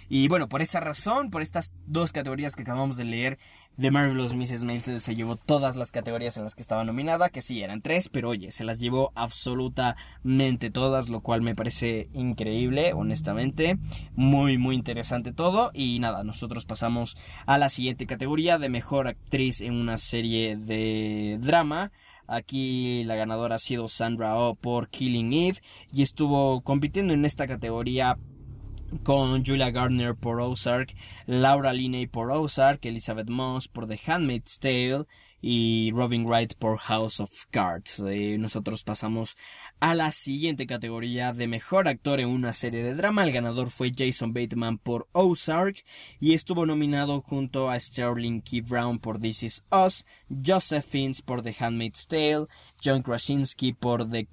Y 0.08 0.28
bueno, 0.28 0.48
por 0.48 0.62
esa 0.62 0.80
razón, 0.80 1.30
por 1.30 1.42
estas 1.42 1.72
dos 1.86 2.12
categorías 2.12 2.54
que 2.54 2.62
acabamos 2.62 2.96
de 2.96 3.04
leer, 3.04 3.38
The 3.78 3.90
Marvelous 3.90 4.34
Mrs. 4.34 4.64
Maisel 4.64 5.02
se 5.02 5.14
llevó 5.14 5.36
todas 5.36 5.76
las 5.76 5.90
categorías 5.90 6.36
en 6.38 6.44
las 6.44 6.54
que 6.54 6.62
estaba 6.62 6.84
nominada, 6.84 7.28
que 7.28 7.42
sí, 7.42 7.62
eran 7.62 7.82
tres, 7.82 8.08
pero 8.08 8.30
oye, 8.30 8.50
se 8.50 8.64
las 8.64 8.78
llevó 8.78 9.12
absolutamente 9.14 10.70
todas, 10.70 11.10
lo 11.10 11.20
cual 11.20 11.42
me 11.42 11.54
parece 11.54 12.08
increíble, 12.14 12.94
honestamente. 12.94 13.78
Muy, 14.14 14.56
muy 14.56 14.76
interesante 14.76 15.32
todo. 15.32 15.72
Y 15.74 15.98
nada, 15.98 16.24
nosotros 16.24 16.64
pasamos 16.64 17.18
a 17.44 17.58
la 17.58 17.68
siguiente 17.68 18.06
categoría 18.06 18.58
de 18.58 18.70
mejor 18.70 19.08
actriz 19.08 19.60
en 19.60 19.74
una 19.74 19.98
serie 19.98 20.56
de 20.56 21.38
drama. 21.40 21.92
Aquí 22.28 23.04
la 23.04 23.14
ganadora 23.14 23.56
ha 23.56 23.58
sido 23.58 23.88
Sandra 23.88 24.36
Oh 24.36 24.54
por 24.54 24.88
Killing 24.88 25.32
Eve 25.32 25.60
y 25.92 26.02
estuvo 26.02 26.62
compitiendo 26.62 27.14
en 27.14 27.24
esta 27.24 27.46
categoría 27.46 28.16
con 29.02 29.44
Julia 29.44 29.70
Gardner 29.70 30.14
por 30.14 30.40
Ozark, 30.40 30.94
Laura 31.26 31.72
Linney 31.72 32.06
por 32.06 32.30
Ozark, 32.30 32.84
Elizabeth 32.84 33.28
Moss 33.28 33.68
por 33.68 33.86
The 33.86 34.00
Handmaid's 34.06 34.58
Tale 34.58 35.06
y 35.40 35.92
Robin 35.92 36.26
Wright 36.26 36.54
por 36.54 36.78
House 36.78 37.20
of 37.20 37.30
Cards. 37.50 38.02
Eh, 38.06 38.36
nosotros 38.38 38.82
pasamos 38.82 39.36
a 39.80 39.94
la 39.94 40.10
siguiente 40.10 40.66
categoría 40.66 41.32
de 41.32 41.46
mejor 41.46 41.88
actor 41.88 42.20
en 42.20 42.28
una 42.28 42.52
serie 42.52 42.82
de 42.82 42.94
drama. 42.94 43.24
El 43.24 43.32
ganador 43.32 43.70
fue 43.70 43.92
Jason 43.96 44.32
Bateman 44.32 44.78
por 44.78 45.08
Ozark 45.12 45.84
y 46.20 46.34
estuvo 46.34 46.66
nominado 46.66 47.20
junto 47.20 47.70
a 47.70 47.78
Sterling 47.78 48.40
Key 48.40 48.62
Brown 48.62 48.98
por 48.98 49.20
This 49.20 49.42
Is 49.42 49.64
Us, 49.70 50.04
Joseph 50.44 50.84
Fiennes 50.84 51.22
por 51.22 51.42
The 51.42 51.54
Handmaid's 51.58 52.06
Tale, 52.06 52.46
John 52.86 53.02
Krasinski 53.02 53.72
por, 53.72 54.08
The, 54.08 54.28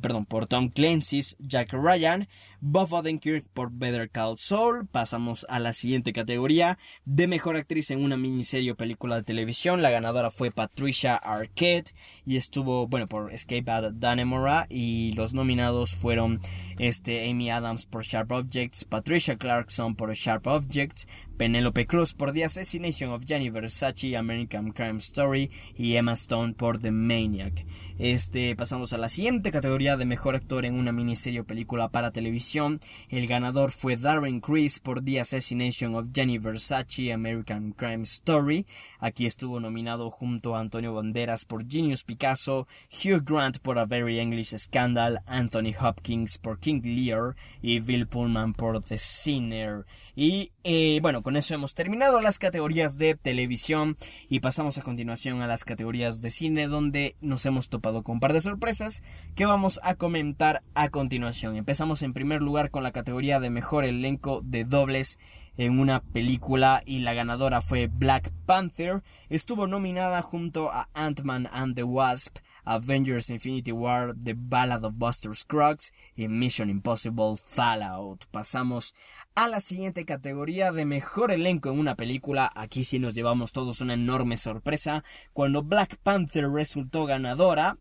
perdón, 0.00 0.24
por 0.24 0.46
Tom 0.46 0.70
Clancy's 0.70 1.36
Jack 1.40 1.74
Ryan, 1.74 2.26
Bob 2.60 2.90
Odenkirk 2.90 3.44
por 3.52 3.70
Better 3.70 4.08
Call 4.08 4.38
Saul. 4.38 4.86
Pasamos 4.86 5.44
a 5.50 5.58
la 5.58 5.74
siguiente 5.74 6.14
categoría 6.14 6.78
de 7.04 7.26
mejor 7.26 7.56
actriz 7.56 7.90
en 7.90 8.02
una 8.02 8.16
miniserie 8.16 8.70
o 8.70 8.76
película 8.76 9.16
de 9.16 9.24
televisión. 9.24 9.82
La 9.82 9.90
ganadora 9.90 10.30
fue 10.30 10.50
Patricia 10.50 11.16
Arquette 11.16 11.92
y 12.24 12.36
estuvo, 12.36 12.86
bueno, 12.88 13.06
por 13.08 13.30
Escape 13.30 13.70
at 13.70 13.92
Danemora 13.92 14.66
y 14.70 15.12
los 15.12 15.34
nominados 15.34 15.94
fueron 15.94 16.40
este 16.78 17.28
Amy 17.28 17.50
Adams 17.50 17.84
por 17.84 18.04
Sharp 18.04 18.32
Objects, 18.32 18.84
Patricia 18.84 19.36
Clarkson 19.36 19.94
por 19.94 20.14
Sharp 20.14 20.46
Objects, 20.46 21.06
Penelope 21.36 21.86
Cruz 21.86 22.14
por 22.14 22.32
The 22.32 22.44
Assassination 22.44 23.10
of 23.10 23.24
Gianni 23.24 23.50
Versace, 23.50 24.16
American 24.16 24.70
Crime 24.70 24.98
Story 24.98 25.50
y 25.76 25.96
Emma 25.96 26.12
Stone 26.12 26.54
por 26.54 26.78
The 26.78 26.90
Maniac. 26.90 27.66
Este, 27.98 28.56
pasamos 28.56 28.92
a 28.92 28.98
la 28.98 29.08
siguiente 29.08 29.52
categoría 29.52 29.96
de 29.96 30.04
mejor 30.04 30.34
actor 30.34 30.66
en 30.66 30.74
una 30.74 30.92
miniserie 30.92 31.40
o 31.40 31.44
película 31.44 31.88
para 31.88 32.10
televisión. 32.10 32.80
El 33.08 33.26
ganador 33.26 33.70
fue 33.70 33.96
Darren 33.96 34.40
Criss 34.40 34.80
por 34.80 35.04
The 35.04 35.20
Assassination 35.20 35.94
of 35.94 36.08
Gianni 36.12 36.38
Versace, 36.38 37.12
American 37.12 37.72
Crime 37.72 38.02
Story. 38.02 38.66
Aquí 38.98 39.26
estuvo 39.26 39.60
nominado 39.60 40.10
junto 40.10 40.56
a 40.56 40.60
Antonio 40.60 40.94
Banderas 40.94 41.44
por 41.44 41.68
Genius 41.68 42.02
Picasso, 42.04 42.66
Hugh 42.90 43.22
Grant 43.24 43.58
por 43.58 43.78
A 43.78 43.84
Very 43.84 44.18
English 44.18 44.56
Scandal, 44.56 45.20
Anthony 45.26 45.74
Hopkins 45.78 46.38
por 46.38 46.58
King 46.58 46.80
Lear 46.82 47.36
y 47.60 47.80
Bill 47.80 48.06
Pullman 48.06 48.54
por 48.54 48.82
The 48.82 48.98
Sinner. 48.98 49.84
Y 50.16 50.52
eh, 50.64 51.00
bueno, 51.02 51.22
con 51.22 51.36
eso 51.36 51.54
hemos 51.54 51.74
terminado 51.74 52.20
las 52.20 52.38
categorías 52.38 52.96
de 52.96 53.14
televisión 53.14 53.96
y 54.28 54.40
pasamos 54.40 54.78
a 54.78 54.82
continuación 54.82 55.42
a 55.42 55.46
las 55.46 55.64
categorías 55.64 56.22
de 56.22 56.30
cine 56.30 56.68
donde 56.68 57.16
nos 57.20 57.44
hemos 57.46 57.68
topado 57.68 58.02
con 58.02 58.14
un 58.14 58.20
par 58.20 58.32
de 58.32 58.40
sorpresas 58.40 59.02
que 59.34 59.46
vamos 59.46 59.80
a 59.82 59.96
comentar 59.96 60.62
a 60.74 60.88
continuación. 60.88 61.56
Empezamos 61.56 62.02
en 62.02 62.12
primer 62.12 62.42
lugar 62.42 62.70
con 62.70 62.82
la 62.82 62.92
categoría 62.92 63.40
de 63.40 63.50
mejor 63.50 63.84
elenco 63.84 64.40
de 64.44 64.64
dobles 64.64 65.18
en 65.56 65.78
una 65.78 66.00
película 66.00 66.82
y 66.86 67.00
la 67.00 67.14
ganadora 67.14 67.60
fue 67.60 67.86
Black 67.86 68.32
Panther. 68.46 69.02
Estuvo 69.28 69.66
nominada 69.66 70.22
junto 70.22 70.70
a 70.70 70.88
Ant-Man 70.94 71.48
and 71.52 71.74
the 71.74 71.82
Wasp, 71.82 72.38
Avengers 72.64 73.30
Infinity 73.30 73.72
War, 73.72 74.14
The 74.22 74.34
Ballad 74.36 74.84
of 74.84 74.94
Buster 74.96 75.34
Scruggs 75.34 75.92
y 76.14 76.28
Mission 76.28 76.70
Impossible 76.70 77.36
Fallout. 77.36 78.24
Pasamos 78.30 78.94
a 79.34 79.48
la 79.48 79.60
siguiente 79.60 80.04
categoría 80.04 80.72
de 80.72 80.84
mejor 80.84 81.32
elenco 81.32 81.70
en 81.70 81.78
una 81.78 81.96
película. 81.96 82.50
Aquí 82.54 82.84
sí 82.84 82.98
nos 82.98 83.14
llevamos 83.14 83.52
todos 83.52 83.80
una 83.80 83.94
enorme 83.94 84.36
sorpresa. 84.36 85.04
Cuando 85.32 85.62
Black 85.62 85.96
Panther 86.02 86.48
resultó 86.50 87.06
ganadora, 87.06 87.78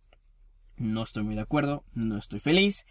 no 0.78 1.04
estoy 1.04 1.24
muy 1.24 1.36
de 1.36 1.42
acuerdo, 1.42 1.84
no 1.94 2.18
estoy 2.18 2.40
feliz. 2.40 2.86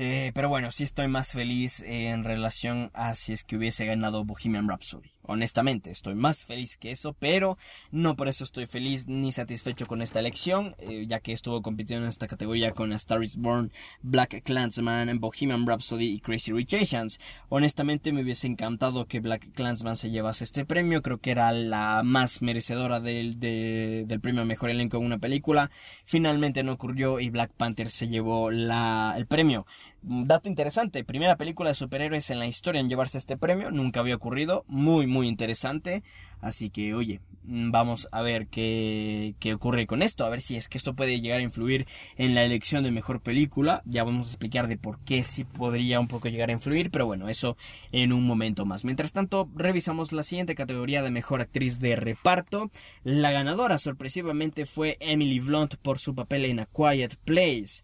Eh, 0.00 0.30
pero 0.32 0.48
bueno, 0.48 0.70
sí 0.70 0.84
estoy 0.84 1.08
más 1.08 1.32
feliz 1.32 1.82
en 1.84 2.22
relación 2.22 2.92
a 2.94 3.16
si 3.16 3.32
es 3.32 3.42
que 3.42 3.56
hubiese 3.56 3.84
ganado 3.84 4.24
Bohemian 4.24 4.68
Rhapsody. 4.68 5.10
Honestamente, 5.22 5.90
estoy 5.90 6.14
más 6.14 6.44
feliz 6.44 6.76
que 6.76 6.92
eso, 6.92 7.14
pero 7.18 7.58
no 7.90 8.14
por 8.14 8.28
eso 8.28 8.44
estoy 8.44 8.66
feliz 8.66 9.08
ni 9.08 9.32
satisfecho 9.32 9.86
con 9.86 10.00
esta 10.00 10.20
elección, 10.20 10.76
eh, 10.78 11.06
ya 11.08 11.18
que 11.18 11.32
estuvo 11.32 11.62
compitiendo 11.62 12.04
en 12.04 12.10
esta 12.10 12.28
categoría 12.28 12.70
con 12.72 12.92
Star 12.92 13.24
is 13.24 13.36
Born, 13.36 13.72
Black 14.00 14.42
Clansman, 14.44 15.18
Bohemian 15.18 15.66
Rhapsody 15.66 16.12
y 16.14 16.20
Crazy 16.20 16.52
Rich 16.52 16.74
Asians. 16.74 17.18
Honestamente, 17.48 18.12
me 18.12 18.22
hubiese 18.22 18.46
encantado 18.46 19.06
que 19.06 19.18
Black 19.18 19.50
Clansman 19.52 19.96
se 19.96 20.10
llevase 20.10 20.44
este 20.44 20.64
premio, 20.64 21.02
creo 21.02 21.18
que 21.18 21.32
era 21.32 21.50
la 21.50 22.02
más 22.04 22.40
merecedora 22.40 23.00
del, 23.00 23.40
del 23.40 24.20
premio 24.20 24.44
Mejor 24.44 24.70
Elenco 24.70 24.98
en 24.98 25.06
una 25.06 25.18
película. 25.18 25.72
Finalmente 26.04 26.62
no 26.62 26.72
ocurrió 26.72 27.18
y 27.18 27.30
Black 27.30 27.50
Panther 27.50 27.90
se 27.90 28.06
llevó 28.06 28.52
la, 28.52 29.14
el 29.16 29.26
premio. 29.26 29.66
Dato 30.02 30.48
interesante, 30.48 31.04
primera 31.04 31.36
película 31.36 31.70
de 31.70 31.74
superhéroes 31.74 32.30
en 32.30 32.38
la 32.38 32.46
historia 32.46 32.80
en 32.80 32.88
llevarse 32.88 33.18
este 33.18 33.36
premio, 33.36 33.70
nunca 33.70 34.00
había 34.00 34.14
ocurrido, 34.14 34.64
muy 34.68 35.06
muy 35.06 35.26
interesante, 35.26 36.02
así 36.40 36.70
que 36.70 36.94
oye, 36.94 37.20
vamos 37.42 38.08
a 38.12 38.22
ver 38.22 38.46
qué, 38.46 39.34
qué 39.40 39.54
ocurre 39.54 39.86
con 39.86 40.02
esto, 40.02 40.24
a 40.24 40.28
ver 40.28 40.40
si 40.40 40.56
es 40.56 40.68
que 40.68 40.78
esto 40.78 40.94
puede 40.94 41.20
llegar 41.20 41.40
a 41.40 41.42
influir 41.42 41.86
en 42.16 42.34
la 42.34 42.44
elección 42.44 42.84
de 42.84 42.90
mejor 42.90 43.20
película, 43.20 43.82
ya 43.86 44.04
vamos 44.04 44.28
a 44.28 44.30
explicar 44.30 44.68
de 44.68 44.76
por 44.76 45.00
qué 45.00 45.24
sí 45.24 45.44
podría 45.44 45.98
un 45.98 46.08
poco 46.08 46.28
llegar 46.28 46.50
a 46.50 46.52
influir, 46.52 46.90
pero 46.90 47.06
bueno, 47.06 47.28
eso 47.28 47.56
en 47.90 48.12
un 48.12 48.24
momento 48.24 48.66
más. 48.66 48.84
Mientras 48.84 49.12
tanto, 49.12 49.48
revisamos 49.56 50.12
la 50.12 50.22
siguiente 50.22 50.54
categoría 50.54 51.02
de 51.02 51.10
mejor 51.10 51.40
actriz 51.40 51.80
de 51.80 51.96
reparto, 51.96 52.70
la 53.02 53.32
ganadora 53.32 53.78
sorpresivamente 53.78 54.64
fue 54.64 54.96
Emily 55.00 55.40
Blunt 55.40 55.74
por 55.76 55.98
su 55.98 56.14
papel 56.14 56.44
en 56.44 56.60
A 56.60 56.66
Quiet 56.66 57.16
Place. 57.24 57.82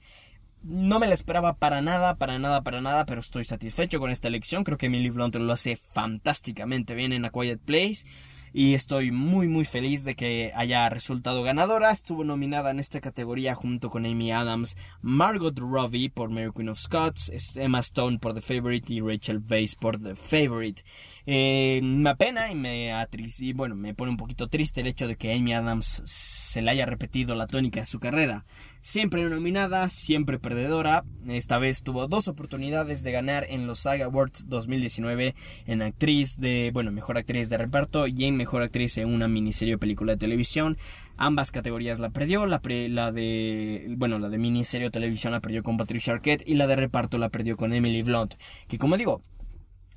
No 0.67 0.99
me 0.99 1.07
la 1.07 1.13
esperaba 1.13 1.57
para 1.57 1.83
nada, 1.83 2.17
para 2.17 2.39
nada, 2.39 2.63
para 2.63 2.81
nada, 2.81 3.05
pero 3.05 3.21
estoy 3.21 3.45
satisfecho 3.45 4.01
con 4.01 4.11
esta 4.11 4.29
elección. 4.29 4.65
Creo 4.65 4.79
que 4.79 4.87
Emily 4.87 5.11
Blunt 5.11 5.37
lo 5.37 5.53
hace 5.53 5.77
fantásticamente 5.77 6.95
bien 6.95 7.13
en 7.13 7.27
A 7.27 7.31
Quiet 7.31 7.61
Place 7.61 8.07
y 8.55 8.73
estoy 8.73 9.11
muy 9.11 9.47
muy 9.47 9.67
feliz 9.67 10.05
de 10.05 10.15
que 10.15 10.53
haya 10.55 10.89
resultado 10.89 11.43
ganadora. 11.43 11.91
Estuvo 11.91 12.25
nominada 12.25 12.71
en 12.71 12.79
esta 12.79 13.03
categoría 13.03 13.55
junto 13.55 13.91
con 13.91 14.07
Amy 14.07 14.33
Adams, 14.33 14.79
Margot 15.03 15.59
Robbie 15.59 16.09
por 16.09 16.31
Mary 16.31 16.51
Queen 16.55 16.71
of 16.71 16.79
Scots, 16.79 17.57
Emma 17.57 17.81
Stone 17.81 18.19
por 18.19 18.33
The 18.33 18.41
Favorite 18.41 18.91
y 18.91 19.01
Rachel 19.01 19.43
Weisz 19.47 19.75
por 19.75 20.01
The 20.01 20.15
Favorite. 20.15 20.83
Eh, 21.27 21.81
me 21.83 22.09
apena 22.09 22.51
y 22.51 22.55
me 22.55 22.91
y 23.39 23.53
bueno, 23.53 23.75
me 23.75 23.93
pone 23.93 24.13
un 24.13 24.17
poquito 24.17 24.49
triste 24.49 24.81
el 24.81 24.87
hecho 24.87 25.09
de 25.09 25.17
que 25.17 25.35
Amy 25.35 25.53
Adams 25.53 26.01
se 26.07 26.63
le 26.63 26.71
haya 26.71 26.87
repetido 26.87 27.35
la 27.35 27.49
tónica 27.49 27.81
de 27.81 27.87
su 27.87 28.01
carrera. 28.01 28.47
Siempre 28.87 29.27
nominada, 29.31 29.89
siempre 29.89 30.39
perdedora. 30.39 31.07
Esta 31.27 31.57
vez 31.57 31.83
tuvo 31.83 32.07
dos 32.07 32.29
oportunidades 32.29 33.03
de 33.03 33.13
ganar 33.13 33.47
en 33.49 33.67
los 33.67 33.79
SAG 33.79 34.03
Awards 34.03 34.47
2019 34.51 35.35
en 35.65 35.81
actriz 35.81 36.37
de, 36.37 36.71
bueno, 36.71 36.93
mejor 36.93 37.17
actriz 37.17 37.49
de 37.49 37.57
reparto 37.57 38.07
y 38.07 38.27
en 38.27 38.37
mejor 38.37 38.61
actriz 38.61 38.99
en 38.99 39.09
una 39.09 39.27
miniserie 39.27 39.77
o 39.77 39.79
película 39.79 40.13
de 40.13 40.19
televisión. 40.19 40.77
Ambas 41.17 41.51
categorías 41.51 41.99
la 41.99 42.11
perdió, 42.11 42.45
la, 42.45 42.61
de, 42.61 43.87
bueno, 43.97 44.19
la 44.19 44.29
de 44.29 44.37
miniserie 44.37 44.89
o 44.89 44.91
televisión 44.91 45.33
la 45.33 45.41
perdió 45.41 45.63
con 45.63 45.79
Patricia 45.79 46.13
Arquette 46.13 46.47
y 46.47 46.53
la 46.53 46.67
de 46.67 46.77
reparto 46.77 47.17
la 47.17 47.31
perdió 47.31 47.57
con 47.57 47.73
Emily 47.73 48.03
Blunt, 48.03 48.35
que 48.69 48.77
como 48.77 48.99
digo, 48.99 49.23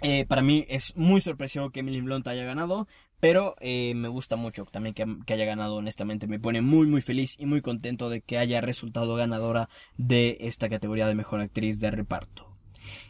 eh, 0.01 0.25
para 0.27 0.43
mí 0.43 0.63
es 0.69 0.95
muy 0.95 1.19
sorpresivo 1.19 1.71
que 1.71 1.79
Emily 1.79 2.01
Blunt 2.01 2.27
haya 2.27 2.45
ganado, 2.45 2.87
pero 3.19 3.55
eh, 3.59 3.93
me 3.95 4.07
gusta 4.07 4.35
mucho 4.35 4.65
también 4.65 4.93
que, 4.93 5.05
que, 5.25 5.33
haya 5.33 5.45
ganado, 5.45 5.75
honestamente. 5.75 6.27
Me 6.27 6.39
pone 6.39 6.61
muy, 6.61 6.87
muy 6.87 7.01
feliz 7.01 7.35
y 7.39 7.45
muy 7.45 7.61
contento 7.61 8.09
de 8.09 8.21
que 8.21 8.37
haya 8.37 8.61
resultado 8.61 9.15
ganadora 9.15 9.69
de 9.97 10.37
esta 10.41 10.69
categoría 10.69 11.07
de 11.07 11.15
mejor 11.15 11.41
actriz 11.41 11.79
de 11.79 11.91
reparto. 11.91 12.47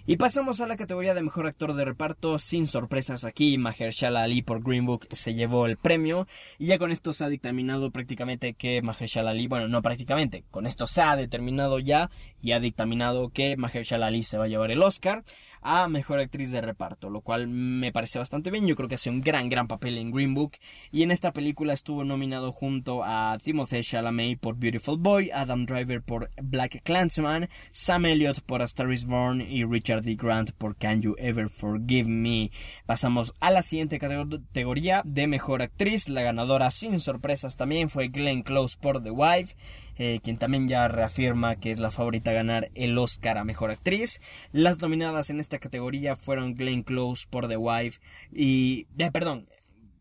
Y 0.09 0.15
pasamos 0.15 0.61
a 0.61 0.67
la 0.67 0.77
categoría 0.77 1.13
de 1.13 1.21
mejor 1.21 1.47
actor 1.47 1.73
de 1.73 1.83
reparto, 1.83 2.39
sin 2.39 2.65
sorpresas 2.65 3.25
aquí, 3.25 3.57
Mahershala 3.57 4.23
Ali 4.23 4.41
por 4.41 4.63
Green 4.63 4.85
Book 4.85 5.05
se 5.11 5.33
llevó 5.33 5.65
el 5.65 5.75
premio 5.75 6.27
y 6.57 6.67
ya 6.67 6.77
con 6.77 6.93
esto 6.93 7.11
se 7.11 7.25
ha 7.25 7.27
dictaminado 7.27 7.91
prácticamente 7.91 8.53
que 8.53 8.81
Mahershala 8.81 9.31
Ali, 9.31 9.47
bueno, 9.49 9.67
no 9.67 9.81
prácticamente, 9.81 10.45
con 10.49 10.65
esto 10.65 10.87
se 10.87 11.01
ha 11.01 11.17
determinado 11.17 11.79
ya 11.79 12.09
y 12.41 12.53
ha 12.53 12.61
dictaminado 12.61 13.31
que 13.31 13.57
Mahershala 13.57 14.07
Ali 14.07 14.23
se 14.23 14.37
va 14.37 14.45
a 14.45 14.47
llevar 14.47 14.71
el 14.71 14.81
Oscar 14.81 15.25
a 15.61 15.89
Mejor 15.89 16.19
Actriz 16.19 16.51
de 16.51 16.61
Reparto, 16.61 17.09
lo 17.09 17.19
cual 17.19 17.47
me 17.47 17.91
parece 17.91 18.19
bastante 18.19 18.51
bien. 18.51 18.67
Yo 18.67 18.75
creo 18.77 18.87
que 18.87 18.95
hace 18.95 19.09
un 19.09 19.19
gran, 19.19 19.49
gran 19.49 19.67
papel 19.67 19.97
en 19.97 20.11
Green 20.11 20.33
Book. 20.33 20.53
Y 20.91 21.03
en 21.03 21.11
esta 21.11 21.33
película 21.33 21.73
estuvo 21.73 22.05
nominado 22.05 22.53
junto 22.53 23.03
a 23.03 23.37
Timothée 23.43 23.83
Chalamet 23.83 24.39
por 24.39 24.55
Beautiful 24.55 24.97
Boy, 24.97 25.29
Adam 25.31 25.65
Driver 25.65 26.01
por 26.01 26.29
Black 26.41 26.81
Clansman, 26.83 27.49
Sam 27.71 28.05
Elliott 28.05 28.41
por 28.41 28.61
A 28.61 28.65
Star 28.65 28.91
is 28.91 29.05
Born 29.05 29.41
y 29.41 29.65
Richard 29.65 29.96
D. 30.01 30.15
Grant 30.15 30.51
por 30.51 30.75
Can 30.75 31.01
You 31.01 31.15
Ever 31.17 31.49
Forgive 31.49 32.09
Me. 32.09 32.51
Pasamos 32.85 33.33
a 33.39 33.51
la 33.51 33.61
siguiente 33.61 33.99
categoría 33.99 35.01
de 35.05 35.27
Mejor 35.27 35.61
Actriz. 35.61 36.09
La 36.09 36.21
ganadora 36.21 36.71
sin 36.71 36.99
sorpresas 36.99 37.55
también 37.55 37.89
fue 37.89 38.09
Glenn 38.09 38.43
Close 38.43 38.77
por 38.79 39.03
The 39.03 39.11
Wife. 39.11 39.55
Eh, 39.97 40.19
quien 40.21 40.37
también 40.37 40.67
ya 40.67 40.87
reafirma 40.87 41.55
que 41.55 41.71
es 41.71 41.79
la 41.79 41.89
favorita 41.89 42.31
a 42.31 42.35
ganar 42.35 42.69
el 42.75 42.97
Oscar 42.97 43.37
a 43.37 43.43
Mejor 43.43 43.71
Actriz. 43.71 44.21
Las 44.51 44.81
nominadas 44.81 45.29
en 45.29 45.39
esta 45.39 45.59
categoría 45.59 46.15
fueron 46.15 46.53
Glenn 46.53 46.83
Close 46.83 47.25
por 47.29 47.47
The 47.47 47.57
Wife 47.57 47.99
y... 48.31 48.87
Eh, 48.97 49.11
perdón, 49.11 49.47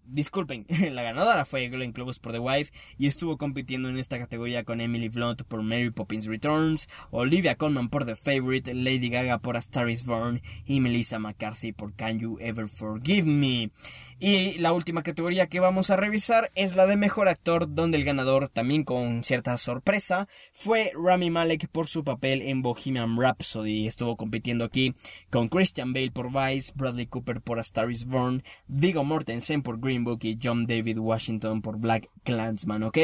disculpen, 0.08 0.66
la 0.92 1.02
ganadora 1.02 1.44
fue 1.44 1.68
Glenn 1.68 1.92
Close 1.92 2.20
por 2.20 2.32
The 2.32 2.38
Wife 2.38 2.72
y 2.98 3.06
estuvo 3.06 3.36
compitiendo 3.36 3.88
en 3.88 3.98
esta 3.98 4.18
categoría 4.18 4.64
con 4.64 4.80
Emily 4.80 5.08
Blunt 5.08 5.42
por 5.42 5.62
Mary 5.62 5.90
Poppins 5.90 6.26
Returns, 6.26 6.88
Olivia 7.10 7.56
Colman 7.56 7.88
por 7.88 8.04
The 8.04 8.16
Favorite, 8.16 8.74
Lady 8.74 9.08
Gaga 9.08 9.38
por 9.38 9.56
A 9.56 9.60
Star 9.60 9.88
Is 9.88 10.04
Born 10.04 10.40
y 10.64 10.80
Melissa 10.80 11.18
McCarthy 11.18 11.72
por 11.72 11.94
Can 11.94 12.18
You 12.18 12.38
Ever 12.40 12.68
Forgive 12.68 13.26
Me. 13.26 13.70
Y 14.18 14.58
la 14.58 14.72
última 14.72 15.02
categoría 15.02 15.46
que 15.46 15.60
vamos 15.60 15.90
a 15.90 15.96
revisar 15.96 16.50
es 16.54 16.74
la 16.74 16.86
de 16.86 16.96
Mejor 16.96 17.28
Actor, 17.28 17.74
donde 17.74 17.98
el 17.98 18.04
ganador, 18.04 18.48
también 18.48 18.82
con 18.82 19.22
cierta 19.24 19.58
sorpresa, 19.58 20.26
fue 20.52 20.92
Rami 20.94 21.30
Malek 21.30 21.68
por 21.68 21.88
su 21.88 22.02
papel 22.02 22.42
en 22.42 22.62
Bohemian 22.62 23.20
Rhapsody. 23.20 23.86
Estuvo 23.86 24.16
compitiendo 24.16 24.64
aquí 24.64 24.94
con 25.30 25.48
Christian 25.48 25.92
Bale 25.92 26.10
por 26.10 26.32
Vice, 26.32 26.72
Bradley 26.74 27.06
Cooper 27.06 27.40
por 27.40 27.58
A 27.58 27.62
Star 27.62 27.90
Is 27.90 28.06
Born, 28.06 28.42
Viggo 28.68 29.04
Mortensen 29.04 29.62
por 29.62 29.78
Green 29.78 29.95
Y 30.20 30.38
John 30.42 30.66
David 30.66 30.98
Washington 30.98 31.62
por 31.62 31.80
Black 31.80 32.08
Clansman, 32.22 32.82
¿ok? 32.82 32.98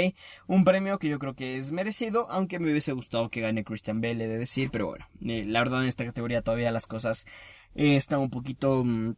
Un 0.46 0.64
premio 0.64 0.98
que 0.98 1.08
yo 1.08 1.18
creo 1.18 1.34
que 1.34 1.56
es 1.56 1.72
merecido, 1.72 2.26
aunque 2.30 2.58
me 2.58 2.70
hubiese 2.70 2.92
gustado 2.92 3.28
que 3.28 3.40
gane 3.40 3.64
Christian 3.64 4.00
Bale, 4.00 4.24
he 4.24 4.28
de 4.28 4.38
decir, 4.38 4.70
pero 4.70 4.86
bueno, 4.86 5.06
eh, 5.26 5.44
la 5.44 5.60
verdad 5.60 5.82
en 5.82 5.88
esta 5.88 6.04
categoría 6.04 6.42
todavía 6.42 6.70
las 6.70 6.86
cosas 6.86 7.26
eh, 7.74 7.96
están 7.96 8.20
un 8.20 8.30
poquito... 8.30 8.84
Mm, 8.84 9.14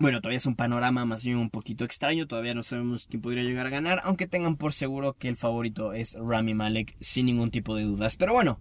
bueno, 0.00 0.22
todavía 0.22 0.38
es 0.38 0.46
un 0.46 0.56
panorama 0.56 1.04
más 1.04 1.22
bien 1.26 1.36
un 1.36 1.50
poquito 1.50 1.84
extraño, 1.84 2.26
todavía 2.26 2.54
no 2.54 2.62
sabemos 2.62 3.04
quién 3.04 3.20
podría 3.20 3.42
llegar 3.42 3.66
a 3.66 3.70
ganar, 3.70 4.00
aunque 4.02 4.26
tengan 4.26 4.56
por 4.56 4.72
seguro 4.72 5.12
que 5.12 5.28
el 5.28 5.36
favorito 5.36 5.92
es 5.92 6.16
Rami 6.18 6.54
Malek 6.54 6.96
sin 7.00 7.26
ningún 7.26 7.50
tipo 7.50 7.76
de 7.76 7.82
dudas. 7.82 8.16
Pero 8.16 8.32
bueno, 8.32 8.58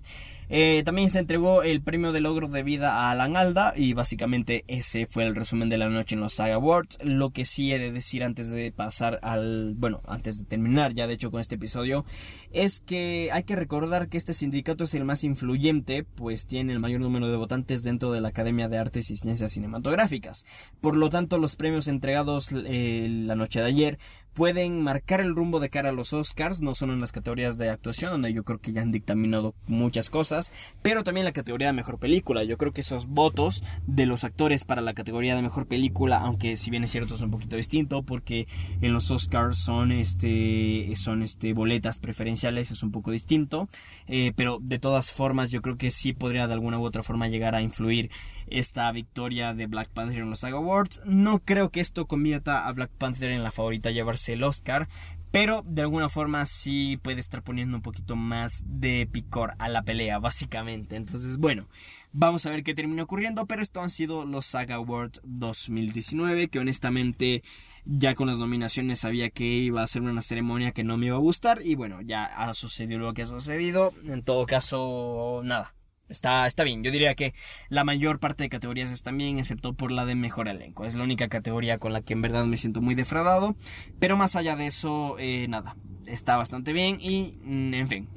eh, 0.50 0.82
también 0.84 1.10
se 1.10 1.20
entregó 1.20 1.64
el 1.64 1.82
premio 1.82 2.12
de 2.12 2.20
logro 2.20 2.50
de 2.50 2.62
vida 2.62 2.94
a 2.94 3.12
Alan 3.12 3.38
Alda 3.38 3.72
y 3.74 3.94
básicamente 3.94 4.66
ese 4.68 5.06
fue 5.06 5.24
el 5.24 5.36
resumen 5.36 5.70
de 5.70 5.78
la 5.78 5.90
noche 5.90 6.16
en 6.16 6.22
los 6.22 6.34
Saga 6.34 6.56
Awards. 6.56 6.98
Lo 7.04 7.30
que 7.30 7.46
sí 7.46 7.72
he 7.72 7.80
de 7.80 7.92
decir 7.92 8.24
antes 8.24 8.50
de 8.50 8.74
pasar 8.74 9.20
al, 9.22 9.76
bueno, 9.78 10.02
antes 10.08 10.40
de 10.40 10.46
terminar 10.46 10.94
ya 10.94 11.08
de 11.08 11.14
hecho 11.14 11.32
con 11.32 11.40
este 11.40 11.56
episodio, 11.56 12.04
es 12.52 12.82
que 12.82 13.30
hay 13.32 13.44
que 13.44 13.56
recordar 13.56 14.10
que 14.10 14.18
este 14.18 14.34
sindicato 14.34 14.84
es 14.84 14.94
el 14.96 15.06
más 15.06 15.24
influyente, 15.24 16.04
pues 16.04 16.48
tiene 16.48 16.74
el 16.74 16.80
mayor 16.80 17.00
número 17.00 17.30
de 17.30 17.38
votantes 17.38 17.84
dentro 17.84 18.12
de 18.12 18.20
la 18.20 18.30
Academia 18.30 18.68
de 18.68 18.78
Artes 18.78 19.12
y 19.12 19.16
Ciencias 19.16 19.54
Cinematográficas. 19.54 20.46
Por 20.82 20.98
lo 20.98 21.10
tanto, 21.10 21.29
los 21.38 21.56
premios 21.56 21.88
entregados 21.88 22.50
eh, 22.54 23.08
la 23.10 23.36
noche 23.36 23.60
de 23.60 23.66
ayer 23.66 24.00
pueden 24.34 24.82
marcar 24.82 25.22
el 25.22 25.36
rumbo 25.36 25.60
de 25.60 25.70
cara 25.70 25.90
a 25.90 25.92
los 25.92 26.14
Oscars, 26.14 26.62
no 26.62 26.76
solo 26.76 26.94
en 26.94 27.02
las 27.02 27.12
categorías 27.12 27.58
de 27.58 27.70
actuación, 27.70 28.12
donde 28.12 28.34
yo 28.34 28.44
creo 28.44 28.60
que 28.60 28.72
ya 28.72 28.82
han 28.82 28.92
dictaminado 28.92 29.56
muchas 29.68 30.10
cosas, 30.10 30.52
pero 30.82 31.04
también 31.04 31.26
la 31.26 31.32
categoría 31.32 31.68
de 31.68 31.74
mejor 31.74 32.00
película. 32.00 32.44
Yo 32.44 32.58
creo 32.58 32.72
que 32.72 32.82
esos 32.82 33.08
votos 33.08 33.64
de 33.88 34.06
los 34.06 34.24
actores 34.24 34.64
para 34.64 34.82
la 34.82 34.94
categoría 34.94 35.36
de 35.36 35.42
mejor 35.42 35.68
película, 35.68 36.18
aunque 36.20 36.56
si 36.56 36.70
bien 36.70 36.84
es 36.84 36.92
cierto 36.92 37.16
es 37.16 37.22
un 37.22 37.32
poquito 37.32 37.56
distinto, 37.56 38.04
porque 38.04 38.48
en 38.82 38.94
los 38.94 39.12
Oscars 39.12 39.58
son 39.58 39.92
este 39.92 40.92
son 40.96 41.24
este 41.24 41.54
boletas 41.54 42.00
preferenciales, 42.00 42.72
es 42.72 42.84
un 42.84 42.92
poco 42.92 43.12
distinto, 43.12 43.70
eh, 44.08 44.34
pero 44.36 44.60
de 44.62 44.80
todas 44.80 45.12
formas 45.12 45.52
yo 45.52 45.62
creo 45.62 45.78
que 45.78 45.92
sí 45.92 46.14
podría 46.14 46.48
de 46.48 46.54
alguna 46.54 46.80
u 46.80 46.84
otra 46.84 47.04
forma 47.04 47.28
llegar 47.28 47.56
a 47.56 47.62
influir 47.62 48.10
esta 48.48 48.92
victoria 48.92 49.54
de 49.54 49.68
Black 49.68 49.90
Panther 49.90 50.20
en 50.20 50.30
los 50.30 50.40
SAG 50.40 50.54
Awards. 50.54 51.02
No 51.06 51.40
creo 51.40 51.70
que 51.70 51.80
esto 51.80 52.08
convierta 52.08 52.68
a 52.68 52.72
Black 52.72 52.92
Panther 52.92 53.32
en 53.32 53.44
la 53.44 53.52
favorita 53.52 53.90
a 53.90 53.92
llevarse 53.92 54.19
el 54.28 54.44
Oscar, 54.44 54.90
pero 55.32 55.64
de 55.66 55.84
alguna 55.84 56.10
forma 56.10 56.46
sí 56.46 56.98
puede 57.02 57.20
estar 57.20 57.44
poniendo 57.44 57.78
un 57.78 57.84
poquito 57.84 58.16
más 58.16 58.64
de 58.66 59.08
picor 59.12 59.54
a 59.60 59.70
la 59.70 59.84
pelea, 59.84 60.18
básicamente. 60.18 60.96
Entonces, 60.96 61.38
bueno, 61.38 61.68
vamos 62.12 62.46
a 62.46 62.50
ver 62.50 62.64
qué 62.64 62.74
termina 62.74 63.04
ocurriendo, 63.04 63.46
pero 63.46 63.62
esto 63.62 63.82
han 63.82 63.92
sido 63.92 64.26
los 64.26 64.48
Saga 64.48 64.76
Awards 64.76 65.22
2019, 65.24 66.48
que 66.48 66.60
honestamente 66.60 67.44
ya 67.86 68.16
con 68.16 68.28
las 68.28 68.40
nominaciones 68.40 69.00
sabía 69.00 69.30
que 69.30 69.46
iba 69.46 69.82
a 69.82 69.88
ser 69.88 70.02
una 70.02 70.22
ceremonia 70.22 70.72
que 70.72 70.84
no 70.84 70.98
me 70.98 71.08
iba 71.08 71.16
a 71.16 71.20
gustar 71.20 71.62
y 71.64 71.76
bueno, 71.76 72.02
ya 72.02 72.24
ha 72.26 72.54
sucedido 72.54 73.00
lo 73.00 73.14
que 73.14 73.22
ha 73.22 73.28
sucedido. 73.28 73.94
En 74.06 74.24
todo 74.24 74.46
caso, 74.46 75.42
nada, 75.44 75.74
Está, 76.10 76.48
está 76.48 76.64
bien, 76.64 76.84
yo 76.84 76.92
diría 76.92 77.16
que 77.16 77.34
la 77.70 77.84
mayor 77.84 78.20
parte 78.20 78.44
de 78.44 78.50
categorías 78.50 78.92
están 78.92 79.18
bien, 79.18 79.40
excepto 79.40 79.74
por 79.74 79.92
la 79.92 80.06
de 80.06 80.16
mejor 80.16 80.48
elenco. 80.48 80.86
Es 80.86 80.96
la 80.96 81.04
única 81.04 81.30
categoría 81.30 81.78
con 81.78 81.94
la 81.94 82.02
que 82.02 82.14
en 82.14 82.22
verdad 82.22 82.46
me 82.46 82.58
siento 82.58 82.82
muy 82.82 82.96
defraudado. 82.96 83.56
Pero 84.00 84.18
más 84.18 84.36
allá 84.36 84.56
de 84.56 84.68
eso, 84.68 85.18
eh, 85.20 85.48
nada, 85.48 85.76
está 86.08 86.36
bastante 86.36 86.74
bien 86.74 86.98
y, 87.00 87.38
mm, 87.44 87.74
en 87.74 87.88
fin. 87.88 88.10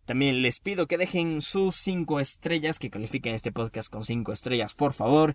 También 0.06 0.40
les 0.40 0.60
pido 0.60 0.86
que 0.86 0.96
dejen 0.96 1.42
sus 1.42 1.76
5 1.76 2.20
estrellas, 2.20 2.78
que 2.78 2.88
califiquen 2.88 3.34
este 3.34 3.52
podcast 3.52 3.92
con 3.92 4.06
5 4.06 4.32
estrellas, 4.32 4.72
por 4.72 4.94
favor. 4.94 5.34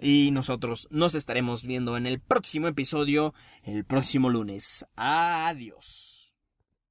Y 0.00 0.32
nosotros 0.32 0.86
nos 0.90 1.14
estaremos 1.14 1.64
viendo 1.64 1.96
en 1.96 2.06
el 2.06 2.20
próximo 2.20 2.68
episodio, 2.68 3.32
el 3.64 3.86
próximo 3.86 4.28
lunes. 4.28 4.84
Adiós. 4.96 6.09